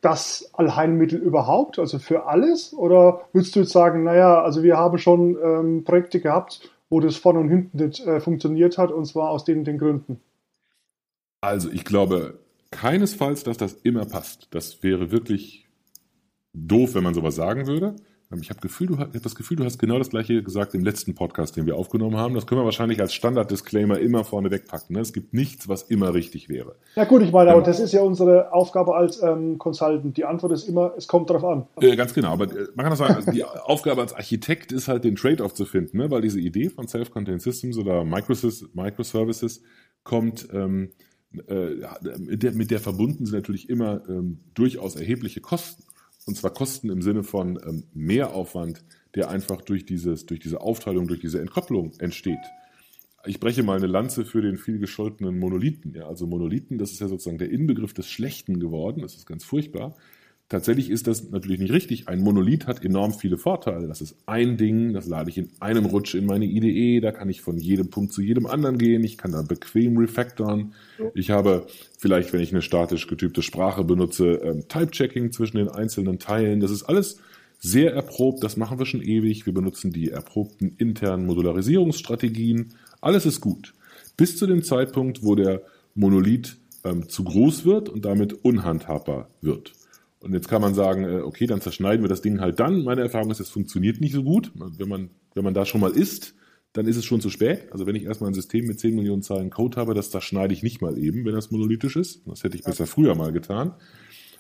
das 0.01 0.49
Allheilmittel 0.53 1.19
überhaupt, 1.19 1.79
also 1.79 1.99
für 1.99 2.25
alles? 2.25 2.73
Oder 2.73 3.21
würdest 3.31 3.55
du 3.55 3.62
jetzt 3.62 3.71
sagen, 3.71 4.03
naja, 4.03 4.41
also 4.41 4.63
wir 4.63 4.75
haben 4.75 4.97
schon 4.97 5.38
ähm, 5.41 5.83
Projekte 5.83 6.19
gehabt, 6.19 6.69
wo 6.89 6.99
das 6.99 7.15
vorne 7.15 7.39
und 7.39 7.49
hinten 7.49 7.77
nicht 7.77 8.05
äh, 8.05 8.19
funktioniert 8.19 8.77
hat, 8.77 8.91
und 8.91 9.05
zwar 9.05 9.29
aus 9.29 9.45
den, 9.45 9.63
den 9.63 9.77
Gründen? 9.77 10.19
Also 11.41 11.69
ich 11.69 11.86
glaube 11.86 12.39
keinesfalls, 12.71 13.43
dass 13.43 13.57
das 13.57 13.73
immer 13.73 14.05
passt. 14.05 14.47
Das 14.51 14.81
wäre 14.83 15.12
wirklich 15.12 15.67
doof, 16.53 16.95
wenn 16.95 17.03
man 17.03 17.13
sowas 17.13 17.36
sagen 17.36 17.67
würde. 17.67 17.95
Ähm, 18.34 18.39
ich 18.41 18.50
habe 18.50 18.60
hab 18.98 19.24
das 19.24 19.36
Gefühl, 19.36 19.58
du 19.58 19.63
hast 19.63 19.78
genau 19.78 19.98
das 19.98 20.10
gleiche 20.10 20.43
gesagt 20.43 20.74
im 20.74 20.84
letzten 20.84 21.15
Podcast, 21.15 21.56
den 21.56 21.65
wir 21.65 21.78
aufgenommen 21.78 22.17
haben. 22.17 22.36
Das 22.36 22.48
können 22.48 22.62
wir 22.62 22.65
wahrscheinlich 22.65 23.00
als 23.00 23.13
Standard-Disclaimer 23.13 24.00
immer 24.00 24.24
vorne 24.24 24.52
wegpacken. 24.52 24.96
Ne? 24.96 25.02
Es 25.02 25.13
gibt 25.13 25.34
nichts, 25.34 25.67
was 25.67 25.84
immer 25.84 26.13
richtig 26.13 26.50
wäre. 26.50 26.76
Ja 26.96 27.06
gut, 27.06 27.22
ich 27.22 27.32
meine, 27.32 27.52
aber 27.52 27.60
ähm, 27.60 27.65
das 27.65 27.80
ist 27.80 27.93
ja 27.93 28.02
unsere 28.02 28.52
Aufgabe 28.54 28.96
als 28.96 29.22
ähm, 29.22 29.58
Consultant. 29.58 30.17
Die 30.17 30.26
Antwort 30.26 30.52
ist 30.54 30.67
immer, 30.67 30.93
es 30.98 31.08
kommt 31.08 31.30
darauf 31.30 31.43
an. 31.43 31.67
Äh, 31.80 31.96
ganz 31.96 32.13
genau, 32.13 32.34
aber 32.34 32.46
äh, 32.46 32.67
man 32.76 32.84
kann 32.86 32.89
das 32.89 33.00
sagen, 33.00 33.15
also 33.15 33.32
die 33.32 33.43
Aufgabe 33.63 34.02
als 34.02 34.13
Architekt 34.13 34.72
ist 34.72 34.88
halt 34.88 35.04
den 35.04 35.15
Trade-off 35.15 35.54
zu 35.54 35.65
finden, 35.65 35.98
ne? 35.98 36.12
weil 36.12 36.22
diese 36.22 36.39
Idee 36.39 36.69
von 36.69 36.88
Self-Contained 36.88 37.41
Systems 37.41 37.78
oder 37.78 38.04
Microservices 38.04 39.62
kommt... 40.04 40.48
Ähm, 40.54 40.89
äh, 41.48 41.78
mit, 42.19 42.43
der, 42.43 42.52
mit 42.52 42.69
der 42.69 42.80
verbunden 42.80 43.26
sind 43.26 43.34
natürlich 43.34 43.67
immer 43.67 44.08
ähm, 44.08 44.38
durchaus 44.54 44.96
erhebliche 44.96 45.41
Kosten. 45.41 45.84
Und 46.25 46.38
zwar 46.38 46.53
Kosten 46.53 46.89
im 46.89 47.01
Sinne 47.01 47.23
von 47.23 47.59
ähm, 47.67 47.83
Mehraufwand, 47.93 48.83
der 49.15 49.29
einfach 49.29 49.62
durch, 49.62 49.86
dieses, 49.86 50.25
durch 50.25 50.39
diese 50.39 50.62
Aufteilung, 50.62 51.07
durch 51.07 51.19
diese 51.19 51.39
Entkopplung 51.39 51.93
entsteht. 51.99 52.39
Ich 53.25 53.39
breche 53.39 53.63
mal 53.63 53.77
eine 53.77 53.88
Lanze 53.88 54.25
für 54.25 54.41
den 54.41 54.57
viel 54.57 54.79
gescholtenen 54.79 55.39
Monolithen. 55.39 55.93
Ja, 55.93 56.07
also 56.07 56.27
Monolithen, 56.27 56.77
das 56.77 56.91
ist 56.91 56.99
ja 56.99 57.07
sozusagen 57.07 57.38
der 57.38 57.51
Inbegriff 57.51 57.93
des 57.93 58.09
Schlechten 58.09 58.59
geworden. 58.59 59.01
Das 59.01 59.15
ist 59.15 59.25
ganz 59.25 59.43
furchtbar. 59.43 59.95
Tatsächlich 60.49 60.91
ist 60.91 61.08
das 61.08 61.32
natürlich 61.32 61.60
nicht 61.60 61.73
richtig. 61.73 62.08
Ein 62.08 62.21
Monolith 62.21 62.67
hat 62.67 62.84
enorm 62.86 63.13
viele 63.13 63.38
Vorteile. 63.38 63.88
Das 63.88 64.01
ist 64.01 64.17
ein 64.27 64.58
Ding, 64.58 64.93
das 64.93 65.08
lade 65.08 65.29
ich 65.29 65.38
in 65.38 65.49
einem 65.60 65.86
Rutsch 65.86 66.13
in 66.13 66.25
meine 66.25 66.45
IDE, 66.45 66.99
da 66.99 67.12
kann 67.12 67.29
ich 67.29 67.41
von 67.41 67.58
jedem 67.58 67.89
Punkt 67.89 68.13
zu 68.13 68.21
jedem 68.21 68.45
anderen 68.45 68.77
gehen, 68.77 69.03
ich 69.03 69.17
kann 69.17 69.32
da 69.32 69.41
bequem 69.41 69.97
refactoren. 69.97 70.73
Ich 71.15 71.32
habe 71.32 71.65
vielleicht, 71.97 72.34
wenn 72.34 72.41
ich 72.41 72.51
eine 72.51 72.62
statisch 72.62 73.08
getypte 73.08 73.41
Sprache 73.41 73.84
benutze, 73.84 74.34
ähm, 74.43 74.67
Type-Checking 74.67 75.32
zwischen 75.32 75.58
den 75.58 75.69
einzelnen 75.69 76.19
Teilen. 76.19 76.60
Das 76.60 76.71
ist 76.71 76.84
alles 76.84 77.19
sehr 77.60 77.93
erprobt, 77.93 78.43
das 78.43 78.58
machen 78.58 78.77
wir 78.77 78.86
schon 78.86 79.01
ewig. 79.01 79.45
Wir 79.45 79.53
benutzen 79.53 79.91
die 79.91 80.12
erprobten 80.12 80.75
internen 80.77 81.25
Modularisierungsstrategien. 81.25 82.73
Alles 83.01 83.25
ist 83.25 83.41
gut. 83.41 83.73
Bis 84.17 84.38
zu 84.38 84.45
dem 84.45 84.63
Zeitpunkt, 84.63 85.23
wo 85.23 85.34
der 85.34 85.63
Monolith 85.95 86.58
ähm, 86.84 87.08
zu 87.10 87.23
groß 87.23 87.65
wird 87.65 87.89
und 87.89 88.06
damit 88.06 88.34
unhandhabbar 88.43 89.29
wird. 89.41 89.73
Und 90.23 90.33
jetzt 90.33 90.47
kann 90.47 90.62
man 90.62 90.73
sagen, 90.73 91.03
äh, 91.03 91.21
okay, 91.21 91.47
dann 91.47 91.59
zerschneiden 91.59 92.03
wir 92.03 92.07
das 92.07 92.21
Ding 92.21 92.39
halt 92.39 92.59
dann. 92.59 92.83
Meine 92.83 93.01
Erfahrung 93.01 93.29
ist, 93.29 93.41
es 93.41 93.49
funktioniert 93.49 93.99
nicht 93.99 94.13
so 94.13 94.23
gut. 94.23 94.53
Wenn 94.55 94.88
man, 94.88 95.09
wenn 95.33 95.43
man 95.43 95.53
da 95.53 95.65
schon 95.65 95.81
mal 95.81 95.91
ist, 95.91 96.33
dann 96.71 96.88
ist 96.88 96.95
es 96.95 97.03
schon 97.03 97.19
zu 97.19 97.29
spät. 97.29 97.67
Also 97.71 97.86
wenn 97.86 97.95
ich 97.95 98.05
erstmal 98.05 98.31
ein 98.31 98.33
System 98.33 98.65
mit 98.65 98.79
10 98.79 98.95
Millionen 98.95 99.21
Zahlen 99.21 99.49
Code 99.49 99.77
habe, 99.77 99.93
das 99.93 100.12
zerschneide 100.12 100.53
ich 100.53 100.63
nicht 100.63 100.81
mal 100.81 100.97
eben, 100.97 101.25
wenn 101.25 101.36
das 101.36 101.51
monolithisch 101.51 101.97
ist. 101.97 102.21
Das 102.25 102.43
hätte 102.45 102.55
ich 102.55 102.63
besser 102.63 102.88
früher 102.88 103.15
mal 103.15 103.33
getan. 103.33 103.73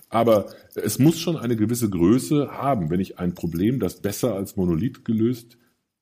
Aber 0.09 0.53
es 0.73 0.99
muss 0.99 1.19
schon 1.19 1.35
eine 1.35 1.57
gewisse 1.57 1.89
Größe 1.89 2.49
haben. 2.51 2.89
Wenn 2.89 3.01
ich 3.01 3.19
ein 3.19 3.33
Problem, 3.33 3.79
das 3.79 4.01
besser 4.01 4.35
als 4.35 4.55
Monolith 4.55 5.03
gelöst 5.03 5.57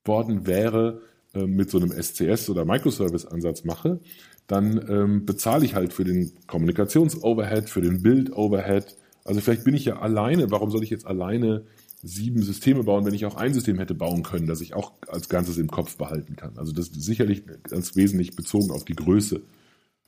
worden 0.05 0.45
wäre, 0.45 1.01
äh, 1.33 1.47
mit 1.47 1.71
so 1.71 1.79
einem 1.79 1.91
SCS 1.91 2.49
oder 2.49 2.65
Microservice-Ansatz 2.65 3.63
mache, 3.63 3.99
dann 4.45 4.85
ähm, 4.89 5.25
bezahle 5.25 5.65
ich 5.65 5.73
halt 5.73 5.91
für 5.91 6.03
den 6.03 6.33
Kommunikations-Overhead, 6.45 7.69
für 7.69 7.81
den 7.81 8.03
Build-Overhead, 8.03 8.97
also 9.23 9.41
vielleicht 9.41 9.63
bin 9.63 9.73
ich 9.73 9.85
ja 9.85 9.99
alleine. 9.99 10.51
Warum 10.51 10.71
soll 10.71 10.83
ich 10.83 10.89
jetzt 10.89 11.05
alleine 11.05 11.65
sieben 12.03 12.41
Systeme 12.41 12.83
bauen, 12.83 13.05
wenn 13.05 13.13
ich 13.13 13.25
auch 13.25 13.35
ein 13.35 13.53
System 13.53 13.77
hätte 13.77 13.93
bauen 13.93 14.23
können, 14.23 14.47
das 14.47 14.61
ich 14.61 14.73
auch 14.73 14.93
als 15.07 15.29
Ganzes 15.29 15.57
im 15.57 15.67
Kopf 15.67 15.97
behalten 15.97 16.35
kann? 16.35 16.57
Also 16.57 16.71
das 16.71 16.87
ist 16.87 17.01
sicherlich 17.03 17.43
ganz 17.63 17.95
wesentlich 17.95 18.35
bezogen 18.35 18.71
auf 18.71 18.85
die 18.85 18.95
Größe. 18.95 19.41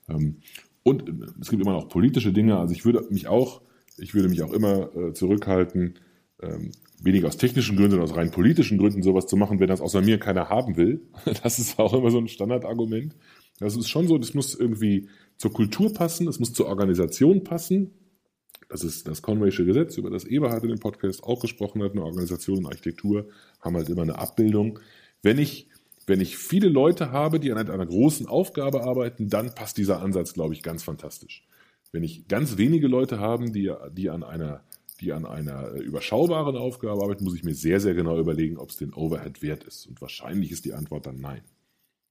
Ähm, 0.10 0.38
und 0.84 1.04
es 1.40 1.50
gibt 1.50 1.62
immer 1.62 1.74
noch 1.74 1.90
politische 1.90 2.34
Dinge. 2.34 2.58
Also 2.58 2.74
ich 2.74 2.86
würde 2.86 3.06
mich 3.10 3.28
auch, 3.28 3.62
ich 3.98 4.14
würde 4.14 4.30
mich 4.30 4.42
auch 4.44 4.52
immer 4.52 4.96
äh, 4.96 5.14
zurückhalten, 5.14 5.96
ähm, 6.42 6.72
weniger 7.00 7.28
aus 7.28 7.38
technischen 7.38 7.76
Gründen, 7.76 7.92
sondern 7.92 8.10
aus 8.10 8.18
rein 8.18 8.32
politischen 8.32 8.78
Gründen 8.78 9.04
sowas 9.04 9.28
zu 9.28 9.38
machen, 9.38 9.60
wenn 9.60 9.68
das 9.68 9.82
außer 9.82 10.02
mir 10.02 10.20
keiner 10.20 10.50
haben 10.50 10.78
will. 10.78 11.02
Das 11.44 11.60
ist 11.60 11.80
auch 11.80 11.94
immer 11.94 12.12
so 12.12 12.18
ein 12.18 12.28
Standardargument. 12.28 13.16
Das 13.60 13.76
ist 13.76 13.90
schon 13.90 14.08
so, 14.08 14.18
das 14.18 14.34
muss 14.34 14.56
irgendwie 14.56 15.08
zur 15.38 15.54
Kultur 15.54 15.94
passen, 15.94 16.28
es 16.28 16.40
muss 16.40 16.54
zur 16.54 16.68
Organisation 16.68 17.44
passen. 17.44 17.92
Das 18.70 18.84
ist 18.84 19.08
das 19.08 19.24
Conway'sche 19.24 19.66
Gesetz, 19.66 19.98
über 19.98 20.10
das 20.10 20.26
Eberhard 20.26 20.64
in 20.64 20.70
dem 20.70 20.80
Podcast 20.80 21.24
auch 21.24 21.40
gesprochen 21.40 21.84
hat. 21.84 21.92
Eine 21.92 22.04
Organisation 22.04 22.60
und 22.60 22.66
Architektur 22.68 23.28
haben 23.62 23.76
halt 23.76 23.90
immer 23.90 24.04
eine 24.04 24.18
Abbildung. 24.18 24.80
Wenn 25.22 25.38
ich, 25.38 25.70
wenn 26.08 26.22
ich 26.22 26.38
viele 26.38 26.70
Leute 26.70 27.12
habe, 27.12 27.40
die 27.40 27.52
an 27.52 27.58
einer 27.70 27.86
großen 27.86 28.28
Aufgabe 28.28 28.84
arbeiten, 28.84 29.30
dann 29.30 29.54
passt 29.56 29.78
dieser 29.78 30.02
Ansatz, 30.02 30.34
glaube 30.34 30.54
ich, 30.54 30.64
ganz 30.64 30.84
fantastisch. 30.84 31.48
Wenn 31.92 32.04
ich 32.04 32.28
ganz 32.28 32.58
wenige 32.58 32.88
Leute 32.88 33.20
habe, 33.20 33.52
die, 33.52 33.72
die 33.92 34.10
an 34.10 34.24
einer 34.24 34.64
die 35.02 35.12
an 35.12 35.26
einer 35.26 35.70
überschaubaren 35.72 36.56
Aufgabe 36.56 37.04
arbeiten, 37.04 37.24
muss 37.24 37.36
ich 37.36 37.44
mir 37.44 37.56
sehr, 37.56 37.80
sehr 37.80 37.94
genau 37.94 38.18
überlegen, 38.18 38.58
ob 38.58 38.70
es 38.70 38.78
den 38.78 38.94
Overhead 38.94 39.42
wert 39.42 39.64
ist. 39.64 39.86
Und 39.86 40.02
wahrscheinlich 40.02 40.52
ist 40.52 40.66
die 40.66 40.74
Antwort 40.74 41.06
dann 41.06 41.20
nein. 41.20 41.42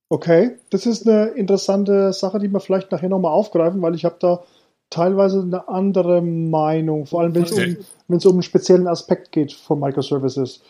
Okay, 0.09 0.57
das 0.71 0.85
ist 0.85 1.09
eine 1.09 1.29
interessante 1.29 2.13
Sache, 2.13 2.39
die 2.39 2.49
wir 2.49 2.61
vielleicht 2.61 2.93
nachher 2.93 3.09
nochmal 3.09 3.33
aufgreifen, 3.33 3.81
weil 3.81 3.95
ich 3.95 4.05
habe 4.05 4.17
da 4.21 4.45
teilweise 4.93 5.43
eine 5.43 5.69
andere 5.69 6.23
Meinung, 6.23 7.07
vor 7.07 7.21
allem 7.21 7.35
wenn 7.35 7.45
es 7.45 7.53
okay. 7.53 7.77
um, 8.09 8.17
um 8.17 8.33
einen 8.33 8.43
speziellen 8.43 8.87
Aspekt 8.87 9.33
geht 9.33 9.53
von 9.53 9.81
Microservices. 9.81 10.61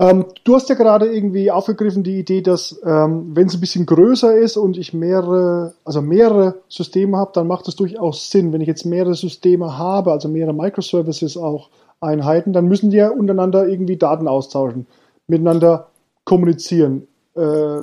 Ähm, 0.00 0.24
du 0.44 0.54
hast 0.54 0.68
ja 0.70 0.74
gerade 0.74 1.12
irgendwie 1.12 1.50
aufgegriffen 1.50 2.02
die 2.02 2.18
Idee, 2.18 2.40
dass 2.40 2.80
ähm, 2.84 3.32
wenn 3.34 3.48
es 3.48 3.54
ein 3.54 3.60
bisschen 3.60 3.84
größer 3.84 4.34
ist 4.34 4.56
und 4.56 4.78
ich 4.78 4.94
mehrere, 4.94 5.74
also 5.84 6.00
mehrere 6.00 6.54
Systeme 6.68 7.18
habe, 7.18 7.32
dann 7.34 7.46
macht 7.46 7.68
es 7.68 7.76
durchaus 7.76 8.30
Sinn. 8.30 8.52
Wenn 8.52 8.62
ich 8.62 8.68
jetzt 8.68 8.86
mehrere 8.86 9.14
Systeme 9.14 9.76
habe, 9.76 10.12
also 10.12 10.28
mehrere 10.28 10.54
Microservices 10.54 11.36
auch 11.36 11.68
Einheiten, 12.00 12.54
dann 12.54 12.66
müssen 12.66 12.88
die 12.90 12.96
ja 12.96 13.10
untereinander 13.10 13.68
irgendwie 13.68 13.98
Daten 13.98 14.26
austauschen, 14.26 14.86
miteinander 15.26 15.88
kommunizieren. 16.24 17.06
Äh, 17.34 17.82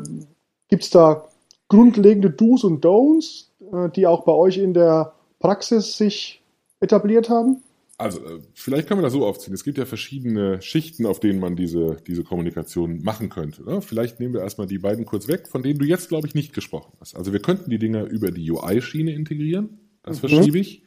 Gibt 0.69 0.83
es 0.83 0.89
da 0.89 1.25
grundlegende 1.69 2.31
Do's 2.31 2.63
und 2.63 2.83
Don'ts, 2.83 3.49
äh, 3.71 3.89
die 3.89 4.07
auch 4.07 4.23
bei 4.23 4.31
euch 4.31 4.57
in 4.57 4.73
der 4.73 5.13
Praxis 5.39 5.97
sich 5.97 6.41
etabliert 6.80 7.30
haben? 7.30 7.63
Also, 8.00 8.19
äh, 8.19 8.39
vielleicht 8.54 8.88
kann 8.88 8.97
man 8.97 9.04
das 9.04 9.13
so 9.13 9.26
aufziehen. 9.26 9.54
Es 9.54 9.63
gibt 9.63 9.78
ja 9.80 9.86
verschiedene 9.86 10.62
Schichten, 10.62 11.06
auf 11.08 11.19
denen 11.19 11.39
man 11.39 11.56
diese, 11.56 11.97
diese 12.06 12.23
Kommunikation 12.23 13.02
machen 13.02 13.30
könnte. 13.30 13.63
Ne? 13.63 13.82
Vielleicht 13.82 14.19
nehmen 14.19 14.36
wir 14.36 14.41
erstmal 14.41 14.67
die 14.67 14.78
beiden 14.78 15.06
kurz 15.06 15.28
weg, 15.28 15.47
von 15.47 15.63
denen 15.63 15.80
du 15.80 15.86
jetzt, 15.86 16.10
glaube 16.10 16.28
ich, 16.28 16.36
nicht 16.36 16.54
gesprochen 16.54 16.93
hast. 17.00 17.15
Also, 17.15 17.34
wir 17.34 17.39
könnten 17.39 17.71
die 17.71 17.80
Dinger 17.80 18.04
über 18.04 18.30
die 18.30 18.50
UI-Schiene 18.52 19.13
integrieren. 19.13 19.80
Das 20.04 20.21
mhm. 20.21 20.30
verschiebe 20.30 20.60
ich. 20.60 20.84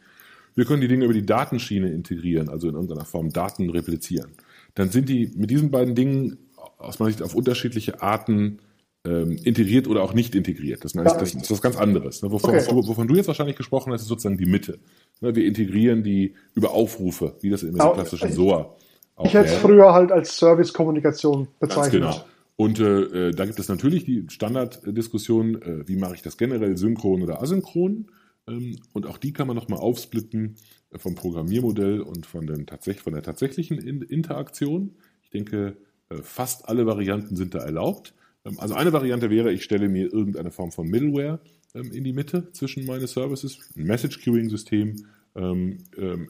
Wir 0.55 0.65
können 0.65 0.81
die 0.81 0.89
Dinge 0.89 1.05
über 1.05 1.15
die 1.15 1.27
Datenschiene 1.27 1.91
integrieren, 1.91 2.49
also 2.49 2.69
in 2.69 2.75
irgendeiner 2.75 3.05
Form 3.05 3.33
Daten 3.33 3.71
replizieren. 3.71 4.33
Dann 4.75 4.91
sind 4.91 5.09
die 5.09 5.33
mit 5.35 5.51
diesen 5.51 5.71
beiden 5.71 5.95
Dingen 5.95 6.39
aus 6.79 6.99
meiner 6.99 7.11
Sicht 7.11 7.23
auf 7.23 7.35
unterschiedliche 7.35 8.03
Arten 8.03 8.59
ähm, 9.07 9.33
integriert 9.45 9.89
oder 9.89 10.03
auch 10.03 10.13
nicht 10.13 10.35
integriert. 10.35 10.85
Das, 10.85 10.95
heißt, 10.95 11.21
das, 11.21 11.35
ist 11.35 11.51
was 11.51 11.63
ganz 11.63 11.77
anderes. 11.77 12.23
Ne? 12.23 12.31
Wovon, 12.31 12.51
okay. 12.51 12.65
du, 12.69 12.87
wovon, 12.87 13.09
du, 13.09 13.17
jetzt 13.17 13.29
wahrscheinlich 13.29 13.57
gesprochen 13.57 13.93
hast, 13.93 14.03
ist 14.03 14.09
sozusagen 14.09 14.37
die 14.37 14.47
Mitte. 14.47 14.79
Ne? 15.21 15.35
Wir 15.35 15.47
integrieren 15.47 16.03
die 16.03 16.35
über 16.55 16.73
Aufrufe, 16.73 17.37
wie 17.41 17.51
das 17.51 17.63
in 17.63 17.75
der 17.75 17.93
klassischen 17.93 18.33
SOA 18.33 18.77
auch 19.21 19.27
Ich 19.27 19.35
hätte 19.35 19.51
es 19.51 19.55
früher 19.55 19.93
halt 19.93 20.13
als 20.13 20.37
Service-Kommunikation 20.37 21.49
bezeichnet. 21.59 22.03
Ganz 22.03 22.17
genau. 22.17 22.25
Und 22.57 22.81
äh, 22.81 23.29
äh, 23.29 23.31
da 23.33 23.47
gibt 23.47 23.59
es 23.59 23.69
natürlich 23.69 24.05
die 24.05 24.27
Standarddiskussion, 24.29 25.63
äh, 25.63 25.89
wie 25.89 25.97
mache 25.97 26.15
ich 26.15 26.23
das 26.23 26.37
generell, 26.37 26.77
synchron 26.77 27.23
oder 27.23 27.43
asynchron. 27.43 28.11
Ähm, 28.49 28.79
und 28.93 29.07
auch 29.07 29.19
die 29.19 29.33
kann 29.33 29.47
man 29.47 29.57
nochmal 29.57 29.79
aufsplitten 29.79 30.57
äh, 30.91 30.99
vom 30.99 31.15
Programmiermodell 31.15 32.01
und 32.01 32.27
von, 32.27 32.47
den, 32.47 32.67
von 32.69 33.13
der 33.13 33.23
tatsächlichen 33.23 33.79
in 33.79 34.03
Interaktion. 34.03 34.97
Ich 35.23 35.31
denke, 35.31 35.77
äh, 36.11 36.17
fast 36.23 36.69
alle 36.69 36.87
Varianten 36.87 37.37
sind 37.37 37.55
da 37.55 37.61
erlaubt. 37.61 38.15
Ähm, 38.45 38.59
also 38.59 38.75
eine 38.75 38.93
Variante 38.93 39.31
wäre, 39.31 39.53
ich 39.53 39.63
stelle 39.63 39.89
mir 39.89 40.13
irgendeine 40.13 40.51
Form 40.51 40.73
von 40.73 40.89
Middleware 40.89 41.41
ähm, 41.75 41.93
in 41.93 42.05
die 42.05 42.13
Mitte 42.13 42.51
zwischen 42.53 42.87
meine 42.87 43.07
Services, 43.07 43.59
ein 43.77 43.85
Message 43.85 44.23
Queuing 44.23 44.49
System, 44.49 44.97
ähm, 45.37 45.79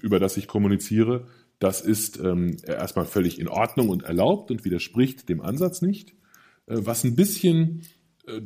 über 0.03 0.19
das 0.19 0.37
ich 0.37 0.47
kommuniziere. 0.47 1.27
Das 1.59 1.81
ist 1.81 2.19
erstmal 2.19 3.05
völlig 3.05 3.39
in 3.39 3.49
Ordnung 3.49 3.89
und 3.91 4.03
erlaubt 4.03 4.51
und 4.51 4.65
widerspricht 4.65 5.29
dem 5.29 5.41
Ansatz 5.41 5.83
nicht. 5.83 6.15
Äh, 6.71 6.87
was 6.87 7.05
ein 7.05 7.17
bisschen 7.17 7.83
äh, 8.27 8.41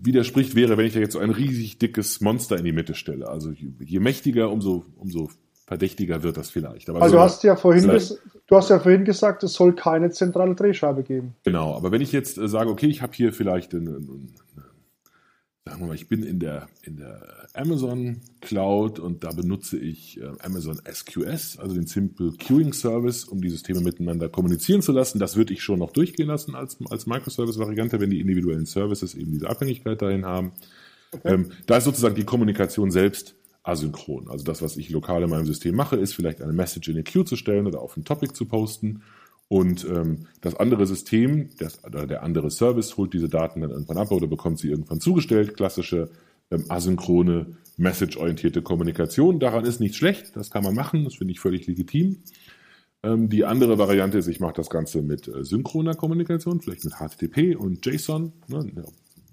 widerspricht 0.00 0.54
wäre, 0.54 0.76
wenn 0.76 0.86
ich 0.86 0.94
da 0.94 1.00
jetzt 1.00 1.12
so 1.12 1.18
ein 1.18 1.30
riesig 1.30 1.78
dickes 1.78 2.20
Monster 2.20 2.56
in 2.56 2.64
die 2.64 2.72
Mitte 2.72 2.94
stelle. 2.94 3.28
Also 3.28 3.52
je 3.52 4.00
mächtiger, 4.00 4.50
umso, 4.50 4.86
umso 4.96 5.30
verdächtiger 5.72 6.22
wird 6.22 6.36
das 6.36 6.50
vielleicht. 6.50 6.90
Aber 6.90 7.00
also 7.00 7.12
so, 7.12 7.16
du 7.16 7.22
hast 7.22 7.44
ja 7.44 7.56
vorhin 7.56 7.88
du 7.88 8.56
hast 8.56 8.68
ja 8.68 8.78
vorhin 8.78 9.06
gesagt, 9.06 9.42
es 9.42 9.54
soll 9.54 9.74
keine 9.74 10.10
zentrale 10.10 10.54
Drehscheibe 10.54 11.02
geben. 11.02 11.34
Genau, 11.44 11.74
aber 11.74 11.90
wenn 11.92 12.02
ich 12.02 12.12
jetzt 12.12 12.36
äh, 12.36 12.46
sage, 12.46 12.68
okay, 12.68 12.88
ich 12.88 13.00
habe 13.00 13.14
hier 13.14 13.32
vielleicht 13.32 13.74
eine, 13.74 13.96
eine, 13.96 14.06
sagen 15.64 15.80
wir 15.80 15.86
mal, 15.86 15.94
ich 15.94 16.10
bin 16.10 16.22
in 16.24 16.40
der, 16.40 16.68
in 16.82 16.98
der 16.98 17.22
Amazon 17.54 18.20
Cloud 18.42 18.98
und 18.98 19.24
da 19.24 19.30
benutze 19.30 19.78
ich 19.78 20.20
äh, 20.20 20.30
Amazon 20.42 20.78
SQS, 20.86 21.58
also 21.58 21.74
den 21.74 21.86
Simple 21.86 22.32
Queuing 22.32 22.74
Service, 22.74 23.24
um 23.24 23.40
die 23.40 23.48
Systeme 23.48 23.80
miteinander 23.80 24.28
kommunizieren 24.28 24.82
zu 24.82 24.92
lassen. 24.92 25.20
Das 25.20 25.36
würde 25.36 25.54
ich 25.54 25.62
schon 25.62 25.78
noch 25.78 25.92
durchgehen 25.92 26.28
lassen 26.28 26.54
als, 26.54 26.76
als 26.90 27.06
Microservice-Variante, 27.06 27.98
wenn 27.98 28.10
die 28.10 28.20
individuellen 28.20 28.66
Services 28.66 29.14
eben 29.14 29.32
diese 29.32 29.48
Abhängigkeit 29.48 30.02
dahin 30.02 30.26
haben. 30.26 30.52
Okay. 31.12 31.32
Ähm, 31.32 31.52
da 31.64 31.78
ist 31.78 31.84
sozusagen 31.84 32.14
die 32.14 32.24
Kommunikation 32.24 32.90
selbst 32.90 33.36
asynchron. 33.62 34.28
Also 34.28 34.44
das, 34.44 34.62
was 34.62 34.76
ich 34.76 34.90
lokal 34.90 35.22
in 35.22 35.30
meinem 35.30 35.46
System 35.46 35.74
mache, 35.76 35.96
ist 35.96 36.14
vielleicht 36.14 36.42
eine 36.42 36.52
Message 36.52 36.88
in 36.88 36.94
eine 36.94 37.04
Queue 37.04 37.24
zu 37.24 37.36
stellen 37.36 37.66
oder 37.66 37.80
auf 37.80 37.96
ein 37.96 38.04
Topic 38.04 38.32
zu 38.34 38.46
posten. 38.46 39.02
Und 39.48 39.84
ähm, 39.84 40.26
das 40.40 40.54
andere 40.56 40.86
System, 40.86 41.50
das, 41.58 41.80
der 41.82 42.22
andere 42.22 42.50
Service 42.50 42.96
holt 42.96 43.12
diese 43.12 43.28
Daten 43.28 43.60
dann 43.60 43.70
irgendwann 43.70 43.98
ab 43.98 44.10
oder 44.10 44.26
bekommt 44.26 44.58
sie 44.58 44.70
irgendwann 44.70 45.00
zugestellt. 45.00 45.56
Klassische 45.56 46.10
ähm, 46.50 46.64
asynchrone, 46.68 47.56
message-orientierte 47.76 48.62
Kommunikation. 48.62 49.40
Daran 49.40 49.64
ist 49.64 49.80
nichts 49.80 49.96
schlecht, 49.96 50.36
das 50.36 50.50
kann 50.50 50.64
man 50.64 50.74
machen, 50.74 51.04
das 51.04 51.16
finde 51.16 51.32
ich 51.32 51.40
völlig 51.40 51.66
legitim. 51.66 52.22
Ähm, 53.02 53.28
die 53.28 53.44
andere 53.44 53.78
Variante 53.78 54.18
ist, 54.18 54.28
ich 54.28 54.40
mache 54.40 54.54
das 54.54 54.70
Ganze 54.70 55.02
mit 55.02 55.28
äh, 55.28 55.44
synchroner 55.44 55.94
Kommunikation, 55.94 56.60
vielleicht 56.60 56.84
mit 56.84 56.94
HTTP 56.94 57.56
und 57.56 57.84
JSON, 57.84 58.32
ne, 58.48 58.84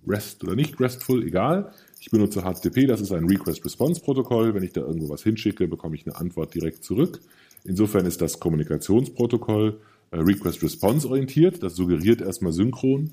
REST 0.08 0.44
oder 0.44 0.56
nicht 0.56 0.80
RESTful, 0.80 1.24
egal. 1.24 1.72
Ich 2.00 2.12
benutze 2.12 2.42
HTTP, 2.42 2.88
das 2.88 3.02
ist 3.02 3.12
ein 3.12 3.26
Request-Response-Protokoll. 3.26 4.54
Wenn 4.54 4.64
ich 4.64 4.72
da 4.72 4.82
irgendwo 4.82 5.10
was 5.10 5.24
hinschicke, 5.24 5.68
bekomme 5.68 5.96
ich 5.96 6.06
eine 6.06 6.16
Antwort 6.16 6.56
direkt 6.56 6.84
zurück. 6.84 7.20
Insofern 7.66 8.06
ist 8.06 8.22
das 8.22 8.40
Kommunikationsprotokoll 8.40 9.82
äh, 10.12 10.18
Request-Response 10.18 11.10
orientiert. 11.10 11.62
Das 11.62 11.76
suggeriert 11.76 12.22
erstmal 12.22 12.54
synchron. 12.54 13.12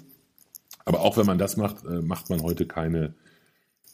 Aber 0.85 1.01
auch 1.01 1.17
wenn 1.17 1.27
man 1.27 1.39
das 1.39 1.57
macht, 1.57 1.85
äh, 1.85 2.01
macht 2.01 2.31
man 2.31 2.43
heute 2.43 2.67
keine, 2.67 3.15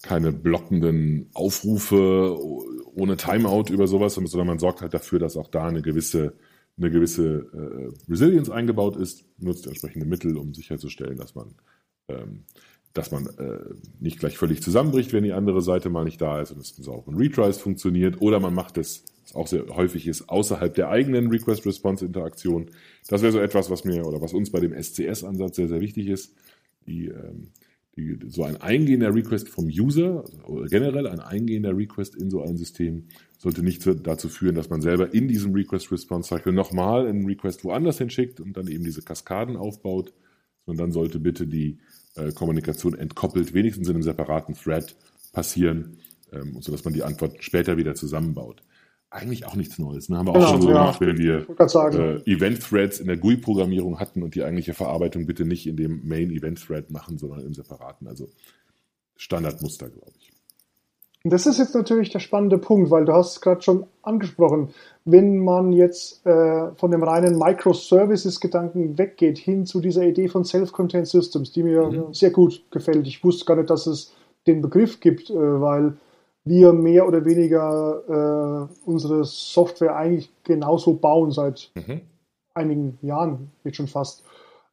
keine 0.02 0.30
blockenden 0.30 1.30
Aufrufe 1.32 2.38
ohne 2.94 3.16
Timeout 3.16 3.72
über 3.72 3.86
sowas, 3.86 4.14
sondern 4.14 4.46
man 4.46 4.58
sorgt 4.58 4.82
halt 4.82 4.92
dafür, 4.92 5.18
dass 5.18 5.38
auch 5.38 5.48
da 5.48 5.66
eine 5.66 5.80
gewisse, 5.80 6.34
eine 6.76 6.90
gewisse 6.90 7.46
äh, 7.54 8.10
Resilience 8.10 8.50
eingebaut 8.50 8.96
ist, 8.96 9.24
nutzt 9.38 9.66
entsprechende 9.66 10.04
Mittel, 10.04 10.36
um 10.36 10.52
sicherzustellen, 10.52 11.16
dass 11.16 11.34
man 11.34 11.54
ähm, 12.08 12.44
dass 12.94 13.10
man 13.10 13.26
äh, 13.38 13.58
nicht 14.00 14.18
gleich 14.18 14.36
völlig 14.36 14.62
zusammenbricht, 14.62 15.12
wenn 15.12 15.24
die 15.24 15.32
andere 15.32 15.62
Seite 15.62 15.88
mal 15.88 16.04
nicht 16.04 16.20
da 16.20 16.40
ist 16.40 16.52
und 16.52 16.60
es 16.60 16.88
auch 16.88 17.06
in 17.08 17.16
Retries 17.16 17.58
funktioniert. 17.58 18.20
Oder 18.20 18.38
man 18.38 18.54
macht 18.54 18.76
es, 18.76 19.04
was 19.22 19.34
auch 19.34 19.46
sehr 19.46 19.66
häufig 19.68 20.06
ist, 20.06 20.28
außerhalb 20.28 20.74
der 20.74 20.90
eigenen 20.90 21.28
Request-Response-Interaktion. 21.28 22.70
Das 23.08 23.22
wäre 23.22 23.32
so 23.32 23.38
etwas, 23.38 23.70
was 23.70 23.84
mir 23.84 24.06
oder 24.06 24.20
was 24.20 24.34
uns 24.34 24.50
bei 24.50 24.60
dem 24.60 24.72
SCS-Ansatz 24.72 25.56
sehr, 25.56 25.68
sehr 25.68 25.80
wichtig 25.80 26.08
ist. 26.08 26.34
Die, 26.86 27.06
ähm, 27.06 27.48
die, 27.96 28.18
so 28.28 28.44
ein 28.44 28.56
eingehender 28.60 29.14
Request 29.14 29.48
vom 29.48 29.66
User 29.66 30.24
oder 30.46 30.66
generell 30.66 31.06
ein 31.06 31.20
eingehender 31.20 31.76
Request 31.76 32.16
in 32.16 32.30
so 32.30 32.42
ein 32.42 32.56
System 32.56 33.04
sollte 33.38 33.62
nicht 33.62 33.86
dazu 34.06 34.28
führen, 34.28 34.54
dass 34.54 34.70
man 34.70 34.80
selber 34.80 35.12
in 35.14 35.28
diesem 35.28 35.52
Request-Response-Cycle 35.52 36.52
nochmal 36.52 37.06
einen 37.06 37.26
Request 37.26 37.64
woanders 37.64 37.98
hinschickt 37.98 38.40
und 38.40 38.56
dann 38.56 38.66
eben 38.66 38.84
diese 38.84 39.02
Kaskaden 39.02 39.56
aufbaut, 39.56 40.12
sondern 40.64 40.86
dann 40.86 40.92
sollte 40.92 41.18
bitte 41.18 41.46
die 41.46 41.78
äh, 42.16 42.32
Kommunikation 42.32 42.94
entkoppelt, 42.96 43.54
wenigstens 43.54 43.88
in 43.88 43.94
einem 43.94 44.02
separaten 44.02 44.54
Thread 44.54 44.94
passieren, 45.32 45.98
ähm, 46.32 46.60
sodass 46.60 46.84
man 46.84 46.94
die 46.94 47.02
Antwort 47.02 47.42
später 47.42 47.76
wieder 47.76 47.94
zusammenbaut. 47.94 48.62
Eigentlich 49.10 49.44
auch 49.44 49.56
nichts 49.56 49.78
Neues. 49.78 50.08
Ne? 50.08 50.16
Haben 50.16 50.28
wir 50.28 50.30
auch 50.30 50.36
genau, 50.36 50.50
schon 50.50 50.62
so 50.62 50.68
ja. 50.68 50.74
gemacht, 50.74 51.00
wenn 51.00 51.18
wir 51.18 51.46
äh, 51.48 52.30
Event-Threads 52.30 52.98
in 53.00 53.08
der 53.08 53.18
GUI-Programmierung 53.18 54.00
hatten 54.00 54.22
und 54.22 54.34
die 54.34 54.42
eigentliche 54.42 54.72
Verarbeitung 54.72 55.26
bitte 55.26 55.44
nicht 55.44 55.66
in 55.66 55.76
dem 55.76 56.06
Main-Event-Thread 56.08 56.90
machen, 56.90 57.18
sondern 57.18 57.40
im 57.40 57.52
separaten. 57.52 58.08
Also 58.08 58.30
Standardmuster, 59.16 59.90
glaube 59.90 60.12
ich. 60.18 60.31
Das 61.24 61.46
ist 61.46 61.58
jetzt 61.58 61.74
natürlich 61.74 62.10
der 62.10 62.18
spannende 62.18 62.58
Punkt, 62.58 62.90
weil 62.90 63.04
du 63.04 63.12
hast 63.12 63.32
es 63.32 63.40
gerade 63.40 63.62
schon 63.62 63.86
angesprochen, 64.02 64.70
wenn 65.04 65.38
man 65.38 65.72
jetzt 65.72 66.26
äh, 66.26 66.72
von 66.74 66.90
dem 66.90 67.02
reinen 67.02 67.38
Microservices-Gedanken 67.38 68.98
weggeht, 68.98 69.38
hin 69.38 69.64
zu 69.64 69.80
dieser 69.80 70.02
Idee 70.02 70.28
von 70.28 70.44
Self-Contained 70.44 71.06
Systems, 71.06 71.52
die 71.52 71.62
mir 71.62 71.84
mhm. 71.84 72.12
sehr 72.12 72.30
gut 72.30 72.64
gefällt. 72.70 73.06
Ich 73.06 73.22
wusste 73.22 73.44
gar 73.44 73.56
nicht, 73.56 73.70
dass 73.70 73.86
es 73.86 74.12
den 74.46 74.62
Begriff 74.62 74.98
gibt, 74.98 75.30
äh, 75.30 75.60
weil 75.60 75.96
wir 76.44 76.72
mehr 76.72 77.06
oder 77.06 77.24
weniger 77.24 78.68
äh, 78.68 78.74
unsere 78.84 79.24
Software 79.24 79.94
eigentlich 79.94 80.30
genauso 80.42 80.94
bauen 80.94 81.30
seit 81.30 81.70
mhm. 81.74 82.00
einigen 82.54 82.98
Jahren, 83.00 83.52
jetzt 83.62 83.76
schon 83.76 83.86
fast. 83.86 84.24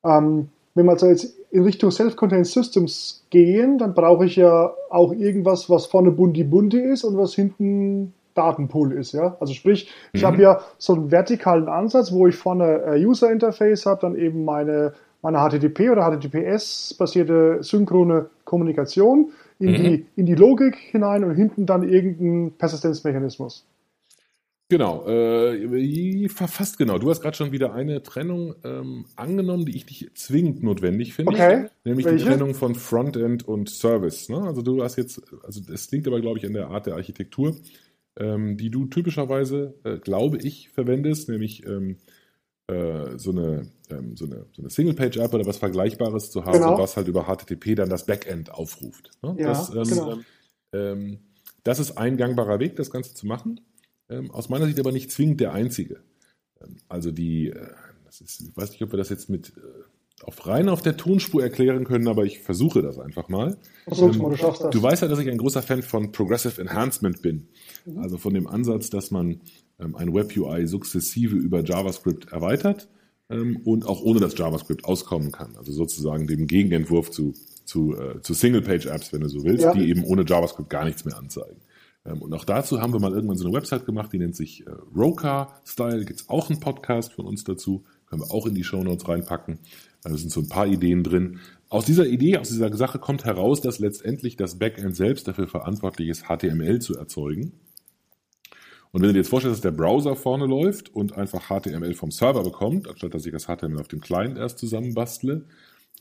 Ähm, 0.03 0.49
wenn 0.79 0.85
wir 0.85 0.93
also 0.93 1.07
jetzt 1.07 1.37
in 1.51 1.63
Richtung 1.63 1.91
Self-Contained 1.91 2.47
Systems 2.47 3.25
gehen, 3.29 3.77
dann 3.77 3.93
brauche 3.93 4.25
ich 4.25 4.37
ja 4.37 4.73
auch 4.89 5.11
irgendwas, 5.11 5.69
was 5.69 5.87
vorne 5.87 6.09
bunti-bunti 6.11 6.79
ist 6.79 7.03
und 7.03 7.17
was 7.17 7.33
hinten 7.33 8.13
Datenpool 8.33 8.93
ist. 8.93 9.11
Ja? 9.11 9.35
Also 9.41 9.53
sprich, 9.53 9.91
ich 10.13 10.21
mhm. 10.21 10.27
habe 10.27 10.41
ja 10.41 10.61
so 10.77 10.93
einen 10.93 11.11
vertikalen 11.11 11.67
Ansatz, 11.67 12.13
wo 12.13 12.27
ich 12.27 12.35
vorne 12.35 12.81
äh, 12.83 13.05
User 13.05 13.29
Interface 13.29 13.85
habe, 13.85 13.99
dann 14.01 14.15
eben 14.15 14.45
meine, 14.45 14.93
meine 15.21 15.39
HTTP 15.39 15.89
oder 15.89 16.09
HTTPS-basierte 16.09 17.61
synchrone 17.61 18.29
Kommunikation 18.45 19.31
in, 19.59 19.71
mhm. 19.71 19.75
die, 19.75 20.05
in 20.15 20.25
die 20.25 20.35
Logik 20.35 20.77
hinein 20.77 21.25
und 21.25 21.35
hinten 21.35 21.65
dann 21.65 21.83
irgendein 21.83 22.53
Persistenzmechanismus. 22.57 23.65
Genau, 24.71 25.07
äh, 25.07 26.29
fast 26.29 26.77
genau. 26.77 26.99
Du 26.99 27.09
hast 27.09 27.21
gerade 27.21 27.35
schon 27.35 27.51
wieder 27.51 27.73
eine 27.73 28.03
Trennung 28.03 28.53
ähm, 28.63 29.05
angenommen, 29.15 29.65
die 29.65 29.75
ich 29.75 29.87
nicht 29.87 30.15
zwingend 30.15 30.61
notwendig 30.61 31.15
finde. 31.15 31.31
Okay. 31.31 31.69
Nämlich 31.83 32.05
Welche? 32.05 32.23
die 32.23 32.29
Trennung 32.29 32.53
von 32.53 32.75
Frontend 32.75 33.47
und 33.47 33.67
Service. 33.69 34.29
Ne? 34.29 34.39
Also 34.41 34.61
du 34.61 34.83
hast 34.83 34.95
jetzt, 34.95 35.23
also 35.43 35.59
das 35.61 35.89
liegt 35.89 36.07
aber, 36.07 36.21
glaube 36.21 36.37
ich, 36.37 36.45
an 36.45 36.53
der 36.53 36.67
Art 36.67 36.85
der 36.85 36.93
Architektur, 36.93 37.55
ähm, 38.19 38.57
die 38.57 38.69
du 38.69 38.85
typischerweise, 38.85 39.73
äh, 39.83 39.97
glaube 39.97 40.37
ich, 40.37 40.69
verwendest, 40.69 41.29
nämlich 41.29 41.65
ähm, 41.65 41.97
äh, 42.67 43.17
so 43.17 43.31
eine, 43.31 43.71
ähm, 43.89 44.15
so 44.15 44.25
eine, 44.25 44.45
so 44.51 44.61
eine 44.61 44.69
Single-Page-App 44.69 45.33
oder 45.33 45.47
was 45.47 45.57
Vergleichbares 45.57 46.29
zu 46.29 46.45
haben, 46.45 46.59
genau. 46.59 46.77
was 46.77 46.95
halt 46.95 47.07
über 47.07 47.23
HTTP 47.23 47.73
dann 47.73 47.89
das 47.89 48.05
Backend 48.05 48.51
aufruft. 48.51 49.09
Ne? 49.23 49.35
Ja, 49.39 49.47
das, 49.47 49.73
ähm, 49.73 49.83
genau. 49.83 50.17
Ähm, 50.73 51.19
das 51.63 51.79
ist 51.79 51.97
ein 51.97 52.17
gangbarer 52.17 52.59
Weg, 52.59 52.75
das 52.75 52.91
Ganze 52.91 53.15
zu 53.15 53.25
machen. 53.25 53.61
Ähm, 54.09 54.31
aus 54.31 54.49
meiner 54.49 54.65
Sicht 54.65 54.79
aber 54.79 54.91
nicht 54.91 55.11
zwingend 55.11 55.39
der 55.39 55.53
einzige. 55.53 56.01
Ähm, 56.61 56.77
also 56.87 57.11
die, 57.11 57.49
äh, 57.49 57.67
das 58.05 58.21
ist, 58.21 58.41
ich 58.41 58.57
weiß 58.57 58.71
nicht, 58.71 58.81
ob 58.81 58.91
wir 58.91 58.97
das 58.97 59.09
jetzt 59.09 59.29
mit 59.29 59.53
äh, 59.57 60.23
auf 60.23 60.47
rein 60.47 60.67
auf 60.67 60.81
der 60.81 60.97
Tonspur 60.97 61.41
erklären 61.41 61.85
können, 61.85 62.07
aber 62.07 62.25
ich 62.25 62.39
versuche 62.39 62.81
das 62.81 62.99
einfach 62.99 63.29
mal. 63.29 63.57
Versuch's 63.85 64.17
mal, 64.17 64.29
du 64.29 64.35
schaffst 64.35 64.63
das. 64.63 64.71
Du 64.71 64.81
weißt 64.81 65.01
ja, 65.01 65.07
dass 65.07 65.19
ich 65.19 65.29
ein 65.29 65.37
großer 65.37 65.61
Fan 65.61 65.81
von 65.81 66.11
Progressive 66.11 66.59
Enhancement 66.59 67.21
bin. 67.21 67.47
Mhm. 67.85 67.99
Also 67.99 68.17
von 68.17 68.33
dem 68.33 68.47
Ansatz, 68.47 68.89
dass 68.89 69.11
man 69.11 69.39
ähm, 69.79 69.95
ein 69.95 70.13
Web-UI 70.13 70.67
sukzessive 70.67 71.35
über 71.35 71.63
JavaScript 71.63 72.31
erweitert 72.31 72.89
und 73.31 73.85
auch 73.85 74.01
ohne 74.01 74.19
das 74.19 74.35
JavaScript 74.35 74.85
auskommen 74.85 75.31
kann. 75.31 75.55
Also 75.55 75.71
sozusagen 75.71 76.25
dem 76.25 76.47
Gegenentwurf 76.47 77.11
zu, 77.11 77.35
zu, 77.63 77.95
äh, 77.95 78.19
zu 78.23 78.33
Single-Page-Apps, 78.33 79.13
wenn 79.13 79.21
du 79.21 79.29
so 79.29 79.43
willst, 79.43 79.65
ja. 79.65 79.71
die 79.71 79.87
eben 79.87 80.03
ohne 80.03 80.25
JavaScript 80.25 80.67
gar 80.67 80.83
nichts 80.83 81.05
mehr 81.05 81.15
anzeigen. 81.15 81.57
Ähm, 82.05 82.21
und 82.21 82.33
auch 82.33 82.45
dazu 82.45 82.81
haben 82.81 82.93
wir 82.93 82.99
mal 82.99 83.13
irgendwann 83.13 83.37
so 83.37 83.47
eine 83.47 83.55
Website 83.55 83.85
gemacht, 83.85 84.11
die 84.13 84.19
nennt 84.19 84.35
sich 84.35 84.65
äh, 84.65 84.71
Roka 84.95 85.59
Style. 85.65 86.05
Gibt 86.05 86.21
es 86.21 86.29
auch 86.29 86.49
einen 86.49 86.59
Podcast 86.59 87.13
von 87.13 87.25
uns 87.25 87.43
dazu. 87.43 87.83
Können 88.07 88.21
wir 88.21 88.31
auch 88.31 88.45
in 88.45 88.55
die 88.55 88.63
Show 88.63 88.83
Notes 88.83 89.07
reinpacken. 89.07 89.59
Da 90.03 90.15
sind 90.15 90.31
so 90.31 90.39
ein 90.41 90.49
paar 90.49 90.67
Ideen 90.67 91.03
drin. 91.03 91.39
Aus 91.69 91.85
dieser 91.85 92.07
Idee, 92.07 92.37
aus 92.37 92.49
dieser 92.49 92.75
Sache 92.75 92.99
kommt 92.99 93.25
heraus, 93.25 93.61
dass 93.61 93.79
letztendlich 93.79 94.35
das 94.35 94.57
Backend 94.57 94.95
selbst 94.95 95.27
dafür 95.27 95.47
verantwortlich 95.47 96.09
ist, 96.09 96.25
HTML 96.25 96.79
zu 96.79 96.95
erzeugen. 96.95 97.53
Und 98.91 99.01
wenn 99.01 99.09
du 99.09 99.13
dir 99.13 99.19
jetzt 99.19 99.29
vorstellst, 99.29 99.57
dass 99.57 99.61
der 99.61 99.77
Browser 99.77 100.15
vorne 100.15 100.47
läuft 100.47 100.95
und 100.95 101.13
einfach 101.15 101.47
HTML 101.49 101.93
vom 101.93 102.09
Server 102.09 102.41
bekommt, 102.41 102.89
anstatt 102.89 103.13
dass 103.13 103.25
ich 103.25 103.31
das 103.31 103.45
HTML 103.45 103.79
auf 103.79 103.87
dem 103.87 104.01
Client 104.01 104.37
erst 104.37 104.57
zusammenbastle, 104.57 105.45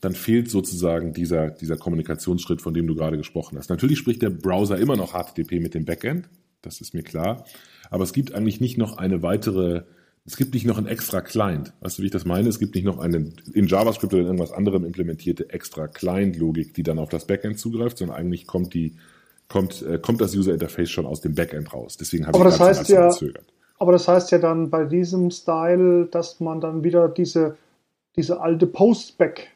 dann 0.01 0.13
fehlt 0.13 0.49
sozusagen 0.49 1.13
dieser, 1.13 1.49
dieser 1.49 1.77
Kommunikationsschritt, 1.77 2.61
von 2.61 2.73
dem 2.73 2.87
du 2.87 2.95
gerade 2.95 3.17
gesprochen 3.17 3.57
hast. 3.57 3.69
Natürlich 3.69 3.99
spricht 3.99 4.21
der 4.21 4.29
Browser 4.29 4.77
immer 4.77 4.95
noch 4.95 5.13
HTTP 5.13 5.59
mit 5.59 5.73
dem 5.73 5.85
Backend, 5.85 6.29
das 6.61 6.81
ist 6.81 6.93
mir 6.93 7.03
klar. 7.03 7.45
Aber 7.89 8.03
es 8.03 8.13
gibt 8.13 8.33
eigentlich 8.33 8.61
nicht 8.61 8.77
noch 8.77 8.97
eine 8.97 9.21
weitere, 9.23 9.83
es 10.25 10.37
gibt 10.37 10.53
nicht 10.53 10.65
noch 10.65 10.77
ein 10.77 10.85
extra 10.85 11.21
Client. 11.21 11.73
Weißt 11.81 11.97
du, 11.97 12.01
wie 12.01 12.07
ich 12.07 12.11
das 12.11 12.25
meine? 12.25 12.47
Es 12.49 12.59
gibt 12.59 12.75
nicht 12.75 12.85
noch 12.85 12.99
eine 12.99 13.33
in 13.53 13.67
JavaScript 13.67 14.13
oder 14.13 14.21
in 14.21 14.27
irgendwas 14.27 14.51
anderem 14.51 14.85
implementierte 14.85 15.49
extra 15.49 15.87
Client-Logik, 15.87 16.73
die 16.73 16.83
dann 16.83 16.99
auf 16.99 17.09
das 17.09 17.25
Backend 17.25 17.59
zugreift, 17.59 17.97
sondern 17.97 18.17
eigentlich 18.17 18.47
kommt 18.47 18.73
die, 18.73 18.95
kommt, 19.47 19.81
äh, 19.81 19.99
kommt 19.99 20.21
das 20.21 20.35
User 20.35 20.53
Interface 20.53 20.89
schon 20.89 21.05
aus 21.05 21.21
dem 21.21 21.35
Backend 21.35 21.73
raus. 21.73 21.97
Deswegen 21.97 22.27
habe 22.27 22.39
aber 22.39 22.49
ich 22.49 22.57
das 22.57 22.59
heißt 22.59 22.89
ja, 22.89 23.07
gezögert. 23.07 23.45
Aber 23.79 23.93
das 23.93 24.07
heißt 24.07 24.31
ja 24.31 24.37
dann 24.37 24.69
bei 24.69 24.85
diesem 24.85 25.31
Style, 25.31 26.07
dass 26.11 26.39
man 26.39 26.61
dann 26.61 26.83
wieder 26.83 27.07
diese, 27.07 27.57
diese 28.15 28.41
alte 28.41 28.67
Postback 28.67 29.51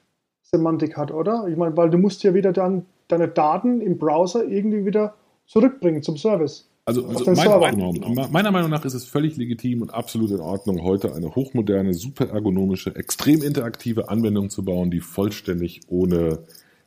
Semantik 0.54 0.96
hat, 0.96 1.12
oder? 1.12 1.48
Ich 1.50 1.58
meine, 1.58 1.76
weil 1.76 1.90
du 1.90 1.98
musst 1.98 2.24
ja 2.24 2.34
wieder 2.34 2.54
dann 2.54 2.86
deine 3.08 3.28
Daten 3.28 3.82
im 3.82 3.98
Browser 3.98 4.46
irgendwie 4.46 4.86
wieder 4.86 5.16
zurückbringen 5.48 6.04
zum 6.04 6.18
Service. 6.18 6.70
Also, 6.86 7.08
also 7.08 7.32
mein, 7.32 7.78
genau. 7.78 8.28
meiner 8.30 8.52
Meinung 8.52 8.70
nach 8.70 8.84
ist 8.84 8.94
es 8.94 9.06
völlig 9.06 9.38
legitim 9.38 9.82
und 9.82 9.94
absolut 9.94 10.32
in 10.32 10.42
Ordnung, 10.42 10.84
heute 10.84 11.16
eine 11.16 11.34
hochmoderne, 11.34 11.94
super 11.94 12.30
ergonomische, 12.30 12.94
extrem 12.96 13.42
interaktive 13.42 14.10
Anwendung 14.10 14.50
zu 14.50 14.66
bauen, 14.66 14.92
die 14.92 15.00
vollständig 15.00 15.82
ohne 15.88 16.40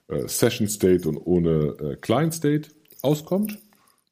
äh, 0.08 0.28
Session 0.28 0.68
State 0.68 1.08
und 1.08 1.16
ohne 1.16 1.76
äh, 1.80 1.96
Client 1.96 2.34
State 2.34 2.68
auskommt. 3.00 3.58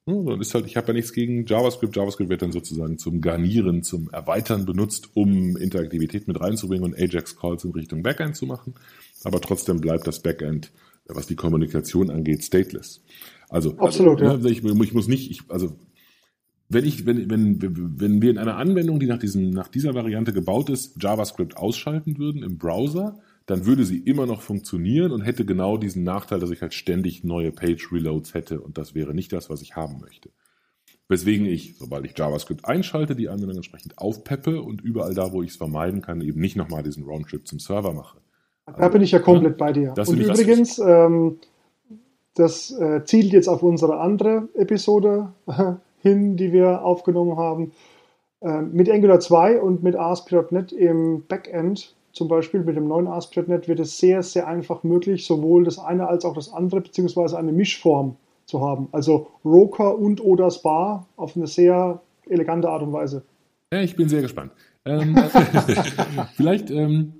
Ja, 0.06 0.22
dann 0.22 0.40
ist 0.40 0.54
halt, 0.54 0.66
ich 0.66 0.76
habe 0.76 0.88
ja 0.88 0.92
nichts 0.92 1.12
gegen 1.12 1.46
JavaScript. 1.46 1.96
JavaScript 1.96 2.28
wird 2.28 2.42
dann 2.42 2.52
sozusagen 2.52 2.98
zum 2.98 3.20
Garnieren, 3.22 3.82
zum 3.82 4.10
Erweitern 4.10 4.66
benutzt, 4.66 5.08
um 5.14 5.56
Interaktivität 5.56 6.28
mit 6.28 6.40
reinzubringen 6.40 6.84
und 6.84 6.98
Ajax-Calls 6.98 7.64
in 7.64 7.70
Richtung 7.72 8.02
Backend 8.02 8.36
zu 8.36 8.44
machen. 8.44 8.74
Aber 9.24 9.40
trotzdem 9.40 9.80
bleibt 9.80 10.06
das 10.06 10.20
Backend, 10.20 10.70
was 11.06 11.26
die 11.26 11.36
Kommunikation 11.36 12.10
angeht, 12.10 12.44
stateless. 12.44 13.02
Also, 13.48 13.78
Absolut, 13.78 14.20
also, 14.20 14.46
ja. 14.46 14.52
ich, 14.52 14.62
ich 14.62 14.94
muss 14.94 15.08
nicht, 15.08 15.30
ich, 15.30 15.42
also 15.48 15.76
wenn 16.68 16.84
ich, 16.84 17.06
wenn, 17.06 17.30
wenn, 17.30 17.58
wenn 18.00 18.20
wir 18.22 18.30
in 18.30 18.38
einer 18.38 18.56
Anwendung, 18.56 19.00
die 19.00 19.06
nach 19.06 19.18
diesem, 19.18 19.50
nach 19.50 19.68
dieser 19.68 19.94
Variante 19.94 20.32
gebaut 20.32 20.70
ist, 20.70 21.02
JavaScript 21.02 21.56
ausschalten 21.56 22.18
würden 22.18 22.42
im 22.42 22.58
Browser, 22.58 23.20
dann 23.46 23.66
würde 23.66 23.84
sie 23.84 23.98
immer 23.98 24.26
noch 24.26 24.42
funktionieren 24.42 25.12
und 25.12 25.22
hätte 25.22 25.44
genau 25.44 25.76
diesen 25.76 26.02
Nachteil, 26.02 26.40
dass 26.40 26.50
ich 26.50 26.62
halt 26.62 26.74
ständig 26.74 27.24
neue 27.24 27.52
Page 27.52 27.92
Reloads 27.92 28.34
hätte 28.34 28.60
und 28.60 28.78
das 28.78 28.94
wäre 28.94 29.14
nicht 29.14 29.32
das, 29.32 29.50
was 29.50 29.62
ich 29.62 29.76
haben 29.76 30.00
möchte. 30.00 30.30
Weswegen 31.08 31.46
ich, 31.46 31.76
sobald 31.76 32.06
ich 32.06 32.16
JavaScript 32.16 32.64
einschalte, 32.64 33.14
die 33.14 33.28
Anwendung 33.28 33.56
entsprechend 33.56 33.98
aufpeppe 33.98 34.62
und 34.62 34.80
überall 34.80 35.12
da, 35.12 35.32
wo 35.32 35.42
ich 35.42 35.50
es 35.50 35.56
vermeiden 35.56 36.00
kann, 36.00 36.22
eben 36.22 36.40
nicht 36.40 36.56
nochmal 36.56 36.82
diesen 36.82 37.04
Roundtrip 37.04 37.46
zum 37.46 37.58
Server 37.58 37.92
mache. 37.92 38.18
Da 38.66 38.88
bin 38.88 39.02
ich 39.02 39.12
ja 39.12 39.18
komplett 39.18 39.58
bei 39.58 39.72
dir. 39.72 39.92
Das 39.94 40.08
Und 40.08 40.18
übrigens, 40.18 40.78
ähm, 40.78 41.38
das 42.34 42.70
äh, 42.70 43.04
zielt 43.04 43.32
jetzt 43.32 43.48
auf 43.48 43.62
unsere 43.62 44.00
andere 44.00 44.48
Episode 44.54 45.32
hin, 45.98 46.36
die 46.36 46.52
wir 46.52 46.82
aufgenommen 46.82 47.36
haben. 47.36 47.72
Äh, 48.40 48.62
mit 48.62 48.90
Angular 48.90 49.20
2 49.20 49.60
und 49.60 49.82
mit 49.82 49.96
ASP.NET 49.96 50.72
im 50.72 51.24
Backend, 51.26 51.94
zum 52.14 52.28
Beispiel 52.28 52.60
mit 52.60 52.76
dem 52.76 52.86
neuen 52.86 53.08
ASP.NET, 53.08 53.68
wird 53.68 53.80
es 53.80 53.98
sehr, 53.98 54.22
sehr 54.22 54.46
einfach 54.46 54.84
möglich, 54.84 55.26
sowohl 55.26 55.64
das 55.64 55.78
eine 55.78 56.08
als 56.08 56.24
auch 56.24 56.34
das 56.34 56.52
andere, 56.52 56.80
beziehungsweise 56.80 57.36
eine 57.36 57.52
Mischform 57.52 58.16
zu 58.46 58.60
haben. 58.60 58.88
Also 58.92 59.26
Roker 59.44 59.98
und 59.98 60.22
oder 60.24 60.50
Spa 60.50 61.06
auf 61.16 61.36
eine 61.36 61.48
sehr 61.48 62.00
elegante 62.26 62.68
Art 62.68 62.82
und 62.82 62.92
Weise. 62.92 63.24
Ja, 63.72 63.80
ich 63.80 63.96
bin 63.96 64.08
sehr 64.08 64.22
gespannt. 64.22 64.52
Ähm, 64.84 65.16
vielleicht, 66.36 66.70
ähm, 66.70 67.14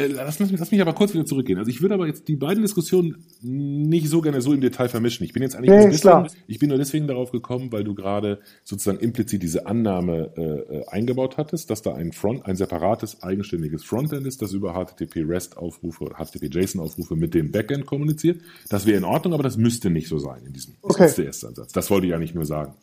äh, 0.00 0.06
lass, 0.08 0.40
mich- 0.40 0.50
lass 0.58 0.70
mich 0.70 0.80
aber 0.80 0.92
kurz 0.92 1.14
wieder 1.14 1.24
zurückgehen. 1.26 1.58
Also 1.58 1.70
ich 1.70 1.80
würde 1.82 1.94
aber 1.94 2.06
jetzt 2.06 2.28
die 2.28 2.36
beiden 2.36 2.62
Diskussionen 2.62 3.24
nicht 3.42 4.08
so 4.08 4.20
gerne 4.20 4.40
so 4.40 4.52
im 4.52 4.60
Detail 4.60 4.88
vermischen. 4.88 5.24
Ich 5.24 5.32
bin 5.32 5.42
jetzt 5.42 5.54
eigentlich 5.56 5.70
Nee, 5.70 5.88
ist 5.94 6.00
klar. 6.00 6.22
deswegen, 6.24 6.42
ich 6.46 6.58
bin 6.58 6.68
nur 6.70 6.78
deswegen 6.78 7.06
darauf 7.06 7.30
gekommen, 7.30 7.70
weil 7.72 7.84
du 7.84 7.94
gerade 7.94 8.40
sozusagen 8.64 8.98
implizit 8.98 9.42
diese 9.42 9.66
Annahme 9.66 10.32
äh, 10.36 10.42
äh, 10.42 10.86
eingebaut 10.88 11.36
hattest, 11.36 11.70
dass 11.70 11.82
da 11.82 11.94
ein 11.94 12.12
Front, 12.12 12.46
ein 12.46 12.56
separates, 12.56 13.22
eigenständiges 13.22 13.84
Frontend 13.84 14.26
ist, 14.26 14.42
das 14.42 14.52
über 14.52 14.72
HTTP 14.74 15.22
REST 15.26 15.56
Aufrufe 15.56 16.04
oder 16.04 16.16
HTTP 16.16 16.52
JSON 16.54 16.80
Aufrufe 16.80 17.16
mit 17.16 17.34
dem 17.34 17.50
Backend 17.52 17.86
kommuniziert. 17.86 18.40
Das 18.68 18.86
wäre 18.86 18.98
in 18.98 19.04
Ordnung, 19.04 19.34
aber 19.34 19.42
das 19.42 19.56
müsste 19.56 19.90
nicht 19.90 20.08
so 20.08 20.18
sein 20.18 20.44
in 20.46 20.52
diesem 20.52 20.74
Okay. 20.82 21.08
CS-Ansatz. 21.08 21.72
Das 21.72 21.90
wollte 21.90 22.06
ich 22.06 22.14
eigentlich 22.14 22.34
nur 22.34 22.46
sagen. 22.46 22.74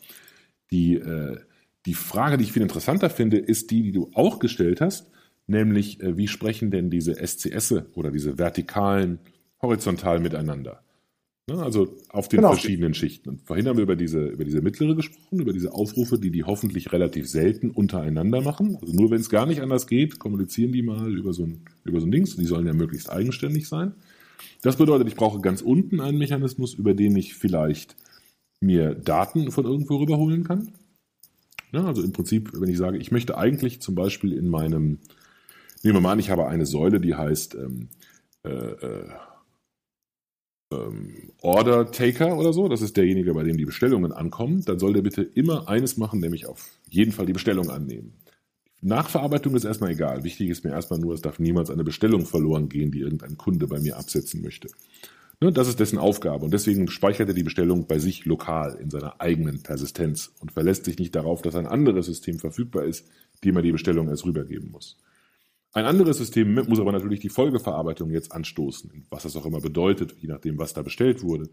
Die, 0.70 0.94
äh, 0.96 1.36
die 1.86 1.94
Frage, 1.94 2.36
die 2.36 2.44
ich 2.44 2.52
viel 2.52 2.62
interessanter 2.62 3.08
finde, 3.08 3.38
ist 3.38 3.70
die, 3.70 3.82
die 3.82 3.92
du 3.92 4.10
auch 4.14 4.38
gestellt 4.38 4.80
hast, 4.80 5.10
nämlich 5.48 6.00
äh, 6.00 6.16
wie 6.16 6.28
sprechen 6.28 6.70
denn 6.70 6.90
diese 6.90 7.14
SCS 7.16 7.74
oder 7.94 8.10
diese 8.10 8.38
vertikalen 8.38 9.18
horizontal 9.60 10.20
miteinander? 10.20 10.82
Ne, 11.48 11.62
also 11.62 11.96
auf 12.10 12.28
den 12.28 12.38
Genau. 12.38 12.52
verschiedenen 12.52 12.92
Schichten. 12.92 13.30
Und 13.30 13.42
vorhin 13.42 13.66
haben 13.66 13.78
wir 13.78 13.82
über 13.82 13.96
diese, 13.96 14.26
über 14.26 14.44
diese 14.44 14.60
mittlere 14.60 14.94
gesprochen, 14.94 15.40
über 15.40 15.54
diese 15.54 15.72
Aufrufe, 15.72 16.18
die 16.18 16.30
die 16.30 16.44
hoffentlich 16.44 16.92
relativ 16.92 17.26
selten 17.26 17.70
untereinander 17.70 18.42
machen. 18.42 18.76
Also 18.80 18.94
nur 18.94 19.10
wenn 19.10 19.20
es 19.20 19.30
gar 19.30 19.46
nicht 19.46 19.62
anders 19.62 19.86
geht, 19.86 20.18
kommunizieren 20.18 20.72
die 20.72 20.82
mal 20.82 21.16
über 21.16 21.32
so 21.32 21.44
ein, 21.44 21.62
über 21.84 22.00
so 22.00 22.06
ein 22.06 22.12
Dings. 22.12 22.36
Die 22.36 22.44
sollen 22.44 22.66
ja 22.66 22.74
möglichst 22.74 23.10
eigenständig 23.10 23.66
sein. 23.66 23.94
Das 24.60 24.76
bedeutet, 24.76 25.08
ich 25.08 25.16
brauche 25.16 25.40
ganz 25.40 25.62
unten 25.62 26.00
einen 26.00 26.18
Mechanismus, 26.18 26.74
über 26.74 26.92
den 26.92 27.16
ich 27.16 27.34
vielleicht 27.34 27.96
mir 28.60 28.94
Daten 28.94 29.50
von 29.50 29.64
irgendwo 29.64 29.96
rüberholen 29.96 30.44
kann. 30.44 30.72
Ja, 31.72 31.84
also 31.84 32.02
im 32.02 32.12
Prinzip, 32.12 32.50
wenn 32.54 32.68
ich 32.68 32.78
sage, 32.78 32.98
ich 32.98 33.10
möchte 33.10 33.38
eigentlich 33.38 33.80
zum 33.80 33.94
Beispiel 33.94 34.32
in 34.32 34.48
meinem, 34.48 34.98
nehmen 35.84 35.96
wir 35.96 36.00
mal 36.00 36.12
an, 36.12 36.18
ich 36.18 36.30
habe 36.30 36.46
eine 36.46 36.66
Säule, 36.66 37.00
die 37.00 37.14
heißt 37.14 37.54
ähm, 37.54 37.88
äh, 38.44 38.50
äh, 38.50 39.08
ähm, 40.72 41.32
Order 41.40 41.90
Taker 41.90 42.36
oder 42.36 42.52
so, 42.52 42.68
das 42.68 42.82
ist 42.82 42.96
derjenige, 42.96 43.34
bei 43.34 43.42
dem 43.42 43.56
die 43.56 43.64
Bestellungen 43.64 44.12
ankommen, 44.12 44.64
dann 44.64 44.78
soll 44.78 44.92
der 44.92 45.02
bitte 45.02 45.22
immer 45.22 45.68
eines 45.68 45.96
machen, 45.96 46.20
nämlich 46.20 46.46
auf 46.46 46.70
jeden 46.88 47.12
Fall 47.12 47.26
die 47.26 47.32
Bestellung 47.32 47.70
annehmen. 47.70 48.12
Nachverarbeitung 48.80 49.56
ist 49.56 49.64
erstmal 49.64 49.90
egal. 49.90 50.22
Wichtig 50.22 50.50
ist 50.50 50.64
mir 50.64 50.70
erstmal 50.70 51.00
nur, 51.00 51.14
es 51.14 51.20
darf 51.20 51.40
niemals 51.40 51.70
eine 51.70 51.82
Bestellung 51.82 52.26
verloren 52.26 52.68
gehen, 52.68 52.92
die 52.92 53.00
irgendein 53.00 53.36
Kunde 53.36 53.66
bei 53.66 53.80
mir 53.80 53.96
absetzen 53.96 54.40
möchte. 54.40 54.68
Ne, 55.40 55.52
das 55.52 55.68
ist 55.68 55.80
dessen 55.80 55.98
Aufgabe 55.98 56.44
und 56.44 56.52
deswegen 56.52 56.88
speichert 56.88 57.28
er 57.28 57.34
die 57.34 57.44
Bestellung 57.44 57.86
bei 57.86 57.98
sich 57.98 58.24
lokal 58.24 58.76
in 58.80 58.90
seiner 58.90 59.20
eigenen 59.20 59.62
Persistenz 59.62 60.32
und 60.40 60.50
verlässt 60.52 60.84
sich 60.84 60.98
nicht 60.98 61.14
darauf, 61.14 61.42
dass 61.42 61.54
ein 61.54 61.66
anderes 61.66 62.06
System 62.06 62.40
verfügbar 62.40 62.84
ist, 62.84 63.06
dem 63.44 63.54
er 63.56 63.62
die 63.62 63.72
Bestellung 63.72 64.08
erst 64.08 64.24
rübergeben 64.24 64.70
muss. 64.72 64.98
Ein 65.72 65.84
anderes 65.84 66.16
System 66.16 66.54
muss 66.54 66.80
aber 66.80 66.92
natürlich 66.92 67.20
die 67.20 67.28
Folgeverarbeitung 67.28 68.10
jetzt 68.10 68.32
anstoßen, 68.32 69.06
was 69.10 69.24
das 69.24 69.36
auch 69.36 69.46
immer 69.46 69.60
bedeutet, 69.60 70.16
je 70.18 70.28
nachdem, 70.28 70.58
was 70.58 70.72
da 70.72 70.82
bestellt 70.82 71.22
wurde. 71.22 71.50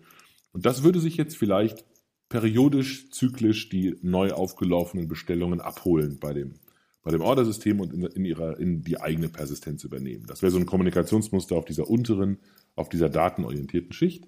Und 0.53 0.66
das 0.66 0.84
würde 0.84 0.99
sich 0.99 1.18
jetzt 1.18 1.36
vielleicht 1.36 1.84
periodisch, 2.30 3.11
zyklisch 3.11 3.70
die 3.70 3.97
neu 4.01 4.32
aufgelaufenen 4.32 5.07
Bestellungen 5.07 5.59
abholen 5.59 6.18
bei 6.20 6.34
dem, 6.34 6.55
bei 7.03 7.11
dem 7.11 7.22
Ordersystem 7.22 7.80
und 7.80 7.93
in, 7.93 8.03
in, 8.03 8.26
ihrer, 8.26 8.57
in 8.57 8.84
die 8.84 8.99
eigene 8.99 9.30
Persistenz 9.30 9.84
übernehmen. 9.84 10.26
Das 10.28 10.41
wäre 10.41 10.51
so 10.51 10.57
ein 10.57 10.66
Kommunikationsmuster 10.66 11.55
auf 11.55 11.66
dieser 11.66 11.89
unteren, 11.89 12.39
auf 12.76 12.89
dieser 12.89 13.09
datenorientierten 13.09 13.91
Schicht. 13.91 14.28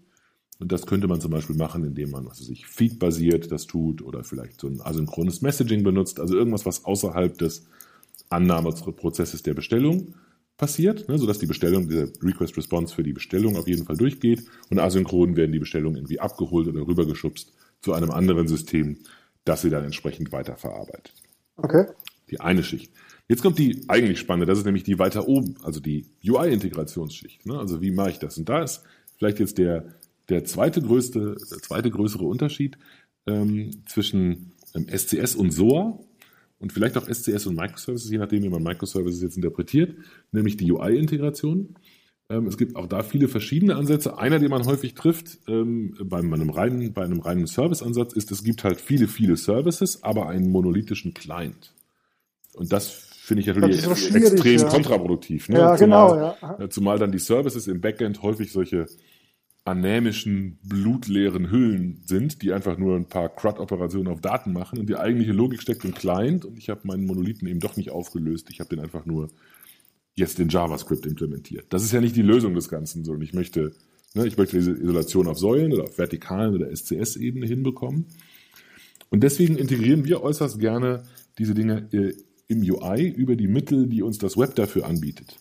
Und 0.59 0.71
das 0.71 0.85
könnte 0.85 1.07
man 1.07 1.21
zum 1.21 1.31
Beispiel 1.31 1.55
machen, 1.55 1.83
indem 1.85 2.11
man, 2.11 2.25
was 2.25 2.41
weiß 2.41 2.49
ich, 2.49 2.65
Feed-basiert 2.65 3.51
das 3.51 3.67
tut 3.67 4.01
oder 4.01 4.23
vielleicht 4.23 4.59
so 4.59 4.67
ein 4.67 4.81
asynchrones 4.81 5.41
Messaging 5.41 5.83
benutzt, 5.83 6.19
also 6.19 6.35
irgendwas, 6.35 6.65
was 6.65 6.83
außerhalb 6.83 7.38
des 7.38 7.67
Annahmeprozesses 8.30 9.43
der 9.43 9.53
Bestellung 9.53 10.15
passiert, 10.57 11.07
ne, 11.07 11.17
sodass 11.17 11.39
die 11.39 11.45
Bestellung, 11.45 11.88
dieser 11.88 12.07
Request-Response 12.21 12.93
für 12.93 13.03
die 13.03 13.13
Bestellung 13.13 13.55
auf 13.57 13.67
jeden 13.67 13.86
Fall 13.86 13.95
durchgeht 13.95 14.43
und 14.69 14.80
asynchron 14.80 15.36
werden 15.36 15.51
die 15.51 15.59
Bestellungen 15.59 15.97
irgendwie 15.97 16.19
abgeholt 16.19 16.67
oder 16.67 16.86
rübergeschubst 16.86 17.53
zu 17.82 17.93
einem 17.93 18.11
anderen 18.11 18.47
System, 18.47 18.97
das 19.45 19.61
sie 19.61 19.69
dann 19.69 19.86
entsprechend 19.86 20.32
weiterverarbeitet. 20.32 21.13
Okay. 21.57 21.86
Die 22.30 22.39
eine 22.39 22.63
Schicht. 22.63 22.91
Jetzt 23.30 23.41
kommt 23.41 23.59
die 23.59 23.84
eigentlich 23.88 24.19
spannende, 24.19 24.45
das 24.45 24.59
ist 24.59 24.65
nämlich 24.65 24.84
die 24.84 24.99
weiter 24.99 25.28
oben, 25.28 25.55
also 25.63 25.80
die 25.80 26.07
UI-Integrationsschicht. 26.25 27.45
Ne? 27.45 27.57
Also 27.57 27.82
wie 27.82 27.91
mache 27.91 28.11
ich 28.11 28.19
das? 28.19 28.38
Und 28.38 28.49
da 28.49 28.63
ist 28.63 28.84
vielleicht 29.17 29.39
jetzt 29.39 29.57
der, 29.57 29.93
der 30.30 30.43
zweite 30.43 30.82
größte, 30.82 31.36
der 31.36 31.59
zweite 31.59 31.91
größere 31.91 32.25
Unterschied 32.25 32.78
ähm, 33.28 33.84
zwischen 33.86 34.53
ähm, 34.73 34.88
SCS 34.89 35.36
und 35.36 35.51
SOA 35.51 35.99
und 36.59 36.73
vielleicht 36.73 36.97
auch 36.97 37.07
SCS 37.07 37.45
und 37.47 37.55
Microservices, 37.55 38.09
je 38.09 38.17
nachdem, 38.17 38.43
wie 38.43 38.49
man 38.49 38.63
Microservices 38.63 39.21
jetzt 39.21 39.37
interpretiert, 39.37 39.95
nämlich 40.31 40.57
die 40.57 40.71
UI-Integration. 40.71 41.75
Ähm, 42.29 42.47
es 42.47 42.57
gibt 42.57 42.75
auch 42.75 42.87
da 42.87 43.03
viele 43.03 43.27
verschiedene 43.27 43.75
Ansätze. 43.75 44.17
Einer, 44.17 44.39
den 44.39 44.49
man 44.49 44.65
häufig 44.65 44.95
trifft 44.95 45.37
ähm, 45.47 45.95
bei 46.03 46.17
einem 46.17 46.49
reinen, 46.49 46.93
bei 46.93 47.03
einem 47.03 47.19
reinen 47.19 47.47
Service-Ansatz, 47.47 48.13
ist, 48.13 48.31
es 48.31 48.43
gibt 48.43 48.63
halt 48.63 48.81
viele, 48.81 49.07
viele 49.07 49.37
Services, 49.37 50.03
aber 50.03 50.27
einen 50.27 50.49
monolithischen 50.49 51.13
Client. 51.13 51.73
Und 52.53 52.73
das 52.73 52.89
finde 52.89 53.41
ich 53.41 53.47
natürlich 53.47 53.81
so 53.81 53.91
extrem 53.91 54.59
ja. 54.61 54.67
kontraproduktiv. 54.67 55.49
Ne? 55.49 55.59
Ja, 55.59 55.75
zumal, 55.75 56.13
genau, 56.15 56.35
ja. 56.41 56.59
äh, 56.59 56.69
Zumal 56.69 56.97
dann 56.97 57.11
die 57.11 57.19
Services 57.19 57.67
im 57.67 57.81
Backend 57.81 58.23
häufig 58.23 58.51
solche 58.51 58.87
anämischen, 59.68 60.57
blutleeren 60.63 61.51
Hüllen 61.51 62.01
sind, 62.05 62.41
die 62.41 62.53
einfach 62.53 62.78
nur 62.78 62.95
ein 62.95 63.05
paar 63.05 63.28
CRUD-Operationen 63.28 64.07
auf 64.07 64.22
Daten 64.22 64.53
machen 64.53 64.80
und 64.80 64.88
die 64.88 64.95
eigentliche 64.95 65.34
Logik 65.34 65.61
steckt 65.61 65.84
im 65.84 65.93
Client 65.93 66.45
und 66.45 66.57
ich 66.57 66.70
habe 66.70 66.82
meinen 66.86 67.05
Monolithen 67.05 67.47
eben 67.47 67.59
doch 67.59 67.76
nicht 67.76 67.91
aufgelöst. 67.91 68.49
Ich 68.49 68.59
habe 68.59 68.70
den 68.70 68.80
einfach 68.80 69.05
nur 69.05 69.30
jetzt 70.15 70.39
in 70.39 70.47
JavaScript 70.47 71.05
implementiert. 71.05 71.65
Das 71.70 71.84
ist 71.84 71.91
ja 71.91 71.99
nicht 71.99 72.15
die 72.15 72.22
Lösung 72.22 72.55
des 72.55 72.70
Ganzen, 72.70 73.03
sondern 73.03 73.24
ich 73.24 73.34
möchte, 73.34 73.74
ne, 74.13 74.26
ich 74.26 74.38
möchte 74.38 74.55
diese 74.55 74.72
Isolation 74.72 75.28
auf 75.28 75.38
Säulen 75.38 75.74
oder 75.74 75.84
auf 75.84 75.97
vertikalen 75.97 76.55
oder 76.55 76.74
SCS-Ebene 76.74 77.45
hinbekommen. 77.45 78.05
Und 79.09 79.22
deswegen 79.22 79.57
integrieren 79.57 80.05
wir 80.05 80.24
äußerst 80.24 80.59
gerne 80.59 81.03
diese 81.38 81.53
Dinge 81.53 81.88
äh, 81.91 82.13
im 82.47 82.61
UI 82.61 83.09
über 83.09 83.36
die 83.36 83.47
Mittel, 83.47 83.88
die 83.88 84.01
uns 84.01 84.18
das 84.18 84.38
Web 84.38 84.55
dafür 84.55 84.86
anbietet. 84.86 85.38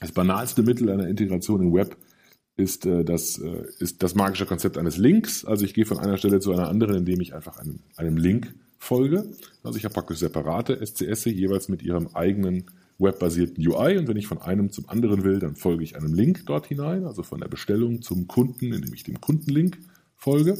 Das 0.00 0.12
banalste 0.12 0.62
Mittel 0.62 0.88
einer 0.88 1.06
Integration 1.06 1.60
im 1.60 1.72
Web 1.74 1.96
ist, 2.56 2.86
äh, 2.86 3.04
das, 3.04 3.38
äh, 3.38 3.64
ist 3.78 4.02
das 4.02 4.14
magische 4.14 4.46
Konzept 4.46 4.78
eines 4.78 4.96
Links. 4.96 5.44
Also 5.44 5.64
ich 5.64 5.74
gehe 5.74 5.86
von 5.86 5.98
einer 5.98 6.16
Stelle 6.18 6.40
zu 6.40 6.52
einer 6.52 6.68
anderen, 6.68 6.96
indem 6.96 7.20
ich 7.20 7.34
einfach 7.34 7.58
einem, 7.58 7.80
einem 7.96 8.16
Link 8.16 8.54
folge. 8.78 9.24
Also 9.62 9.78
ich 9.78 9.84
habe 9.84 9.94
praktisch 9.94 10.18
separate 10.18 10.84
SCS 10.84 11.26
jeweils 11.26 11.68
mit 11.68 11.82
ihrem 11.82 12.08
eigenen 12.14 12.64
webbasierten 12.98 13.66
UI 13.66 13.98
und 13.98 14.06
wenn 14.06 14.16
ich 14.16 14.26
von 14.26 14.38
einem 14.38 14.70
zum 14.70 14.88
anderen 14.88 15.24
will, 15.24 15.38
dann 15.38 15.56
folge 15.56 15.82
ich 15.82 15.96
einem 15.96 16.14
Link 16.14 16.44
dort 16.46 16.66
hinein, 16.66 17.04
also 17.04 17.22
von 17.22 17.40
der 17.40 17.48
Bestellung 17.48 18.02
zum 18.02 18.28
Kunden, 18.28 18.72
indem 18.72 18.92
ich 18.92 19.02
dem 19.02 19.20
Kundenlink 19.20 19.78
folge. 20.16 20.56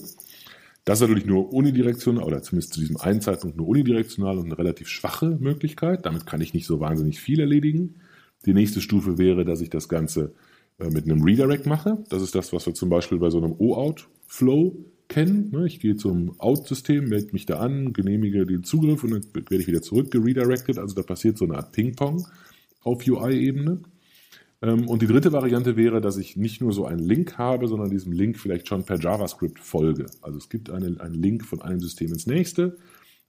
Das 0.84 0.98
ist 0.98 1.02
natürlich 1.02 1.26
nur 1.26 1.52
unidirektional 1.52 2.24
oder 2.24 2.42
zumindest 2.42 2.74
zu 2.74 2.80
diesem 2.80 2.96
einen 2.96 3.20
Zeitpunkt 3.20 3.56
nur 3.56 3.68
unidirektional 3.68 4.38
und 4.38 4.46
eine 4.46 4.58
relativ 4.58 4.88
schwache 4.88 5.36
Möglichkeit. 5.40 6.04
Damit 6.06 6.26
kann 6.26 6.40
ich 6.40 6.54
nicht 6.54 6.66
so 6.66 6.80
wahnsinnig 6.80 7.20
viel 7.20 7.38
erledigen. 7.38 8.00
Die 8.46 8.54
nächste 8.54 8.80
Stufe 8.80 9.18
wäre, 9.18 9.44
dass 9.44 9.60
ich 9.60 9.70
das 9.70 9.88
Ganze 9.88 10.34
mit 10.78 11.04
einem 11.04 11.22
Redirect 11.22 11.66
mache. 11.66 12.02
Das 12.08 12.22
ist 12.22 12.34
das, 12.34 12.52
was 12.52 12.66
wir 12.66 12.74
zum 12.74 12.88
Beispiel 12.88 13.18
bei 13.18 13.30
so 13.30 13.38
einem 13.38 13.54
OAuth-Flow 13.58 14.76
kennen. 15.08 15.50
Ne? 15.52 15.66
Ich 15.66 15.80
gehe 15.80 15.96
zum 15.96 16.38
Out-System, 16.40 17.08
melde 17.08 17.32
mich 17.32 17.46
da 17.46 17.58
an, 17.58 17.92
genehmige 17.92 18.46
den 18.46 18.64
Zugriff 18.64 19.04
und 19.04 19.10
dann 19.10 19.24
werde 19.34 19.56
ich 19.56 19.66
wieder 19.66 19.82
zurück 19.82 20.10
geredirected. 20.10 20.78
Also 20.78 20.94
da 20.94 21.02
passiert 21.02 21.38
so 21.38 21.44
eine 21.44 21.56
Art 21.56 21.72
Ping-Pong 21.72 22.26
auf 22.82 23.06
UI-Ebene. 23.06 23.80
Ähm, 24.62 24.88
und 24.88 25.02
die 25.02 25.06
dritte 25.06 25.32
Variante 25.32 25.76
wäre, 25.76 26.00
dass 26.00 26.16
ich 26.16 26.36
nicht 26.36 26.60
nur 26.60 26.72
so 26.72 26.86
einen 26.86 27.00
Link 27.00 27.36
habe, 27.36 27.68
sondern 27.68 27.90
diesem 27.90 28.12
Link 28.12 28.38
vielleicht 28.38 28.68
schon 28.68 28.84
per 28.84 28.98
JavaScript 28.98 29.58
folge. 29.58 30.06
Also 30.22 30.38
es 30.38 30.48
gibt 30.48 30.70
eine, 30.70 31.00
einen 31.00 31.14
Link 31.14 31.44
von 31.44 31.60
einem 31.60 31.80
System 31.80 32.12
ins 32.12 32.26
nächste, 32.26 32.76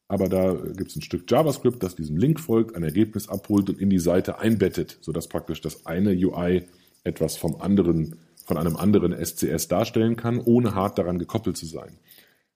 aber 0.07 0.29
da 0.29 0.53
gibt 0.53 0.91
es 0.91 0.95
ein 0.95 1.01
Stück 1.01 1.29
JavaScript, 1.29 1.81
das 1.81 1.95
diesem 1.95 2.17
Link 2.17 2.39
folgt, 2.39 2.75
ein 2.75 2.83
Ergebnis 2.83 3.27
abholt 3.27 3.69
und 3.69 3.79
in 3.79 3.89
die 3.89 3.99
Seite 3.99 4.39
einbettet, 4.39 4.99
sodass 5.01 5.27
praktisch 5.27 5.61
das 5.61 5.85
eine 5.85 6.11
UI 6.11 6.63
etwas 7.03 7.37
vom 7.37 7.59
anderen, 7.61 8.15
von 8.45 8.57
einem 8.57 8.75
anderen 8.75 9.13
SCS 9.13 9.67
darstellen 9.67 10.15
kann, 10.15 10.39
ohne 10.39 10.75
hart 10.75 10.97
daran 10.97 11.19
gekoppelt 11.19 11.57
zu 11.57 11.65
sein. 11.65 11.97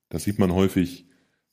Das 0.10 0.24
sieht 0.24 0.40
man 0.40 0.54
häufig 0.54 1.06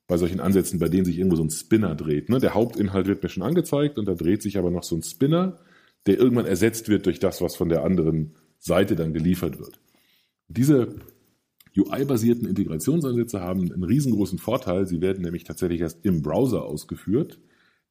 bei 0.07 0.17
solchen 0.17 0.41
Ansätzen, 0.41 0.79
bei 0.79 0.89
denen 0.89 1.05
sich 1.05 1.19
irgendwo 1.19 1.37
so 1.37 1.45
ein 1.45 1.51
Spinner 1.51 1.95
dreht. 1.95 2.29
Ne? 2.29 2.39
Der 2.39 2.55
Hauptinhalt 2.55 3.07
wird 3.07 3.23
mir 3.23 3.29
schon 3.29 3.43
angezeigt 3.43 3.99
und 3.99 4.07
da 4.07 4.15
dreht 4.15 4.43
sich 4.43 4.59
aber 4.59 4.71
noch 4.71 4.83
so 4.83 4.97
ein 4.97 5.03
Spinner 5.03 5.59
der 6.07 6.19
irgendwann 6.19 6.47
ersetzt 6.47 6.89
wird 6.89 7.07
durch 7.07 7.19
das, 7.19 7.41
was 7.41 7.57
von 7.57 7.69
der 7.69 7.85
anderen 7.85 8.35
Seite 8.59 8.97
dann 8.97 9.13
geliefert 9.13 9.59
wird. 9.59 9.81
Diese 10.49 10.95
UI-basierten 11.77 12.47
Integrationsansätze 12.47 13.41
haben 13.41 13.73
einen 13.73 13.85
riesengroßen 13.85 14.39
Vorteil. 14.39 14.87
Sie 14.87 15.01
werden 15.01 15.23
nämlich 15.23 15.45
tatsächlich 15.45 15.81
erst 15.81 16.05
im 16.05 16.23
Browser 16.23 16.65
ausgeführt. 16.65 17.39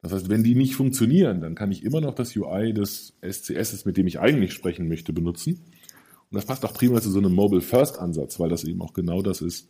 Das 0.04 0.12
heißt, 0.12 0.30
wenn 0.30 0.44
die 0.44 0.54
nicht 0.54 0.76
funktionieren, 0.76 1.40
dann 1.40 1.56
kann 1.56 1.72
ich 1.72 1.84
immer 1.84 2.02
noch 2.02 2.14
das 2.14 2.36
UI 2.36 2.74
des 2.74 3.14
SCS, 3.22 3.86
mit 3.86 3.96
dem 3.96 4.06
ich 4.06 4.20
eigentlich 4.20 4.52
sprechen 4.52 4.90
möchte, 4.90 5.14
benutzen. 5.14 5.54
Und 5.54 6.36
das 6.36 6.46
passt 6.46 6.66
auch 6.66 6.74
prima 6.74 7.00
zu 7.00 7.10
so 7.10 7.20
einem 7.20 7.34
Mobile 7.34 7.62
First 7.62 8.00
Ansatz, 8.00 8.38
weil 8.38 8.50
das 8.50 8.66
eben 8.66 8.82
auch 8.82 8.94
genau 8.94 9.22
das 9.22 9.42
ist, 9.42 9.70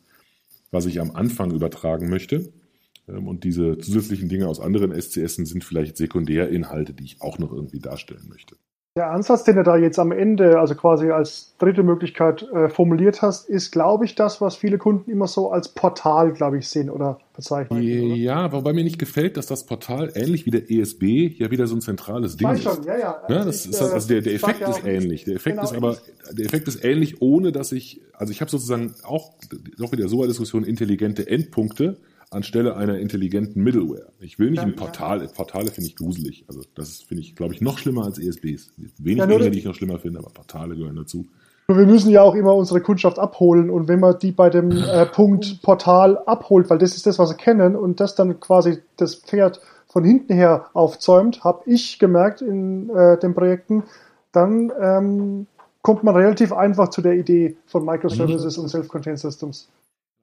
was 0.71 0.87
ich 0.87 0.99
am 0.99 1.11
Anfang 1.11 1.51
übertragen 1.51 2.09
möchte. 2.09 2.51
Ähm, 3.07 3.27
und 3.27 3.43
diese 3.43 3.77
zusätzlichen 3.77 4.27
Dinge 4.27 4.47
aus 4.47 4.59
anderen 4.59 4.99
SCS 4.99 5.35
sind 5.35 5.63
vielleicht 5.63 5.97
Sekundärinhalte, 5.97 6.93
die 6.93 7.03
ich 7.03 7.21
auch 7.21 7.37
noch 7.37 7.53
irgendwie 7.53 7.79
darstellen 7.79 8.27
möchte. 8.27 8.55
Der 8.95 9.09
Ansatz, 9.09 9.43
den 9.43 9.55
du 9.55 9.63
da 9.63 9.75
jetzt 9.75 9.97
am 9.97 10.11
Ende, 10.11 10.59
also 10.59 10.75
quasi 10.75 11.09
als 11.09 11.55
dritte 11.57 11.81
Möglichkeit 11.81 12.43
äh, 12.53 12.69
formuliert 12.69 13.23
hast, 13.23 13.49
ist, 13.49 13.71
glaube 13.71 14.05
ich, 14.05 14.13
das, 14.13 14.39
was 14.39 14.55
viele 14.55 14.77
Kunden 14.77 15.09
immer 15.09 15.25
so 15.25 15.49
als 15.49 15.69
Portal, 15.69 16.31
glaube 16.31 16.59
ich, 16.59 16.67
sehen 16.67 16.91
oder 16.91 17.17
bezeichnen. 17.35 17.81
Ja, 17.81 18.45
oder? 18.45 18.51
wobei 18.51 18.73
mir 18.73 18.83
nicht 18.83 18.99
gefällt, 18.99 19.35
dass 19.35 19.47
das 19.47 19.65
Portal 19.65 20.11
ähnlich 20.13 20.45
wie 20.45 20.51
der 20.51 20.69
ESB 20.69 21.33
ja 21.39 21.49
wieder 21.49 21.65
so 21.65 21.75
ein 21.75 21.81
zentrales 21.81 22.37
Ding 22.37 22.47
ist. 22.51 22.61
Schon, 22.61 22.83
ja, 22.83 22.99
ja. 22.99 23.17
ja 23.27 23.43
das 23.45 23.65
ich, 23.65 23.71
ist, 23.71 23.81
also 23.81 24.07
der, 24.07 24.21
der 24.21 24.35
Effekt 24.35 24.61
ist 24.61 24.85
ähnlich. 24.85 25.23
Der 25.23 25.37
Effekt 25.37 25.57
genau, 25.57 25.67
ist 25.67 25.75
aber, 25.75 25.97
der 26.31 26.45
Effekt 26.45 26.67
ist 26.67 26.85
ähnlich, 26.85 27.19
ohne 27.19 27.51
dass 27.51 27.71
ich, 27.71 27.99
also 28.13 28.31
ich 28.31 28.41
habe 28.41 28.51
sozusagen 28.51 28.93
auch, 29.01 29.31
auch 29.81 29.91
wieder 29.91 30.07
so 30.07 30.19
eine 30.19 30.27
Diskussion, 30.27 30.63
intelligente 30.63 31.27
Endpunkte 31.27 31.97
anstelle 32.33 32.75
einer 32.75 32.97
intelligenten 32.97 33.63
Middleware. 33.63 34.11
Ich 34.19 34.39
will 34.39 34.51
nicht 34.51 34.59
ja, 34.59 34.63
ein 34.63 34.75
Portal, 34.75 35.21
ja. 35.21 35.27
Portale 35.27 35.71
finde 35.71 35.89
ich 35.89 35.95
gruselig. 35.95 36.45
Also 36.47 36.61
das 36.75 37.01
finde 37.01 37.21
ich, 37.21 37.35
glaube 37.35 37.53
ich, 37.53 37.61
noch 37.61 37.77
schlimmer 37.77 38.05
als 38.05 38.19
ESBs. 38.19 38.73
Wenig 38.97 39.19
ja, 39.19 39.25
Dinge, 39.25 39.51
die 39.51 39.59
ich 39.59 39.65
noch 39.65 39.75
schlimmer 39.75 39.99
finde, 39.99 40.19
aber 40.19 40.29
Portale 40.29 40.75
gehören 40.75 40.95
dazu. 40.95 41.25
Wir 41.67 41.85
müssen 41.85 42.09
ja 42.09 42.21
auch 42.21 42.35
immer 42.35 42.53
unsere 42.55 42.81
Kundschaft 42.81 43.19
abholen 43.19 43.69
und 43.69 43.87
wenn 43.87 44.01
man 44.01 44.19
die 44.19 44.33
bei 44.33 44.49
dem 44.49 44.71
äh, 44.71 45.05
Punkt 45.05 45.61
Portal 45.61 46.17
abholt, 46.25 46.69
weil 46.69 46.77
das 46.77 46.95
ist 46.95 47.05
das, 47.05 47.19
was 47.19 47.29
sie 47.29 47.35
kennen 47.35 47.75
und 47.75 48.01
das 48.01 48.15
dann 48.15 48.39
quasi 48.41 48.79
das 48.97 49.15
Pferd 49.15 49.61
von 49.87 50.03
hinten 50.03 50.33
her 50.33 50.65
aufzäumt, 50.73 51.43
habe 51.43 51.61
ich 51.65 51.99
gemerkt 51.99 52.41
in 52.41 52.89
äh, 52.89 53.17
den 53.17 53.33
Projekten, 53.33 53.83
dann 54.33 54.73
ähm, 54.77 55.47
kommt 55.81 56.03
man 56.03 56.15
relativ 56.15 56.51
einfach 56.51 56.89
zu 56.89 57.01
der 57.01 57.13
Idee 57.13 57.55
von 57.67 57.85
Microservices 57.85 58.57
mhm. 58.57 58.63
und 58.63 58.69
Self-Contained 58.69 59.19
Systems. 59.19 59.69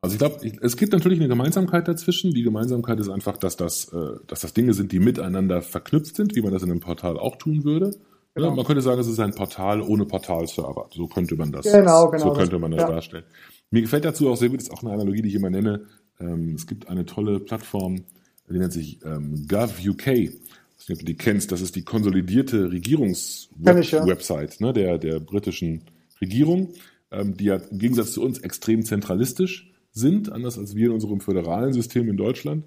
Also 0.02 0.14
ich 0.14 0.18
glaube, 0.18 0.36
es 0.62 0.76
gibt 0.76 0.92
natürlich 0.92 1.18
eine 1.18 1.28
Gemeinsamkeit 1.28 1.86
dazwischen. 1.86 2.32
Die 2.32 2.42
Gemeinsamkeit 2.42 2.98
ist 3.00 3.10
einfach, 3.10 3.36
dass 3.36 3.56
das, 3.56 3.92
äh, 3.92 4.16
dass 4.26 4.40
das 4.40 4.54
Dinge 4.54 4.72
sind, 4.72 4.92
die 4.92 4.98
miteinander 4.98 5.60
verknüpft 5.60 6.16
sind, 6.16 6.34
wie 6.34 6.40
man 6.40 6.52
das 6.52 6.62
in 6.62 6.70
einem 6.70 6.80
Portal 6.80 7.18
auch 7.18 7.36
tun 7.36 7.64
würde. 7.64 7.90
Genau. 8.34 8.48
Ja, 8.48 8.54
man 8.54 8.64
könnte 8.64 8.80
sagen, 8.80 9.00
es 9.00 9.08
ist 9.08 9.20
ein 9.20 9.34
Portal 9.34 9.82
ohne 9.82 10.06
Portalserver. 10.06 10.88
So 10.94 11.06
könnte 11.06 11.36
man 11.36 11.52
das, 11.52 11.64
genau, 11.64 12.10
genau, 12.10 12.24
so 12.24 12.32
könnte 12.32 12.58
man 12.58 12.70
das 12.70 12.80
ja. 12.80 12.88
darstellen. 12.88 13.24
Mir 13.70 13.82
gefällt 13.82 14.04
dazu 14.04 14.30
auch 14.30 14.36
sehr 14.36 14.48
gut, 14.48 14.62
ist 14.62 14.72
auch 14.72 14.82
eine 14.82 14.92
Analogie, 14.92 15.22
die 15.22 15.28
ich 15.28 15.34
immer 15.34 15.50
nenne. 15.50 15.86
Ähm, 16.18 16.54
es 16.54 16.66
gibt 16.66 16.88
eine 16.88 17.04
tolle 17.04 17.40
Plattform, 17.40 18.04
die 18.48 18.58
nennt 18.58 18.72
sich 18.72 19.00
ähm, 19.04 19.46
GovUK. 19.48 20.06
Ich 20.06 20.30
weiß 20.30 20.88
nicht, 20.88 20.90
ob 20.92 20.98
du 21.00 21.04
die 21.04 21.16
kennst. 21.16 21.52
Das 21.52 21.60
ist 21.60 21.76
die 21.76 21.82
konsolidierte 21.82 22.70
Regierungswebsite 22.70 24.56
ja. 24.60 24.66
ne, 24.66 24.72
der, 24.72 24.98
der 24.98 25.20
britischen 25.20 25.82
Regierung, 26.20 26.72
ähm, 27.10 27.36
die 27.36 27.44
ja 27.44 27.56
im 27.56 27.78
Gegensatz 27.78 28.12
zu 28.12 28.22
uns 28.22 28.38
extrem 28.38 28.84
zentralistisch 28.84 29.69
sind, 29.92 30.30
anders 30.32 30.58
als 30.58 30.74
wir 30.74 30.86
in 30.86 30.92
unserem 30.92 31.20
föderalen 31.20 31.72
System 31.72 32.08
in 32.08 32.16
Deutschland. 32.16 32.64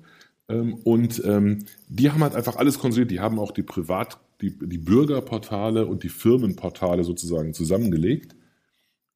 Ähm, 0.49 0.75
und 0.83 1.21
ähm, 1.25 1.65
die 1.87 2.11
haben 2.11 2.23
halt 2.23 2.35
einfach 2.35 2.57
alles 2.57 2.79
konsolidiert. 2.79 3.11
Die 3.11 3.19
haben 3.19 3.39
auch 3.39 3.51
die 3.51 3.63
Privat, 3.63 4.19
die, 4.41 4.57
die 4.57 4.77
Bürgerportale 4.77 5.85
und 5.85 6.03
die 6.03 6.09
Firmenportale 6.09 7.03
sozusagen 7.03 7.53
zusammengelegt. 7.53 8.35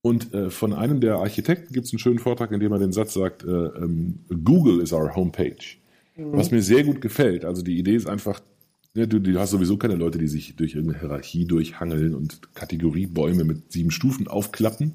Und 0.02 0.34
äh, 0.34 0.50
von 0.50 0.74
einem 0.74 1.02
der 1.02 1.16
Architekten 1.16 1.74
gibt 1.74 1.86
es 1.86 1.92
einen 1.92 2.00
schönen 2.00 2.20
Vortrag, 2.20 2.52
in 2.52 2.60
dem 2.60 2.72
er 2.72 2.80
den 2.80 2.94
Satz 2.94 3.14
sagt, 3.14 3.44
äh, 3.44 3.50
ähm, 3.50 4.20
Google 4.44 4.80
is 4.80 4.94
our 4.94 5.16
homepage. 5.16 5.78
Mhm. 6.16 6.34
Was 6.34 6.52
mir 6.52 6.62
sehr 6.62 6.84
gut 6.84 7.02
gefällt. 7.02 7.44
Also 7.44 7.62
die 7.62 7.78
Idee 7.78 7.96
ist 7.96 8.08
einfach, 8.08 8.40
ja, 8.94 9.06
du, 9.06 9.20
du, 9.20 9.38
hast 9.40 9.52
sowieso 9.52 9.78
keine 9.78 9.96
Leute, 9.96 10.18
die 10.18 10.28
sich 10.28 10.56
durch 10.56 10.76
irgendeine 10.76 11.02
Hierarchie 11.02 11.46
durchhangeln 11.46 12.16
und 12.16 12.54
Kategoriebäume 12.56 13.44
mit 13.44 13.72
sieben 13.72 13.92
Stufen 13.92 14.28
aufklappen, 14.28 14.94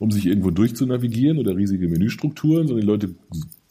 um 0.00 0.10
sich 0.10 0.26
irgendwo 0.26 0.50
durchzunavigieren 0.50 1.38
oder 1.38 1.56
riesige 1.56 1.86
Menüstrukturen, 1.86 2.66
sondern 2.66 2.80
die 2.80 2.90
Leute 2.90 3.14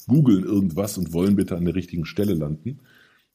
googeln 0.08 0.44
irgendwas 0.44 0.98
und 0.98 1.12
wollen 1.12 1.36
bitte 1.36 1.58
an 1.58 1.66
der 1.66 1.76
richtigen 1.76 2.06
Stelle 2.06 2.36
landen. 2.36 2.80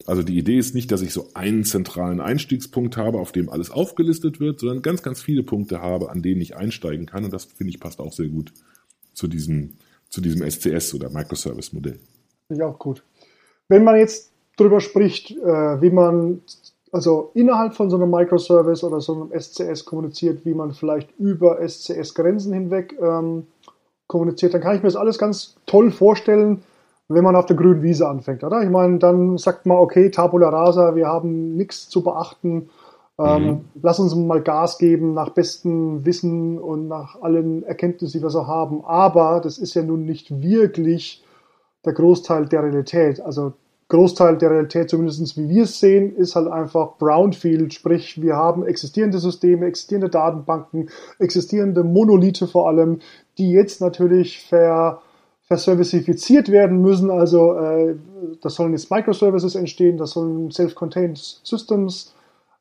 Also 0.06 0.22
die 0.22 0.38
Idee 0.38 0.58
ist 0.58 0.74
nicht, 0.74 0.92
dass 0.92 1.02
ich 1.02 1.12
so 1.12 1.28
einen 1.34 1.64
zentralen 1.64 2.20
Einstiegspunkt 2.20 2.96
habe, 2.96 3.18
auf 3.18 3.32
dem 3.32 3.50
alles 3.50 3.70
aufgelistet 3.70 4.38
wird, 4.38 4.60
sondern 4.60 4.82
ganz, 4.82 5.02
ganz 5.02 5.20
viele 5.20 5.42
Punkte 5.42 5.80
habe, 5.82 6.10
an 6.10 6.22
denen 6.22 6.40
ich 6.40 6.56
einsteigen 6.56 7.06
kann. 7.06 7.24
Und 7.24 7.32
das 7.32 7.44
finde 7.44 7.70
ich 7.70 7.80
passt 7.80 7.98
auch 7.98 8.12
sehr 8.12 8.28
gut 8.28 8.52
zu 9.12 9.26
diesem, 9.26 9.72
zu 10.08 10.20
diesem 10.20 10.48
SCS 10.48 10.94
oder 10.94 11.10
Microservice-Modell. 11.10 11.98
Finde 12.46 12.62
ich 12.62 12.62
auch 12.62 12.78
gut. 12.78 13.02
Wenn 13.68 13.82
man 13.82 13.96
jetzt 13.96 14.30
darüber 14.56 14.80
spricht, 14.80 15.32
äh, 15.32 15.82
wie 15.82 15.90
man 15.90 16.42
also 16.94 17.32
innerhalb 17.34 17.74
von 17.74 17.90
so 17.90 17.96
einem 17.96 18.08
Microservice 18.08 18.84
oder 18.84 19.00
so 19.00 19.14
einem 19.14 19.32
SCS 19.36 19.84
kommuniziert, 19.84 20.44
wie 20.44 20.54
man 20.54 20.70
vielleicht 20.70 21.10
über 21.18 21.58
SCS-Grenzen 21.60 22.52
hinweg 22.52 22.96
ähm, 23.02 23.48
kommuniziert, 24.06 24.54
dann 24.54 24.60
kann 24.60 24.76
ich 24.76 24.82
mir 24.82 24.86
das 24.86 24.94
alles 24.94 25.18
ganz 25.18 25.56
toll 25.66 25.90
vorstellen, 25.90 26.62
wenn 27.08 27.24
man 27.24 27.34
auf 27.34 27.46
der 27.46 27.56
grünen 27.56 27.82
Wiese 27.82 28.06
anfängt, 28.06 28.44
oder? 28.44 28.62
Ich 28.62 28.70
meine, 28.70 28.98
dann 28.98 29.38
sagt 29.38 29.66
man, 29.66 29.78
okay, 29.78 30.08
Tabula 30.08 30.50
Rasa, 30.50 30.94
wir 30.94 31.08
haben 31.08 31.56
nichts 31.56 31.88
zu 31.88 32.04
beachten, 32.04 32.70
ähm, 33.18 33.44
mhm. 33.44 33.60
lass 33.82 33.98
uns 33.98 34.14
mal 34.14 34.40
Gas 34.40 34.78
geben 34.78 35.14
nach 35.14 35.30
bestem 35.30 36.06
Wissen 36.06 36.60
und 36.60 36.86
nach 36.86 37.20
allen 37.20 37.64
Erkenntnissen, 37.64 38.20
die 38.20 38.24
wir 38.24 38.30
so 38.30 38.46
haben. 38.46 38.84
Aber 38.84 39.40
das 39.40 39.58
ist 39.58 39.74
ja 39.74 39.82
nun 39.82 40.04
nicht 40.04 40.40
wirklich 40.40 41.24
der 41.84 41.92
Großteil 41.92 42.46
der 42.46 42.62
Realität. 42.62 43.20
Also 43.20 43.54
Großteil 43.88 44.38
der 44.38 44.50
Realität, 44.50 44.88
zumindest 44.88 45.36
wie 45.36 45.48
wir 45.48 45.64
es 45.64 45.78
sehen, 45.78 46.16
ist 46.16 46.36
halt 46.36 46.48
einfach 46.48 46.96
Brownfield, 46.98 47.74
sprich 47.74 48.20
wir 48.22 48.34
haben 48.34 48.66
existierende 48.66 49.18
Systeme, 49.18 49.66
existierende 49.66 50.08
Datenbanken, 50.08 50.88
existierende 51.18 51.84
Monolithe 51.84 52.46
vor 52.46 52.68
allem, 52.68 53.00
die 53.36 53.50
jetzt 53.50 53.80
natürlich 53.80 54.40
ver, 54.40 55.02
verservicifiziert 55.42 56.50
werden 56.50 56.80
müssen. 56.80 57.10
Also 57.10 57.54
äh, 57.54 57.96
da 58.40 58.48
sollen 58.48 58.72
jetzt 58.72 58.90
Microservices 58.90 59.54
entstehen, 59.54 59.98
da 59.98 60.06
sollen 60.06 60.50
Self-Contained 60.50 61.18
Systems 61.18 62.14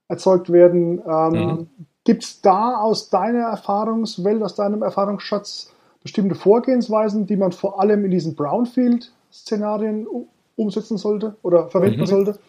erzeugt 0.10 0.52
werden. 0.52 1.02
Ähm, 1.08 1.32
mhm. 1.32 1.68
Gibt 2.04 2.26
es 2.26 2.42
da 2.42 2.76
aus 2.78 3.10
deiner 3.10 3.46
Erfahrungswelt, 3.46 4.44
aus 4.44 4.56
deinem 4.56 4.84
Erfahrungsschatz 4.84 5.72
bestimmte 6.02 6.36
Vorgehensweisen, 6.36 7.26
die 7.28 7.38
man 7.38 7.54
vor 7.54 7.80
allem 7.80 8.04
in 8.04 8.12
diesen 8.12 8.36
Brownfield-Szenarien 8.36 10.06
umsetzen 10.56 10.98
sollte 10.98 11.38
oder 11.42 11.70
verwenden 11.70 12.02
mhm. 12.02 12.06
sollte? 12.06 12.40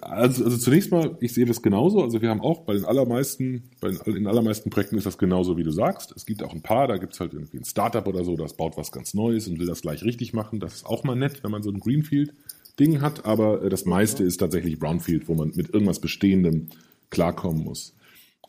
Also, 0.00 0.44
also 0.44 0.56
zunächst 0.56 0.90
mal, 0.90 1.18
ich 1.20 1.34
sehe 1.34 1.44
das 1.44 1.60
genauso. 1.60 2.02
Also 2.02 2.22
wir 2.22 2.30
haben 2.30 2.40
auch 2.40 2.60
bei 2.60 2.72
den 2.72 2.86
allermeisten, 2.86 3.64
bei 3.80 3.90
den, 3.90 4.16
in 4.16 4.26
allermeisten 4.26 4.70
Projekten 4.70 4.96
ist 4.96 5.04
das 5.04 5.18
genauso, 5.18 5.58
wie 5.58 5.62
du 5.62 5.70
sagst. 5.70 6.14
Es 6.16 6.24
gibt 6.24 6.42
auch 6.42 6.54
ein 6.54 6.62
paar, 6.62 6.88
da 6.88 6.96
gibt 6.96 7.12
es 7.12 7.20
halt 7.20 7.34
irgendwie 7.34 7.58
ein 7.58 7.64
Startup 7.64 8.06
oder 8.06 8.24
so, 8.24 8.36
das 8.36 8.54
baut 8.54 8.78
was 8.78 8.90
ganz 8.90 9.12
Neues 9.12 9.48
und 9.48 9.58
will 9.58 9.66
das 9.66 9.82
gleich 9.82 10.02
richtig 10.02 10.32
machen. 10.32 10.60
Das 10.60 10.76
ist 10.76 10.86
auch 10.86 11.04
mal 11.04 11.14
nett, 11.14 11.44
wenn 11.44 11.50
man 11.50 11.62
so 11.62 11.70
ein 11.70 11.78
Greenfield-Ding 11.78 13.02
hat, 13.02 13.26
aber 13.26 13.62
äh, 13.62 13.68
das 13.68 13.84
meiste 13.84 14.24
ist 14.24 14.38
tatsächlich 14.38 14.78
Brownfield, 14.78 15.28
wo 15.28 15.34
man 15.34 15.52
mit 15.54 15.74
irgendwas 15.74 16.00
Bestehendem 16.00 16.68
klarkommen 17.10 17.62
muss. 17.62 17.94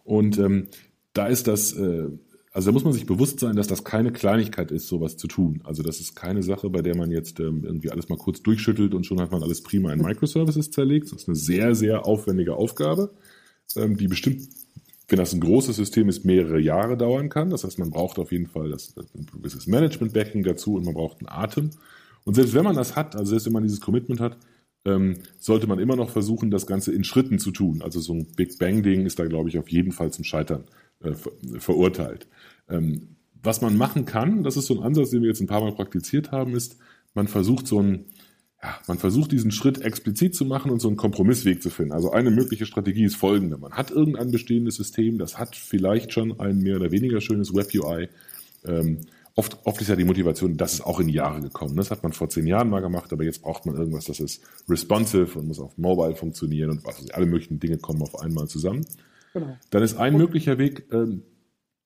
Und 0.06 0.38
ähm, 0.38 0.68
da 1.12 1.28
ist 1.28 1.46
das, 1.48 1.74
äh, 1.74 2.06
also 2.54 2.70
da 2.70 2.74
muss 2.74 2.84
man 2.84 2.94
sich 2.94 3.06
bewusst 3.06 3.40
sein, 3.40 3.56
dass 3.56 3.68
das 3.68 3.84
keine 3.84 4.12
Kleinigkeit 4.12 4.72
ist, 4.72 4.88
sowas 4.88 5.16
zu 5.16 5.28
tun. 5.28 5.62
Also 5.64 5.84
das 5.84 6.02
ist 6.02 6.16
keine 6.16 6.44
Sache, 6.44 6.70
bei 6.70 6.82
der 6.82 6.98
man 6.98 7.10
jetzt 7.10 7.40
ähm, 7.40 7.64
irgendwie 7.64 7.92
alles 7.92 8.10
mal 8.10 8.18
kurz 8.18 8.42
durchschüttelt 8.42 8.94
und 8.94 9.06
schon 9.06 9.22
hat 9.22 9.32
man 9.32 9.42
alles 9.42 9.64
prima 9.64 9.94
in 9.94 10.02
Microservices 10.02 10.70
zerlegt. 10.70 11.12
Das 11.12 11.22
ist 11.22 11.30
eine 11.30 11.38
sehr, 11.38 11.76
sehr 11.76 12.06
aufwendige 12.06 12.56
Aufgabe, 12.56 13.14
ähm, 13.78 13.96
die 13.96 14.08
bestimmt 14.08 14.50
wenn 15.12 15.18
das 15.18 15.34
ein 15.34 15.42
großes 15.42 15.76
System 15.76 16.08
ist, 16.08 16.24
mehrere 16.24 16.60
Jahre 16.60 16.96
dauern 16.96 17.28
kann. 17.28 17.50
Das 17.50 17.66
heißt, 17.66 17.80
man 17.80 17.90
braucht 17.90 18.18
auf 18.18 18.32
jeden 18.32 18.48
Fall 18.48 18.70
das, 18.70 18.94
das 18.94 19.14
ein 19.14 19.26
gewisses 19.26 19.68
Management-Backing 19.68 20.44
dazu 20.44 20.76
und 20.76 20.86
man 20.86 20.94
braucht 20.94 21.20
einen 21.20 21.28
Atem. 21.28 21.72
Und 22.24 22.36
selbst 22.36 22.54
wenn 22.54 22.64
man 22.64 22.78
das 22.78 22.96
hat, 22.96 23.16
also 23.16 23.32
selbst 23.32 23.46
wenn 23.46 23.54
man 23.54 23.64
dieses 23.64 23.82
Commitment 23.82 24.22
hat, 24.22 24.38
ähm, 24.86 25.18
sollte 25.38 25.68
man 25.68 25.80
immer 25.80 25.96
noch 25.98 26.10
versuchen, 26.10 26.50
das 26.50 26.66
Ganze 26.66 26.94
in 26.94 27.04
Schritten 27.04 27.40
zu 27.40 27.52
tun. 27.52 27.82
Also 27.82 28.00
so 28.00 28.14
ein 28.14 28.26
Big 28.38 28.58
Bang-Ding 28.58 29.06
ist 29.06 29.20
da, 29.20 29.26
glaube 29.26 29.50
ich, 29.50 29.60
auf 29.60 29.68
jeden 29.68 29.92
Fall 29.92 30.12
zum 30.12 30.24
Scheitern 30.24 30.64
äh, 31.04 31.14
ver 31.14 31.32
verurteilt. 31.60 32.28
Ähm, 32.70 33.16
was 33.44 33.62
man 33.62 33.76
machen 33.76 34.06
kann, 34.06 34.44
das 34.44 34.58
ist 34.58 34.68
so 34.68 34.76
ein 34.78 34.84
Ansatz, 34.84 35.10
den 35.10 35.22
wir 35.22 35.30
jetzt 35.30 35.42
ein 35.42 35.48
paar 35.48 35.62
Mal 35.62 35.74
praktiziert 35.74 36.32
haben, 36.32 36.56
ist, 36.56 36.78
man 37.14 37.28
versucht 37.28 37.68
so 37.68 37.82
ein, 37.82 38.06
ja, 38.62 38.78
man 38.88 39.00
versucht 39.00 39.32
diesen 39.32 39.52
Schritt 39.52 39.82
explizit 39.82 40.36
zu 40.36 40.46
machen 40.46 40.72
und 40.72 40.80
so 40.80 40.88
einen 40.88 40.98
Kompromissweg 40.98 41.64
zu 41.64 41.72
finden. 41.72 41.94
Also 41.94 42.12
eine 42.12 42.30
mögliche 42.30 42.66
Strategie 42.66 43.06
ist 43.06 43.16
folgende. 43.16 43.58
Man 43.58 43.74
hat 43.74 43.90
irgendein 43.90 44.32
bestehendes 44.32 44.76
System, 44.76 45.18
das 45.18 45.40
hat 45.40 45.56
vielleicht 45.56 46.14
schon 46.14 46.40
ein 46.40 46.60
mehr 46.60 46.76
oder 46.76 46.92
weniger 46.92 47.20
schönes 47.22 47.54
Web-UI. 47.56 48.10
Ähm, 48.66 49.00
oft, 49.36 49.58
oft 49.66 49.82
ist 49.82 49.88
ja 49.88 49.96
die 49.96 50.04
Motivation, 50.04 50.58
das 50.58 50.74
ist 50.74 50.82
auch 50.82 51.00
in 51.00 51.10
Jahre 51.10 51.42
gekommen. 51.42 51.76
Das 51.76 51.90
hat 51.90 52.04
man 52.04 52.14
vor 52.14 52.30
zehn 52.30 52.46
Jahren 52.46 52.70
mal 52.70 52.82
gemacht, 52.82 53.12
aber 53.12 53.24
jetzt 53.24 53.42
braucht 53.42 53.66
man 53.66 53.76
irgendwas, 53.76 54.06
das 54.06 54.20
ist 54.20 54.44
responsive 54.70 55.40
und 55.40 55.48
muss 55.48 55.60
auf 55.60 55.78
Mobile 55.78 56.16
funktionieren 56.16 56.70
und 56.70 56.86
was, 56.86 57.10
alle 57.10 57.26
möglichen 57.26 57.60
Dinge 57.60 57.80
kommen 57.80 58.04
auf 58.04 58.20
einmal 58.20 58.48
zusammen. 58.48 58.86
Genau. 59.34 59.58
Dann 59.70 59.84
ist 59.84 59.96
ein 59.96 60.18
möglicher 60.18 60.58
Weg 60.58 60.92
äh, 60.92 61.20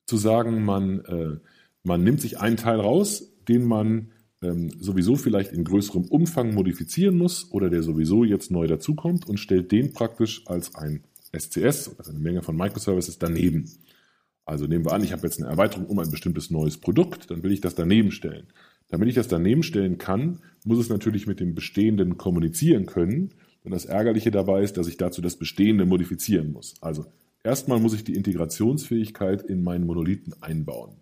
zu 0.05 0.17
sagen, 0.17 0.63
man, 0.63 0.99
äh, 1.05 1.37
man 1.83 2.03
nimmt 2.03 2.21
sich 2.21 2.39
einen 2.39 2.57
Teil 2.57 2.79
raus, 2.79 3.31
den 3.47 3.65
man 3.65 4.11
ähm, 4.41 4.71
sowieso 4.79 5.15
vielleicht 5.15 5.51
in 5.51 5.63
größerem 5.63 6.05
Umfang 6.05 6.53
modifizieren 6.53 7.17
muss 7.17 7.51
oder 7.51 7.69
der 7.69 7.83
sowieso 7.83 8.23
jetzt 8.23 8.51
neu 8.51 8.67
dazukommt 8.67 9.27
und 9.27 9.39
stellt 9.39 9.71
den 9.71 9.93
praktisch 9.93 10.45
als 10.47 10.75
ein 10.75 11.03
SCS, 11.37 11.95
also 11.97 12.11
eine 12.11 12.19
Menge 12.19 12.41
von 12.41 12.55
Microservices, 12.55 13.17
daneben. 13.17 13.69
Also 14.45 14.67
nehmen 14.67 14.85
wir 14.85 14.93
an, 14.93 15.03
ich 15.03 15.11
habe 15.11 15.23
jetzt 15.23 15.39
eine 15.39 15.49
Erweiterung 15.49 15.87
um 15.87 15.99
ein 15.99 16.11
bestimmtes 16.11 16.51
neues 16.51 16.77
Produkt, 16.77 17.31
dann 17.31 17.43
will 17.43 17.51
ich 17.51 17.61
das 17.61 17.75
daneben 17.75 18.11
stellen. 18.11 18.47
Damit 18.89 19.09
ich 19.09 19.15
das 19.15 19.27
daneben 19.27 19.63
stellen 19.63 19.97
kann, 19.97 20.39
muss 20.63 20.77
es 20.77 20.89
natürlich 20.89 21.25
mit 21.25 21.39
dem 21.39 21.55
Bestehenden 21.55 22.17
kommunizieren 22.17 22.85
können. 22.85 23.33
Und 23.63 23.71
das 23.71 23.85
Ärgerliche 23.85 24.29
dabei 24.29 24.61
ist, 24.61 24.77
dass 24.77 24.87
ich 24.87 24.97
dazu 24.97 25.21
das 25.21 25.37
Bestehende 25.37 25.87
modifizieren 25.87 26.51
muss. 26.51 26.75
Also 26.81 27.07
erstmal 27.45 27.79
muss 27.79 27.93
ich 27.93 28.03
die 28.03 28.15
Integrationsfähigkeit 28.15 29.43
in 29.43 29.63
meinen 29.63 29.85
Monolithen 29.85 30.33
einbauen. 30.41 30.97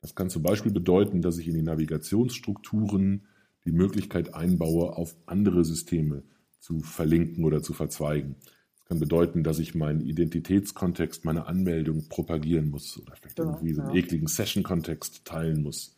Das 0.00 0.14
kann 0.14 0.30
zum 0.30 0.42
Beispiel 0.42 0.72
bedeuten, 0.72 1.22
dass 1.22 1.38
ich 1.38 1.48
in 1.48 1.54
die 1.54 1.62
Navigationsstrukturen 1.62 3.26
die 3.64 3.72
Möglichkeit 3.72 4.34
einbaue, 4.34 4.96
auf 4.96 5.16
andere 5.26 5.64
Systeme 5.64 6.22
zu 6.58 6.80
verlinken 6.80 7.44
oder 7.44 7.62
zu 7.62 7.72
verzweigen. 7.72 8.36
Das 8.74 8.84
kann 8.84 9.00
bedeuten, 9.00 9.42
dass 9.44 9.58
ich 9.58 9.74
meinen 9.74 10.00
Identitätskontext, 10.00 11.24
meine 11.24 11.46
Anmeldung 11.46 12.08
propagieren 12.08 12.70
muss 12.70 13.00
oder 13.00 13.14
vielleicht 13.16 13.36
genau, 13.36 13.52
irgendwie 13.52 13.74
so 13.74 13.82
einen 13.82 13.94
ja. 13.94 13.96
ekligen 13.96 14.26
Session-Kontext 14.26 15.24
teilen 15.24 15.62
muss. 15.62 15.96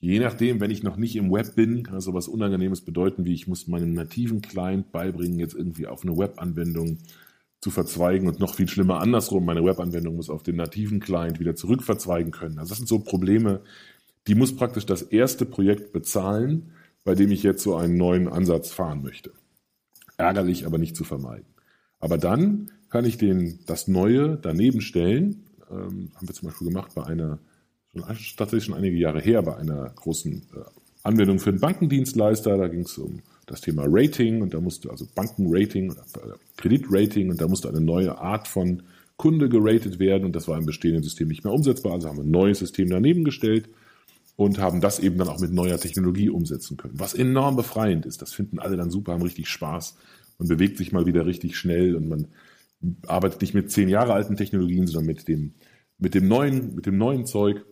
Je 0.00 0.20
nachdem, 0.20 0.60
wenn 0.60 0.70
ich 0.70 0.84
noch 0.84 0.96
nicht 0.96 1.16
im 1.16 1.32
Web 1.32 1.56
bin, 1.56 1.82
kann 1.82 1.94
das 1.94 2.04
so 2.04 2.14
was 2.14 2.28
Unangenehmes 2.28 2.82
bedeuten, 2.82 3.24
wie 3.24 3.34
ich 3.34 3.48
muss 3.48 3.66
meinem 3.66 3.94
nativen 3.94 4.42
Client 4.42 4.92
beibringen, 4.92 5.40
jetzt 5.40 5.54
irgendwie 5.54 5.86
auf 5.86 6.04
eine 6.04 6.16
Web-Anwendung 6.16 6.98
zu 7.60 7.70
verzweigen 7.70 8.28
und 8.28 8.38
noch 8.38 8.54
viel 8.54 8.68
schlimmer 8.68 9.00
andersrum, 9.00 9.44
meine 9.44 9.64
Webanwendung 9.64 10.16
muss 10.16 10.30
auf 10.30 10.42
den 10.42 10.56
nativen 10.56 11.00
Client 11.00 11.40
wieder 11.40 11.56
zurück 11.56 11.82
verzweigen 11.82 12.30
können. 12.30 12.58
Also 12.58 12.70
das 12.70 12.78
sind 12.78 12.88
so 12.88 13.00
Probleme, 13.00 13.60
die 14.26 14.34
muss 14.34 14.54
praktisch 14.54 14.86
das 14.86 15.02
erste 15.02 15.44
Projekt 15.44 15.92
bezahlen, 15.92 16.72
bei 17.04 17.14
dem 17.14 17.30
ich 17.32 17.42
jetzt 17.42 17.62
so 17.62 17.74
einen 17.74 17.96
neuen 17.96 18.28
Ansatz 18.28 18.70
fahren 18.70 19.02
möchte. 19.02 19.32
Ärgerlich, 20.18 20.66
aber 20.66 20.78
nicht 20.78 20.94
zu 20.94 21.04
vermeiden. 21.04 21.46
Aber 22.00 22.18
dann 22.18 22.70
kann 22.90 23.04
ich 23.04 23.18
den, 23.18 23.60
das 23.66 23.88
Neue 23.88 24.36
daneben 24.36 24.80
stellen. 24.80 25.44
Ähm, 25.70 26.10
haben 26.14 26.28
wir 26.28 26.34
zum 26.34 26.48
Beispiel 26.48 26.68
gemacht 26.68 26.92
bei 26.94 27.04
einer, 27.04 27.38
schon, 27.92 28.02
tatsächlich 28.36 28.64
schon 28.64 28.74
einige 28.74 28.96
Jahre 28.96 29.20
her, 29.20 29.42
bei 29.42 29.56
einer 29.56 29.90
großen 29.90 30.42
äh, 30.54 30.60
Anwendung 31.02 31.38
für 31.38 31.50
einen 31.50 31.60
Bankendienstleister. 31.60 32.56
Da 32.56 32.68
ging 32.68 32.80
es 32.80 32.98
um 32.98 33.22
das 33.48 33.60
Thema 33.60 33.84
Rating 33.86 34.42
und 34.42 34.54
da 34.54 34.60
musste 34.60 34.90
also 34.90 35.06
Bankenrating 35.14 35.90
oder 35.90 36.02
äh, 36.02 36.36
Kreditrating 36.56 37.30
und 37.30 37.40
da 37.40 37.48
musste 37.48 37.68
eine 37.68 37.80
neue 37.80 38.18
Art 38.18 38.46
von 38.46 38.82
Kunde 39.16 39.48
geratet 39.48 39.98
werden 39.98 40.24
und 40.24 40.36
das 40.36 40.46
war 40.46 40.56
im 40.58 40.66
bestehenden 40.66 41.02
System 41.02 41.28
nicht 41.28 41.44
mehr 41.44 41.52
umsetzbar. 41.52 41.92
Also 41.92 42.08
haben 42.08 42.18
wir 42.18 42.24
ein 42.24 42.30
neues 42.30 42.60
System 42.60 42.88
daneben 42.88 43.24
gestellt 43.24 43.68
und 44.36 44.58
haben 44.60 44.80
das 44.80 45.00
eben 45.00 45.18
dann 45.18 45.28
auch 45.28 45.40
mit 45.40 45.52
neuer 45.52 45.78
Technologie 45.78 46.30
umsetzen 46.30 46.76
können. 46.76 46.94
Was 47.00 47.14
enorm 47.14 47.56
befreiend 47.56 48.06
ist. 48.06 48.22
Das 48.22 48.32
finden 48.32 48.60
alle 48.60 48.76
dann 48.76 48.90
super, 48.90 49.12
haben 49.12 49.22
richtig 49.22 49.48
Spaß. 49.48 49.96
Man 50.38 50.46
bewegt 50.46 50.78
sich 50.78 50.92
mal 50.92 51.06
wieder 51.06 51.26
richtig 51.26 51.56
schnell 51.56 51.96
und 51.96 52.08
man 52.08 52.28
arbeitet 53.08 53.40
nicht 53.40 53.54
mit 53.54 53.72
zehn 53.72 53.88
Jahre 53.88 54.12
alten 54.12 54.36
Technologien, 54.36 54.86
sondern 54.86 55.06
mit 55.06 55.26
dem, 55.26 55.54
mit 55.98 56.14
dem 56.14 56.28
neuen, 56.28 56.76
mit 56.76 56.86
dem 56.86 56.96
neuen 56.96 57.26
Zeug. 57.26 57.64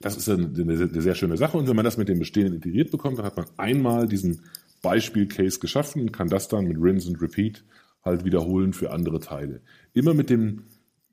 Das 0.00 0.18
ist 0.18 0.28
eine, 0.28 0.46
eine, 0.46 0.74
eine 0.74 1.02
sehr 1.02 1.14
schöne 1.14 1.38
Sache. 1.38 1.56
Und 1.56 1.66
wenn 1.66 1.76
man 1.76 1.86
das 1.86 1.96
mit 1.96 2.10
dem 2.10 2.18
Bestehenden 2.18 2.56
integriert 2.56 2.90
bekommt, 2.90 3.18
dann 3.18 3.24
hat 3.24 3.38
man 3.38 3.46
einmal 3.56 4.06
diesen 4.06 4.42
Beispielcase 4.82 5.58
geschaffen 5.60 6.02
und 6.02 6.12
kann 6.12 6.28
das 6.28 6.48
dann 6.48 6.66
mit 6.66 6.78
Rinse 6.80 7.08
and 7.08 7.20
Repeat 7.20 7.64
halt 8.04 8.24
wiederholen 8.24 8.72
für 8.72 8.90
andere 8.90 9.20
Teile. 9.20 9.60
Immer 9.92 10.14
mit 10.14 10.30
dem 10.30 10.64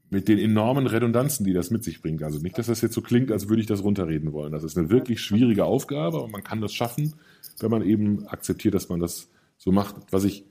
mit 0.10 0.28
den 0.28 0.38
enormen 0.38 0.88
Redundanzen, 0.88 1.46
die 1.46 1.54
das 1.54 1.72
mit 1.72 1.84
sich 1.84 2.02
bringt. 2.02 2.22
Also 2.24 2.40
nicht, 2.40 2.58
dass 2.58 2.68
das 2.68 2.82
jetzt 2.82 2.94
so 2.94 3.02
klingt, 3.02 3.32
als 3.32 3.50
würde 3.50 3.62
ich 3.62 3.68
das 3.68 3.84
runterreden 3.84 4.34
wollen. 4.34 4.52
Das 4.52 4.64
ist 4.64 4.78
eine 4.78 4.90
wirklich 4.90 5.20
schwierige 5.20 5.66
Aufgabe, 5.66 6.18
aber 6.18 6.28
man 6.28 6.44
kann 6.44 6.62
das 6.62 6.74
schaffen, 6.74 7.16
wenn 7.60 7.72
man 7.72 7.82
eben 7.82 8.26
akzeptiert, 8.28 8.76
dass 8.76 8.88
man 8.88 9.00
das 9.00 9.30
so 9.58 9.72
macht. 9.72 9.96
Was 10.12 10.24
ich 10.24 10.46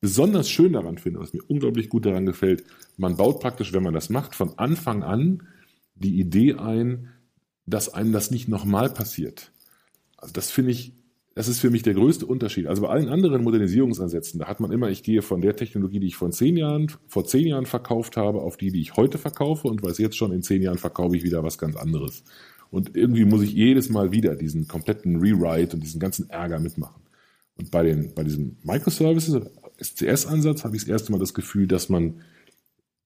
besonders 0.00 0.48
schön 0.48 0.72
daran 0.72 0.98
finde, 0.98 1.20
was 1.20 1.32
mir 1.32 1.42
unglaublich 1.48 1.88
gut 1.88 2.06
daran 2.06 2.24
gefällt, 2.24 2.64
man 2.96 3.16
baut 3.16 3.40
praktisch, 3.40 3.72
wenn 3.72 3.82
man 3.82 3.94
das 3.94 4.10
macht, 4.10 4.34
von 4.34 4.58
Anfang 4.58 5.02
an 5.02 5.42
die 5.94 6.18
Idee 6.18 6.54
ein, 6.54 7.08
dass 7.66 7.92
einem 7.92 8.12
das 8.12 8.30
nicht 8.30 8.48
nochmal 8.48 8.90
passiert. 8.90 9.52
Also 10.16 10.32
das 10.32 10.50
finde 10.50 10.70
ich 10.72 10.94
das 11.34 11.48
ist 11.48 11.60
für 11.60 11.70
mich 11.70 11.82
der 11.82 11.94
größte 11.94 12.26
Unterschied. 12.26 12.66
Also 12.66 12.82
bei 12.82 12.88
allen 12.88 13.08
anderen 13.08 13.44
Modernisierungsansätzen, 13.44 14.40
da 14.40 14.48
hat 14.48 14.60
man 14.60 14.72
immer, 14.72 14.90
ich 14.90 15.02
gehe 15.02 15.22
von 15.22 15.40
der 15.40 15.54
Technologie, 15.54 16.00
die 16.00 16.08
ich 16.08 16.16
vor 16.16 16.30
zehn 16.30 16.56
Jahren, 16.56 16.90
vor 17.06 17.24
zehn 17.24 17.46
Jahren 17.46 17.66
verkauft 17.66 18.16
habe, 18.16 18.40
auf 18.40 18.56
die, 18.56 18.72
die 18.72 18.80
ich 18.80 18.96
heute 18.96 19.16
verkaufe 19.16 19.68
und 19.68 19.82
weiß 19.82 19.98
jetzt 19.98 20.16
schon, 20.16 20.32
in 20.32 20.42
zehn 20.42 20.60
Jahren 20.60 20.78
verkaufe 20.78 21.16
ich 21.16 21.22
wieder 21.22 21.44
was 21.44 21.56
ganz 21.56 21.76
anderes. 21.76 22.24
Und 22.70 22.96
irgendwie 22.96 23.24
muss 23.24 23.42
ich 23.42 23.52
jedes 23.52 23.90
Mal 23.90 24.12
wieder 24.12 24.34
diesen 24.34 24.66
kompletten 24.66 25.16
Rewrite 25.16 25.76
und 25.76 25.82
diesen 25.82 26.00
ganzen 26.00 26.28
Ärger 26.30 26.58
mitmachen. 26.58 27.02
Und 27.56 27.70
bei 27.70 27.84
den, 27.84 28.12
bei 28.14 28.24
diesem 28.24 28.56
Microservices, 28.62 29.40
SCS-Ansatz, 29.80 30.64
habe 30.64 30.76
ich 30.76 30.82
das 30.82 30.88
erste 30.88 31.12
Mal 31.12 31.18
das 31.18 31.34
Gefühl, 31.34 31.66
dass 31.66 31.88
man 31.88 32.22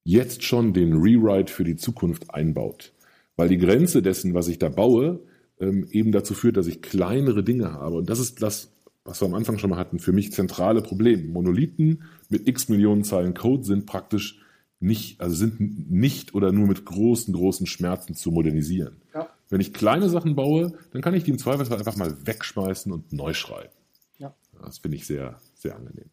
jetzt 0.05 0.45
schon 0.45 0.73
den 0.73 0.95
Rewrite 0.95 1.53
für 1.53 1.65
die 1.65 1.77
Zukunft 1.77 2.31
einbaut. 2.31 2.93
Weil 3.37 3.49
die 3.49 3.59
Grenze 3.59 4.01
dessen, 4.01 4.35
was 4.35 4.49
ich 4.49 4.59
da 4.59 4.69
baue, 4.69 5.21
ähm, 5.61 5.87
eben 5.91 6.13
dazu 6.13 6.35
führt, 6.35 6.57
dass 6.57 6.67
ich 6.67 6.83
kleinere 6.83 7.43
Dinge 7.43 7.73
habe. 7.73 7.97
Und 7.97 8.11
das 8.11 8.19
ist 8.19 8.43
das, 8.43 8.73
was 9.05 9.21
wir 9.21 9.27
am 9.27 9.35
Anfang 9.35 9.59
schon 9.59 9.71
mal 9.71 9.79
hatten, 9.79 9.99
für 9.99 10.13
mich 10.13 10.33
zentrale 10.33 10.83
Problem. 10.83 11.33
Monolithen 11.33 12.03
mit 12.29 12.49
x 12.49 12.69
Millionen 12.69 13.05
Zeilen 13.05 13.35
Code 13.35 13.65
sind 13.65 13.87
praktisch 13.87 14.41
nicht, 14.81 15.21
also 15.21 15.35
sind 15.35 15.91
nicht 15.91 16.35
oder 16.35 16.53
nur 16.53 16.67
mit 16.67 16.85
großen, 16.85 17.33
großen 17.33 17.67
Schmerzen 17.67 18.15
zu 18.15 18.31
modernisieren. 18.31 19.01
Ja. 19.15 19.29
Wenn 19.49 19.61
ich 19.61 19.73
kleine 19.73 20.09
Sachen 20.09 20.35
baue, 20.35 20.73
dann 20.93 21.03
kann 21.03 21.15
ich 21.15 21.25
die 21.25 21.31
im 21.31 21.39
Zweifelsfall 21.39 21.79
einfach 21.79 21.97
mal 21.97 22.15
wegschmeißen 22.27 22.93
und 22.93 23.13
neu 23.13 23.35
schreiben. 23.35 23.73
Ja. 24.19 24.35
Das 24.63 24.79
finde 24.79 24.97
ich 24.97 25.07
sehr, 25.07 25.39
sehr 25.55 25.77
angenehm. 25.77 26.11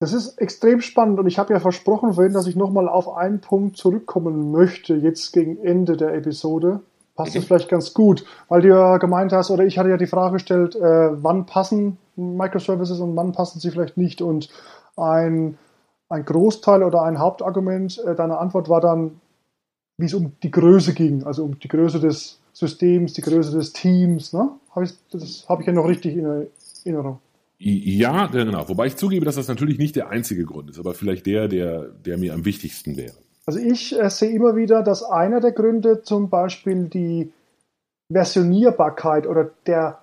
Das 0.00 0.12
ist 0.12 0.38
extrem 0.38 0.80
spannend 0.80 1.18
und 1.18 1.26
ich 1.26 1.38
habe 1.38 1.52
ja 1.52 1.60
versprochen 1.60 2.12
vorhin, 2.14 2.32
dass 2.32 2.46
ich 2.46 2.54
nochmal 2.54 2.88
auf 2.88 3.08
einen 3.08 3.40
Punkt 3.40 3.76
zurückkommen 3.76 4.52
möchte, 4.52 4.94
jetzt 4.94 5.32
gegen 5.32 5.58
Ende 5.58 5.96
der 5.96 6.14
Episode 6.14 6.82
passt 7.18 7.34
es 7.34 7.44
vielleicht 7.46 7.68
ganz 7.68 7.94
gut, 7.94 8.24
weil 8.48 8.62
du 8.62 8.68
ja 8.68 8.96
gemeint 8.98 9.32
hast, 9.32 9.50
oder 9.50 9.64
ich 9.64 9.76
hatte 9.76 9.90
ja 9.90 9.96
die 9.96 10.06
Frage 10.06 10.34
gestellt, 10.34 10.76
äh, 10.76 10.80
wann 10.80 11.46
passen 11.46 11.98
Microservices 12.14 13.00
und 13.00 13.16
wann 13.16 13.32
passen 13.32 13.58
sie 13.58 13.72
vielleicht 13.72 13.96
nicht. 13.96 14.22
Und 14.22 14.48
ein, 14.96 15.58
ein 16.08 16.24
Großteil 16.24 16.84
oder 16.84 17.02
ein 17.02 17.18
Hauptargument 17.18 17.98
äh, 18.06 18.14
deiner 18.14 18.38
Antwort 18.38 18.68
war 18.68 18.80
dann, 18.80 19.20
wie 19.96 20.06
es 20.06 20.14
um 20.14 20.32
die 20.44 20.52
Größe 20.52 20.94
ging, 20.94 21.24
also 21.24 21.44
um 21.44 21.58
die 21.58 21.66
Größe 21.66 21.98
des 21.98 22.38
Systems, 22.52 23.14
die 23.14 23.22
Größe 23.22 23.50
des 23.50 23.72
Teams. 23.72 24.32
Ne? 24.32 24.50
Hab 24.70 24.84
ich, 24.84 24.92
das 25.10 25.44
habe 25.48 25.62
ich 25.62 25.66
ja 25.66 25.72
noch 25.72 25.88
richtig 25.88 26.16
in 26.16 26.46
Erinnerung. 26.84 27.18
Ja, 27.58 28.28
genau. 28.28 28.68
Wobei 28.68 28.86
ich 28.86 28.94
zugebe, 28.94 29.24
dass 29.24 29.34
das 29.34 29.48
natürlich 29.48 29.78
nicht 29.78 29.96
der 29.96 30.08
einzige 30.08 30.44
Grund 30.44 30.70
ist, 30.70 30.78
aber 30.78 30.94
vielleicht 30.94 31.26
der, 31.26 31.48
der, 31.48 31.88
der 31.88 32.16
mir 32.16 32.32
am 32.32 32.44
wichtigsten 32.44 32.96
wäre. 32.96 33.16
Also 33.48 33.60
ich 33.60 33.98
äh, 33.98 34.10
sehe 34.10 34.28
immer 34.32 34.56
wieder, 34.56 34.82
dass 34.82 35.02
einer 35.02 35.40
der 35.40 35.52
Gründe 35.52 36.02
zum 36.02 36.28
Beispiel 36.28 36.84
die 36.84 37.32
Versionierbarkeit 38.12 39.26
oder 39.26 39.48
der, 39.64 40.02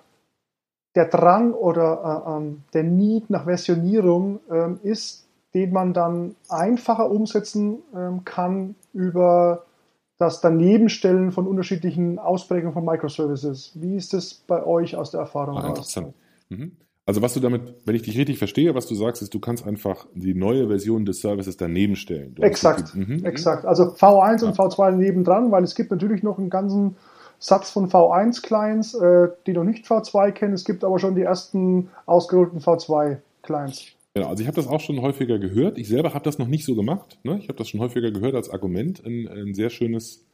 der 0.96 1.04
Drang 1.04 1.52
oder 1.52 2.24
äh, 2.26 2.36
ähm, 2.36 2.64
der 2.74 2.82
Need 2.82 3.30
nach 3.30 3.44
Versionierung 3.44 4.40
ähm, 4.50 4.80
ist, 4.82 5.28
den 5.54 5.72
man 5.72 5.94
dann 5.94 6.34
einfacher 6.48 7.08
umsetzen 7.08 7.84
ähm, 7.94 8.24
kann 8.24 8.74
über 8.92 9.64
das 10.18 10.40
Danebenstellen 10.40 11.30
von 11.30 11.46
unterschiedlichen 11.46 12.18
Ausprägungen 12.18 12.72
von 12.72 12.84
Microservices. 12.84 13.70
Wie 13.76 13.94
ist 13.94 14.12
das 14.12 14.34
bei 14.34 14.66
euch 14.66 14.96
aus 14.96 15.12
der 15.12 15.20
Erfahrung? 15.20 15.58
Ah, 15.58 15.68
interessant. 15.68 16.14
Mhm. 16.48 16.72
Also 17.08 17.22
was 17.22 17.34
du 17.34 17.40
damit, 17.40 17.62
wenn 17.84 17.94
ich 17.94 18.02
dich 18.02 18.18
richtig 18.18 18.38
verstehe, 18.38 18.74
was 18.74 18.86
du 18.86 18.96
sagst, 18.96 19.22
ist, 19.22 19.32
du 19.32 19.38
kannst 19.38 19.64
einfach 19.64 20.06
die 20.14 20.34
neue 20.34 20.66
Version 20.66 21.06
des 21.06 21.20
Services 21.20 21.56
daneben 21.56 21.94
stellen. 21.94 22.34
Du 22.34 22.42
exakt, 22.42 22.94
die, 22.94 22.98
mhm. 22.98 23.24
exakt. 23.24 23.64
Also 23.64 23.84
V1 23.84 24.42
ja. 24.42 24.48
und 24.48 24.58
V2 24.58 24.90
nebendran, 24.90 25.52
weil 25.52 25.62
es 25.62 25.76
gibt 25.76 25.92
natürlich 25.92 26.24
noch 26.24 26.38
einen 26.38 26.50
ganzen 26.50 26.96
Satz 27.38 27.70
von 27.70 27.88
V1-Clients, 27.88 28.94
äh, 28.94 29.28
die 29.46 29.52
noch 29.52 29.62
nicht 29.62 29.86
V2 29.86 30.32
kennen. 30.32 30.54
Es 30.54 30.64
gibt 30.64 30.82
aber 30.82 30.98
schon 30.98 31.14
die 31.14 31.22
ersten 31.22 31.90
ausgerollten 32.06 32.58
V2-Clients. 32.58 33.86
Genau, 34.14 34.28
also 34.28 34.40
ich 34.40 34.48
habe 34.48 34.56
das 34.56 34.66
auch 34.66 34.80
schon 34.80 35.00
häufiger 35.00 35.38
gehört. 35.38 35.78
Ich 35.78 35.88
selber 35.88 36.12
habe 36.12 36.24
das 36.24 36.38
noch 36.38 36.48
nicht 36.48 36.64
so 36.64 36.74
gemacht. 36.74 37.18
Ne? 37.22 37.38
Ich 37.38 37.48
habe 37.48 37.58
das 37.58 37.68
schon 37.68 37.78
häufiger 37.78 38.10
gehört 38.10 38.34
als 38.34 38.50
Argument. 38.50 39.04
Ein, 39.06 39.28
ein, 39.28 39.54
sehr 39.54 39.70
schönes, 39.70 40.24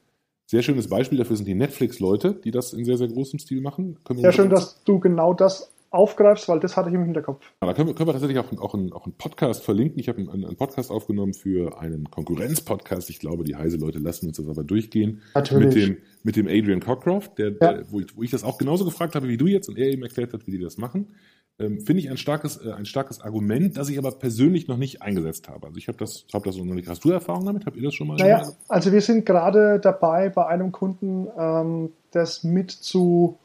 sehr 0.46 0.62
schönes 0.62 0.88
Beispiel 0.88 1.18
dafür 1.18 1.36
sind 1.36 1.46
die 1.46 1.54
Netflix-Leute, 1.54 2.32
die 2.32 2.50
das 2.50 2.72
in 2.72 2.86
sehr, 2.86 2.96
sehr 2.96 3.08
großem 3.08 3.40
Stil 3.40 3.60
machen. 3.60 3.98
Sehr 4.08 4.32
schön, 4.32 4.48
dass 4.48 4.82
du 4.84 5.00
genau 5.00 5.34
das 5.34 5.72
aufgreifst, 5.92 6.48
weil 6.48 6.60
das 6.60 6.76
hatte 6.76 6.88
ich 6.88 6.94
im 6.94 7.04
Hinterkopf. 7.04 7.44
Ja, 7.60 7.68
da 7.68 7.74
können 7.74 7.88
wir, 7.88 7.94
können 7.94 8.08
wir 8.08 8.12
tatsächlich 8.12 8.38
auch, 8.38 8.50
auch, 8.58 8.74
einen, 8.74 8.92
auch 8.92 9.04
einen 9.04 9.14
Podcast 9.14 9.62
verlinken. 9.62 9.98
Ich 10.00 10.08
habe 10.08 10.18
einen, 10.18 10.44
einen, 10.44 10.56
Podcast 10.56 10.90
aufgenommen 10.90 11.34
für 11.34 11.78
einen 11.78 12.10
Konkurrenz-Podcast. 12.10 13.10
Ich 13.10 13.18
glaube, 13.18 13.44
die 13.44 13.56
heise 13.56 13.76
Leute 13.76 13.98
lassen 13.98 14.26
uns 14.26 14.38
das 14.38 14.48
aber 14.48 14.64
durchgehen. 14.64 15.22
Natürlich. 15.34 15.74
Mit 15.74 15.76
dem, 15.76 15.96
mit 16.22 16.36
dem 16.36 16.46
Adrian 16.48 16.80
Cockcroft, 16.80 17.38
der, 17.38 17.50
ja. 17.50 17.72
der 17.72 17.92
wo, 17.92 18.00
ich, 18.00 18.16
wo 18.16 18.22
ich 18.22 18.30
das 18.30 18.42
auch 18.42 18.58
genauso 18.58 18.84
gefragt 18.84 19.14
habe 19.14 19.28
wie 19.28 19.36
du 19.36 19.46
jetzt 19.46 19.68
und 19.68 19.78
er 19.78 19.88
eben 19.88 20.02
erklärt 20.02 20.32
hat, 20.32 20.46
wie 20.46 20.52
die 20.52 20.58
das 20.58 20.78
machen. 20.78 21.14
Ähm, 21.58 21.80
Finde 21.80 22.00
ich 22.00 22.10
ein 22.10 22.16
starkes, 22.16 22.56
äh, 22.64 22.72
ein 22.72 22.86
starkes 22.86 23.20
Argument, 23.20 23.76
das 23.76 23.88
ich 23.88 23.98
aber 23.98 24.10
persönlich 24.12 24.68
noch 24.68 24.78
nicht 24.78 25.02
eingesetzt 25.02 25.48
habe. 25.48 25.66
Also 25.66 25.78
ich 25.78 25.88
habe 25.88 25.98
das, 25.98 26.26
hab 26.32 26.44
das 26.44 26.56
noch 26.56 26.64
nicht. 26.64 26.88
Hast 26.88 27.04
du 27.04 27.10
Erfahrung 27.10 27.44
damit? 27.44 27.66
Habt 27.66 27.76
ihr 27.76 27.82
das 27.82 27.94
schon 27.94 28.06
mal? 28.06 28.16
Naja, 28.16 28.50
also 28.68 28.92
wir 28.92 29.02
sind 29.02 29.26
gerade 29.26 29.78
dabei, 29.78 30.30
bei 30.30 30.46
einem 30.46 30.72
Kunden 30.72 31.28
ähm, 31.38 31.90
das 32.10 32.44
mit 32.44 32.70
zu 32.70 33.38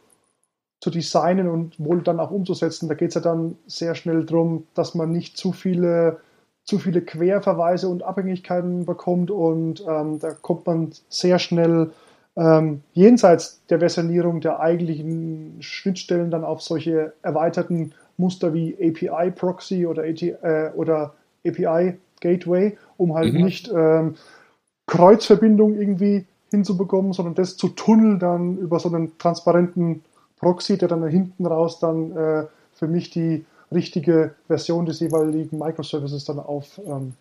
zu 0.80 0.90
designen 0.90 1.48
und 1.48 1.80
wohl 1.80 2.02
dann 2.02 2.20
auch 2.20 2.32
umzusetzen. 2.32 2.88
Da 2.88 2.96
geht 2.96 3.10
es 3.10 3.16
ja 3.16 3.22
dann 3.22 3.58
sehr 3.66 3.96
schnell 3.96 4.26
darum, 4.26 4.68
dass 4.76 4.96
man 4.96 5.12
nicht 5.12 5.38
zu 5.38 5.52
viele, 5.52 6.20
zu 6.64 6.78
viele 6.78 7.02
Querverweise 7.02 7.90
und 7.90 8.04
Abhängigkeiten 8.04 8.86
bekommt 8.86 9.32
und 9.32 9.84
ähm, 9.88 10.20
da 10.20 10.32
kommt 10.32 10.66
man 10.68 10.92
sehr 11.10 11.40
schnell 11.40 11.92
ähm, 12.36 12.84
jenseits 12.94 13.62
der 13.70 13.80
Versionierung 13.80 14.42
der 14.42 14.60
eigentlichen 14.60 15.58
Schnittstellen 15.60 16.30
dann 16.30 16.44
auf 16.44 16.62
solche 16.62 17.14
erweiterten 17.24 17.94
Muster 18.18 18.54
wie 18.54 18.76
API 18.76 19.32
Proxy 19.32 19.88
oder, 19.88 20.04
AT, 20.04 20.22
äh, 20.22 20.72
oder 20.76 21.14
API 21.46 21.98
Gateway, 22.22 22.78
um 22.98 23.16
halt 23.16 23.34
mhm. 23.34 23.44
nicht 23.44 23.72
ähm, 23.74 24.16
Kreuzverbindung 24.86 25.76
irgendwie 25.76 26.26
hinzubekommen, 26.52 27.14
sondern 27.14 27.36
das 27.36 27.58
zu 27.58 27.70
tunneln 27.70 28.20
dann 28.20 28.58
über 28.58 28.80
so 28.80 28.90
einen 28.90 29.18
transparenten 29.18 30.04
Proxy, 30.40 30.78
der 30.78 30.88
dann 30.88 31.06
hinten 31.08 31.46
raus 31.46 31.80
dann 31.80 32.12
äh, 32.16 32.46
für 32.74 32.88
mich 32.88 33.10
die 33.10 33.46
richtige 33.72 34.36
Version 34.48 34.86
des 34.86 35.00
jeweiligen 35.00 35.58
Microservices 35.58 36.26
dann 36.26 36.40
aufruft, 36.40 36.86
ähm, 36.88 37.14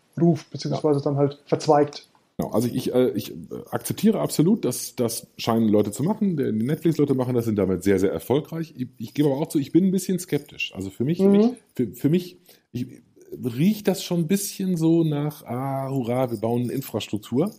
beziehungsweise 0.51 1.01
ja. 1.01 1.05
dann 1.05 1.17
halt 1.17 1.39
verzweigt. 1.47 2.09
Genau, 2.39 2.51
also 2.51 2.69
ich, 2.69 2.95
äh, 2.95 3.11
ich 3.11 3.33
akzeptiere 3.71 4.21
absolut, 4.21 4.64
dass 4.64 4.95
das 4.95 5.27
scheinen 5.39 5.69
Leute 5.69 5.91
zu 5.91 6.03
machen. 6.03 6.37
Die 6.37 6.53
Netflix-Leute 6.53 7.14
machen 7.14 7.35
das, 7.35 7.47
sind 7.47 7.57
damit 7.57 7.83
sehr, 7.83 7.99
sehr 7.99 8.12
erfolgreich. 8.12 8.75
Ich, 8.77 8.89
ich 8.99 9.14
gebe 9.14 9.31
aber 9.31 9.39
auch 9.41 9.49
zu, 9.49 9.59
ich 9.59 9.73
bin 9.73 9.87
ein 9.87 9.91
bisschen 9.91 10.19
skeptisch. 10.19 10.73
Also 10.75 10.91
für 10.91 11.05
mich, 11.05 11.19
mhm. 11.19 11.57
für, 11.75 11.89
für 11.95 12.11
mich, 12.11 12.37
ich, 12.73 13.03
riecht 13.33 13.89
das 13.89 14.03
schon 14.03 14.20
ein 14.20 14.27
bisschen 14.27 14.77
so 14.77 15.05
nach, 15.05 15.45
ah, 15.45 15.89
hurra, 15.91 16.31
wir 16.31 16.39
bauen 16.39 16.70
Infrastruktur. 16.70 17.53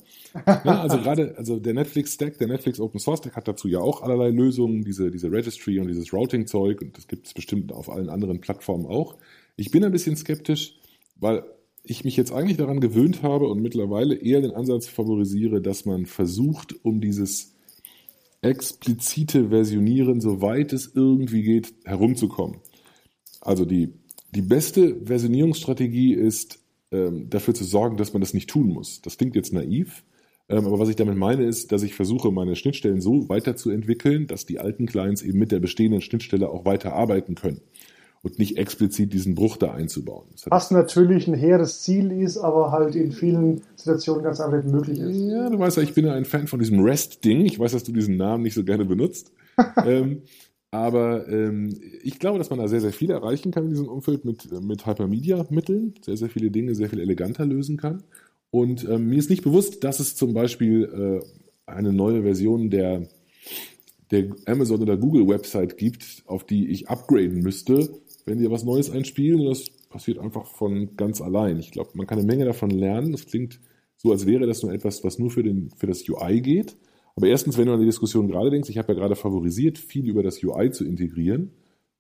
ja, 0.46 0.82
also 0.82 0.98
gerade, 0.98 1.36
also 1.38 1.60
der 1.60 1.74
Netflix 1.74 2.14
Stack, 2.14 2.38
der 2.38 2.48
Netflix 2.48 2.80
Open 2.80 3.00
Source 3.00 3.20
Stack 3.20 3.36
hat 3.36 3.48
dazu 3.48 3.68
ja 3.68 3.80
auch 3.80 4.02
allerlei 4.02 4.30
Lösungen, 4.30 4.84
diese, 4.84 5.12
diese 5.12 5.32
Registry 5.32 5.80
und 5.80 5.88
dieses 5.88 6.14
Routing-Zeug 6.14 6.82
und 6.82 6.98
das 6.98 7.08
gibt 7.08 7.28
es 7.28 7.34
bestimmt 7.34 7.72
auf 7.72 7.90
allen 7.90 8.10
anderen 8.10 8.40
Plattformen 8.40 8.86
auch. 8.86 9.18
Ich 9.56 9.72
bin 9.72 9.84
ein 9.84 9.92
bisschen 9.92 10.16
skeptisch, 10.16 10.76
weil 11.16 11.44
ich 11.84 12.04
mich 12.04 12.18
jetzt 12.18 12.32
eigentlich 12.32 12.58
daran 12.58 12.80
gewöhnt 12.80 13.24
habe 13.24 13.48
und 13.48 13.62
mittlerweile 13.62 14.16
eher 14.16 14.42
den 14.42 14.52
Ansatz 14.52 14.88
favorisiere, 14.88 15.62
dass 15.62 15.86
man 15.86 16.06
versucht, 16.06 16.76
um 16.84 17.02
dieses 17.02 17.56
explizite 18.42 19.50
Versionieren, 19.50 20.22
soweit 20.22 20.74
es 20.74 20.92
irgendwie 20.94 21.44
geht, 21.44 21.74
herumzukommen. 21.86 22.60
Also 23.42 23.66
die 23.66 23.94
die 24.32 24.42
beste 24.42 24.96
Versionierungsstrategie 25.04 26.14
ist, 26.14 26.60
ähm, 26.92 27.30
dafür 27.30 27.54
zu 27.54 27.64
sorgen, 27.64 27.98
dass 27.98 28.14
man 28.14 28.22
das 28.22 28.34
nicht 28.34 28.50
tun 28.50 28.68
muss. 28.68 29.02
Das 29.02 29.18
klingt 29.18 29.36
jetzt 29.36 29.54
naiv, 29.54 30.04
ähm, 30.50 30.66
aber 30.66 30.80
was 30.80 30.90
ich 30.90 30.96
damit 30.96 31.18
meine, 31.18 31.44
ist, 31.44 31.72
dass 31.72 31.84
ich 31.84 31.96
versuche, 31.96 32.32
meine 32.32 32.56
Schnittstellen 32.56 33.02
so 33.02 33.28
weiterzuentwickeln, 33.30 34.28
dass 34.28 34.46
die 34.46 34.60
alten 34.60 34.86
Clients 34.86 35.22
eben 35.22 35.40
mit 35.40 35.52
der 35.52 35.60
bestehenden 35.60 36.02
Schnittstelle 36.02 36.50
auch 36.50 36.66
weiter 36.66 36.94
arbeiten 36.94 37.36
können 37.36 37.62
und 38.22 38.40
nicht 38.40 38.58
explizit 38.58 39.14
diesen 39.14 39.36
Bruch 39.36 39.58
da 39.58 39.74
einzubauen. 39.74 40.26
Was 40.46 40.72
natürlich 40.72 41.28
ein 41.28 41.34
hehres 41.34 41.82
Ziel 41.82 42.12
ist, 42.12 42.38
aber 42.38 42.72
halt 42.72 42.96
in 42.96 43.12
vielen 43.12 43.62
Situationen 43.76 44.24
ganz 44.24 44.40
einfach 44.40 44.64
nicht 44.64 44.74
möglich 44.74 45.00
ist. 45.00 45.18
Ja, 45.18 45.50
du 45.50 45.60
weißt 45.60 45.78
ja, 45.78 45.84
ich 45.84 45.94
bin 45.94 46.06
ja 46.06 46.14
ein 46.14 46.26
Fan 46.26 46.48
von 46.48 46.60
diesem 46.60 46.80
REST-Ding. 46.80 47.46
Ich 47.46 47.60
weiß, 47.60 47.74
dass 47.74 47.84
du 47.84 47.92
diesen 47.92 48.18
Namen 48.18 48.44
nicht 48.44 48.54
so 48.54 48.64
gerne 48.64 48.86
benutzt. 48.86 49.32
ähm, 49.86 50.24
aber 50.72 51.28
ähm, 51.30 51.80
ich 52.04 52.20
glaube, 52.20 52.38
dass 52.38 52.50
man 52.50 52.60
da 52.60 52.68
sehr, 52.68 52.82
sehr 52.82 52.92
viel 52.92 53.10
erreichen 53.10 53.52
kann 53.52 53.66
in 53.66 53.70
diesem 53.70 53.88
Umfeld 53.88 54.26
mit, 54.26 54.52
mit 54.62 54.86
Hypermedia-Mitteln, 54.86 55.96
sehr, 56.02 56.18
sehr 56.18 56.30
viele 56.30 56.52
Dinge 56.52 56.76
sehr 56.76 56.90
viel 56.90 57.00
eleganter 57.00 57.46
lösen 57.46 57.78
kann. 57.78 58.04
Und 58.50 58.88
ähm, 58.88 59.08
mir 59.08 59.18
ist 59.18 59.30
nicht 59.30 59.44
bewusst, 59.44 59.84
dass 59.84 60.00
es 60.00 60.16
zum 60.16 60.34
Beispiel 60.34 61.22
äh, 61.24 61.72
eine 61.72 61.94
neue 61.94 62.24
Version 62.24 62.70
der, 62.70 63.08
der 64.12 64.30
Amazon 64.46 64.82
oder 64.82 64.98
Google-Website 64.98 65.78
gibt, 65.78 66.24
auf 66.26 66.46
die 66.46 66.70
ich 66.70 66.90
upgraden 66.90 67.40
müsste, 67.40 67.90
wenn 68.26 68.40
die 68.40 68.50
was 68.50 68.64
Neues 68.64 68.90
einspielen. 68.90 69.42
Und 69.42 69.48
das 69.48 69.70
passiert 69.90 70.20
einfach 70.20 70.48
von 70.48 70.96
ganz 70.98 71.22
allein. 71.22 71.60
Ich 71.60 71.72
glaube, 71.72 71.92
man 71.94 72.08
kann 72.08 72.20
eine 72.20 72.28
Menge 72.28 72.46
davon 72.46 72.72
lernen. 72.72 73.14
Das 73.14 73.26
klingt 73.26 73.60
so, 73.98 74.12
als 74.12 74.26
wäre 74.26 74.46
das 74.46 74.64
nur 74.64 74.74
etwas, 74.74 75.04
was 75.04 75.18
nur 75.18 75.32
für, 75.32 75.44
den, 75.44 75.72
für 75.78 75.88
das 75.88 76.08
UI 76.08 76.42
geht. 76.42 76.78
Aber 77.18 77.28
erstens, 77.28 77.58
wenn 77.58 77.66
du 77.66 77.74
an 77.74 77.80
die 77.80 77.86
Diskussion 77.88 78.28
gerade 78.28 78.52
denkst, 78.52 78.70
ich 78.70 78.78
habe 78.78 78.94
ja 78.94 79.00
gerade 79.00 79.16
favorisiert, 79.16 79.80
viel 79.80 80.08
über 80.08 80.22
das 80.22 80.42
UI 80.44 80.70
zu 80.70 80.86
integrieren. 80.86 81.52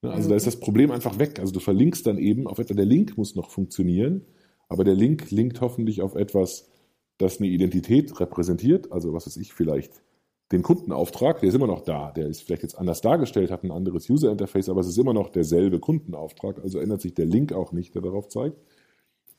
Ne, 0.04 0.12
also 0.12 0.28
mhm. 0.28 0.30
da 0.30 0.36
ist 0.36 0.46
das 0.46 0.60
Problem 0.60 0.92
einfach 0.92 1.18
weg. 1.18 1.40
Also 1.40 1.52
du 1.52 1.60
verlinkst 1.60 2.06
dann 2.06 2.20
eben 2.20 2.46
auf 2.46 2.60
etwas, 2.60 2.78
der 2.78 2.86
Link 2.86 3.18
muss 3.18 3.34
noch 3.34 3.50
funktionieren, 3.50 4.26
aber 4.70 4.84
der 4.84 4.94
Link 4.94 5.32
linkt 5.32 5.60
hoffentlich 5.60 6.04
auf 6.04 6.14
etwas, 6.14 6.70
das 7.18 7.40
eine 7.40 7.48
Identität 7.48 8.20
repräsentiert. 8.20 8.92
Also 8.92 9.12
was 9.12 9.26
weiß 9.26 9.38
ich, 9.38 9.56
vielleicht 9.56 10.04
den 10.52 10.62
Kundenauftrag, 10.62 11.40
der 11.40 11.50
ist 11.50 11.56
immer 11.56 11.66
noch 11.66 11.82
da. 11.82 12.12
Der 12.12 12.28
ist 12.28 12.44
vielleicht 12.44 12.62
jetzt 12.62 12.78
anders 12.78 13.02
dargestellt, 13.02 13.50
hat 13.50 13.64
ein 13.64 13.72
anderes 13.72 14.08
User 14.12 14.32
Interface, 14.32 14.70
aber 14.70 14.82
es 14.82 14.88
ist 14.88 15.00
immer 15.00 15.16
noch 15.16 15.30
derselbe 15.30 15.80
Kundenauftrag. 15.80 16.60
Also 16.62 16.78
ändert 16.78 17.02
sich 17.02 17.16
der 17.16 17.26
Link 17.26 17.54
auch 17.54 17.72
nicht, 17.72 17.96
der 17.96 18.04
darauf 18.04 18.28
zeigt. 18.28 18.56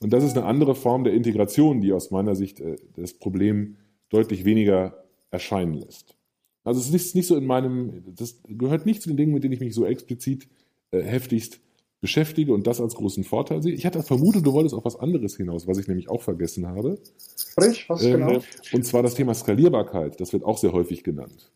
Und 0.01 0.13
das 0.13 0.25
ist 0.25 0.37
eine 0.37 0.45
andere 0.45 0.75
Form 0.75 1.05
der 1.05 1.13
Integration, 1.13 1.81
die 1.81 1.93
aus 1.93 2.11
meiner 2.11 2.35
Sicht 2.35 2.61
äh, 2.61 2.75
das 2.97 3.15
Problem 3.15 3.77
deutlich 4.11 4.45
weniger 4.45 5.05
erscheinen 5.31 5.75
lässt. 5.75 6.17
Also 6.65 6.81
es 6.81 6.91
ist 6.91 7.15
nicht 7.15 7.27
so 7.27 7.37
in 7.37 7.47
meinem, 7.47 8.05
das 8.15 8.41
gehört 8.47 8.87
nicht 8.87 9.03
zu 9.03 9.09
den 9.09 9.17
Dingen, 9.17 9.33
mit 9.33 9.45
denen 9.45 9.55
ich 9.55 9.61
mich 9.61 9.75
so 9.75 9.87
explizit 9.87 10.49
äh, 10.91 11.03
heftigst 11.03 11.61
beschäftige 12.01 12.53
und 12.53 12.67
das 12.67 12.81
als 12.81 12.95
großen 12.95 13.25
Vorteil 13.25 13.63
sehe. 13.63 13.73
Ich 13.73 13.85
hatte 13.85 14.03
vermutet, 14.03 14.47
du 14.47 14.53
wolltest 14.53 14.75
auf 14.75 14.85
was 14.85 14.97
anderes 14.97 15.37
hinaus, 15.37 15.67
was 15.67 15.79
ich 15.79 15.89
nämlich 15.89 16.09
auch 16.09 16.23
vergessen 16.23 16.67
habe. 16.67 16.99
Sprich, 17.37 17.89
was 17.89 18.05
ähm, 18.05 18.13
genau? 18.13 18.43
Und 18.73 18.85
zwar 18.85 19.03
das 19.03 19.15
Thema 19.15 19.35
Skalierbarkeit. 19.35 20.21
Das 20.21 20.33
wird 20.33 20.45
auch 20.45 20.59
sehr 20.59 20.73
häufig 20.73 21.03
genannt. 21.03 21.51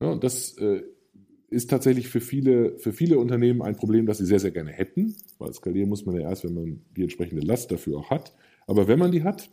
Ja, 0.00 0.10
und 0.10 0.24
das 0.24 0.56
äh, 0.58 0.82
ist 1.48 1.70
tatsächlich 1.70 2.08
für 2.08 2.20
viele, 2.20 2.76
für 2.78 2.92
viele 2.92 3.18
Unternehmen 3.18 3.62
ein 3.62 3.76
Problem, 3.76 4.06
das 4.06 4.18
sie 4.18 4.26
sehr, 4.26 4.40
sehr 4.40 4.50
gerne 4.50 4.72
hätten, 4.72 5.14
weil 5.38 5.52
skalieren 5.54 5.88
muss 5.88 6.04
man 6.04 6.16
ja 6.16 6.28
erst, 6.28 6.44
wenn 6.44 6.54
man 6.54 6.80
die 6.96 7.02
entsprechende 7.02 7.46
Last 7.46 7.70
dafür 7.70 7.98
auch 7.98 8.10
hat. 8.10 8.34
Aber 8.66 8.88
wenn 8.88 8.98
man 8.98 9.12
die 9.12 9.22
hat, 9.22 9.48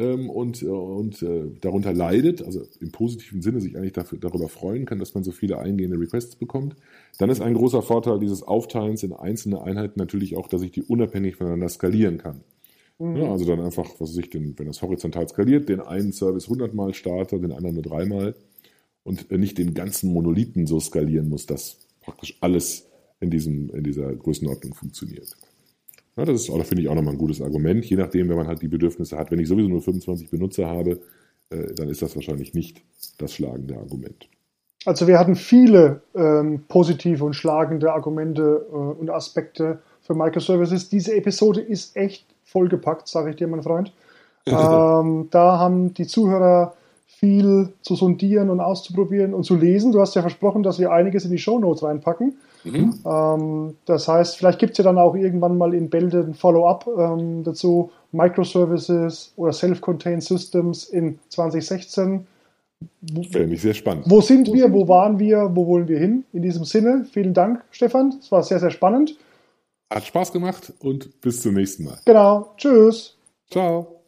ähm, 0.00 0.30
und, 0.30 0.62
äh, 0.62 0.66
und 0.66 1.22
äh, 1.22 1.50
darunter 1.60 1.92
leidet, 1.92 2.42
also 2.42 2.62
im 2.80 2.90
positiven 2.90 3.42
Sinne 3.42 3.60
sich 3.60 3.76
eigentlich 3.76 3.92
dafür, 3.92 4.18
darüber 4.18 4.48
freuen 4.48 4.86
kann, 4.86 4.98
dass 4.98 5.14
man 5.14 5.22
so 5.22 5.30
viele 5.30 5.58
eingehende 5.58 6.00
Requests 6.00 6.36
bekommt, 6.36 6.74
dann 7.18 7.28
ist 7.28 7.42
ein 7.42 7.54
großer 7.54 7.82
Vorteil 7.82 8.18
dieses 8.18 8.42
Aufteilens 8.42 9.02
in 9.02 9.12
einzelne 9.12 9.62
Einheiten 9.62 9.98
natürlich 9.98 10.36
auch, 10.36 10.48
dass 10.48 10.62
ich 10.62 10.72
die 10.72 10.82
unabhängig 10.82 11.36
voneinander 11.36 11.68
skalieren 11.68 12.16
kann. 12.16 12.40
Mhm. 12.98 13.16
Ja, 13.16 13.30
also 13.30 13.44
dann 13.44 13.60
einfach, 13.60 13.88
was 13.98 14.10
weiß 14.10 14.16
ich, 14.16 14.30
den, 14.30 14.58
wenn 14.58 14.66
das 14.66 14.80
horizontal 14.80 15.28
skaliert, 15.28 15.68
den 15.68 15.80
einen 15.80 16.12
Service 16.12 16.44
100 16.44 16.74
Mal 16.74 16.94
starte, 16.94 17.38
den 17.38 17.52
anderen 17.52 17.74
nur 17.74 17.84
dreimal 17.84 18.34
und 19.02 19.30
nicht 19.30 19.58
den 19.58 19.74
ganzen 19.74 20.12
Monolithen 20.12 20.66
so 20.66 20.80
skalieren 20.80 21.28
muss, 21.28 21.44
dass 21.46 21.78
praktisch 22.00 22.38
alles 22.40 22.86
in, 23.20 23.30
diesem, 23.30 23.68
in 23.70 23.84
dieser 23.84 24.14
Größenordnung 24.14 24.74
funktioniert. 24.74 25.36
Ja, 26.16 26.24
das 26.24 26.48
ist, 26.48 26.66
finde 26.66 26.82
ich, 26.82 26.88
auch 26.88 26.94
nochmal 26.94 27.14
ein 27.14 27.18
gutes 27.18 27.40
Argument. 27.40 27.84
Je 27.84 27.96
nachdem, 27.96 28.28
wenn 28.28 28.36
man 28.36 28.46
halt 28.46 28.62
die 28.62 28.68
Bedürfnisse 28.68 29.16
hat. 29.16 29.30
Wenn 29.30 29.38
ich 29.38 29.48
sowieso 29.48 29.68
nur 29.68 29.80
25 29.80 30.30
Benutzer 30.30 30.66
habe, 30.66 31.00
äh, 31.50 31.72
dann 31.74 31.88
ist 31.88 32.02
das 32.02 32.14
wahrscheinlich 32.14 32.54
nicht 32.54 32.82
das 33.18 33.32
schlagende 33.34 33.76
Argument. 33.76 34.28
Also 34.86 35.06
wir 35.06 35.18
hatten 35.18 35.36
viele 35.36 36.02
ähm, 36.14 36.64
positive 36.68 37.24
und 37.24 37.34
schlagende 37.34 37.92
Argumente 37.92 38.66
äh, 38.70 38.74
und 38.74 39.10
Aspekte 39.10 39.80
für 40.00 40.14
Microservices. 40.14 40.88
Diese 40.88 41.14
Episode 41.14 41.60
ist 41.60 41.96
echt 41.96 42.24
vollgepackt, 42.44 43.06
sage 43.06 43.30
ich 43.30 43.36
dir, 43.36 43.46
mein 43.46 43.62
Freund. 43.62 43.92
ähm, 44.46 45.28
da 45.30 45.58
haben 45.58 45.92
die 45.92 46.06
Zuhörer 46.06 46.74
viel 47.06 47.68
zu 47.82 47.94
sondieren 47.94 48.48
und 48.48 48.60
auszuprobieren 48.60 49.34
und 49.34 49.44
zu 49.44 49.54
lesen. 49.54 49.92
Du 49.92 50.00
hast 50.00 50.14
ja 50.14 50.22
versprochen, 50.22 50.62
dass 50.62 50.78
wir 50.78 50.90
einiges 50.90 51.26
in 51.26 51.30
die 51.30 51.38
Show 51.38 51.58
Notes 51.58 51.82
reinpacken. 51.82 52.38
Mhm. 52.64 52.94
Ähm, 53.04 53.76
das 53.86 54.08
heißt, 54.08 54.36
vielleicht 54.36 54.58
gibt 54.58 54.72
es 54.72 54.78
ja 54.78 54.84
dann 54.84 54.98
auch 54.98 55.14
irgendwann 55.14 55.56
mal 55.58 55.74
in 55.74 55.90
Bälde 55.90 56.20
ein 56.20 56.34
Follow-up 56.34 56.86
ähm, 56.98 57.44
dazu. 57.44 57.90
Microservices 58.12 59.32
oder 59.36 59.52
Self-Contained 59.52 60.22
Systems 60.22 60.84
in 60.84 61.18
2016. 61.28 62.26
Wäre 63.02 63.46
mich 63.46 63.62
sehr 63.62 63.74
spannend. 63.74 64.04
Wo 64.08 64.20
sind 64.20 64.52
wir? 64.52 64.72
Wo 64.72 64.88
waren 64.88 65.18
wir? 65.18 65.50
Wo 65.54 65.66
wollen 65.66 65.88
wir 65.88 65.98
hin? 65.98 66.24
In 66.32 66.42
diesem 66.42 66.64
Sinne, 66.64 67.06
vielen 67.10 67.34
Dank, 67.34 67.62
Stefan. 67.70 68.14
Es 68.20 68.32
war 68.32 68.42
sehr, 68.42 68.58
sehr 68.58 68.70
spannend. 68.70 69.16
Hat 69.92 70.06
Spaß 70.06 70.32
gemacht 70.32 70.72
und 70.80 71.20
bis 71.20 71.42
zum 71.42 71.54
nächsten 71.54 71.84
Mal. 71.84 71.98
Genau. 72.04 72.52
Tschüss. 72.56 73.16
Ciao. 73.50 74.00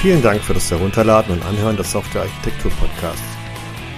Vielen 0.00 0.22
Dank 0.22 0.40
für 0.40 0.54
das 0.54 0.70
Herunterladen 0.70 1.34
und 1.34 1.44
Anhören 1.44 1.76
des 1.76 1.90
Software 1.90 2.22
Architektur 2.22 2.70
Podcasts. 2.72 3.35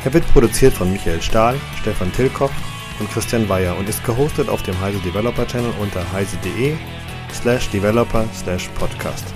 Er 0.08 0.14
wird 0.14 0.32
produziert 0.32 0.72
von 0.72 0.90
Michael 0.90 1.20
Stahl, 1.20 1.56
Stefan 1.82 2.10
Tilkoff 2.14 2.50
und 2.98 3.12
Christian 3.12 3.46
Weyer 3.50 3.76
und 3.76 3.90
ist 3.90 4.02
gehostet 4.04 4.48
auf 4.48 4.62
dem 4.62 4.80
Heise 4.80 4.98
Developer 5.00 5.46
Channel 5.46 5.70
unter 5.82 6.00
heise.de 6.10 6.76
slash 7.30 7.68
developer 7.68 8.24
slash 8.34 8.70
podcast. 8.78 9.26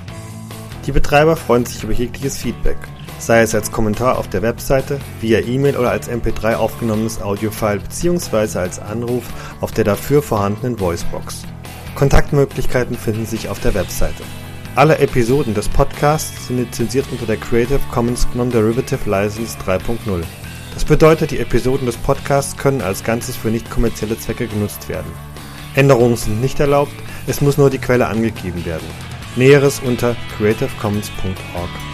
Die 0.87 0.93
Betreiber 0.93 1.37
freuen 1.37 1.67
sich 1.67 1.85
über 1.85 1.93
jegliches 1.93 2.39
Feedback, 2.39 2.79
sei 3.19 3.43
es 3.43 3.55
als 3.55 3.71
Kommentar 3.71 4.17
auf 4.17 4.31
der 4.31 4.41
Webseite, 4.41 4.99
via 5.21 5.41
E-Mail 5.41 5.77
oder 5.77 5.91
als 5.91 6.09
MP3 6.09 6.55
aufgenommenes 6.55 7.21
Audiofile 7.21 7.81
bzw. 7.81 8.59
als 8.59 8.79
Anruf 8.79 9.25
auf 9.61 9.73
der 9.73 9.85
dafür 9.85 10.23
vorhandenen 10.23 10.81
Voicebox. 10.81 11.43
Kontaktmöglichkeiten 11.97 12.97
finden 12.97 13.27
sich 13.27 13.51
auf 13.51 13.61
der 13.61 13.75
Webseite. 13.75 14.23
Alle 14.75 14.97
Episoden 15.01 15.53
des 15.53 15.69
Podcasts 15.69 16.47
sind 16.47 16.57
lizenziert 16.57 17.05
unter 17.13 17.27
der 17.27 17.37
Creative 17.37 17.81
Commons 17.91 18.27
Non-Derivative 18.33 19.11
License 19.11 19.59
3.0. 19.67 20.23
Das 20.75 20.85
bedeutet, 20.85 21.31
die 21.31 21.39
Episoden 21.39 21.87
des 21.87 21.97
Podcasts 21.97 22.57
können 22.57 22.81
als 22.81 23.05
Ganzes 23.05 23.37
für 23.37 23.49
nicht 23.49 23.71
kommerzielle 23.71 24.19
Zwecke 24.19 24.47
genutzt 24.47 24.89
werden. 24.89 25.13
Änderungen 25.75 26.17
sind 26.17 26.41
nicht 26.41 26.61
erlaubt, 26.61 26.93
es 27.27 27.41
muss 27.41 27.59
nur 27.59 27.71
die 27.71 27.79
Quelle 27.79 28.07
angegeben 28.07 28.65
werden. 28.65 28.87
Näheres 29.37 29.81
unter 29.81 30.17
creativecommons.org. 30.37 31.92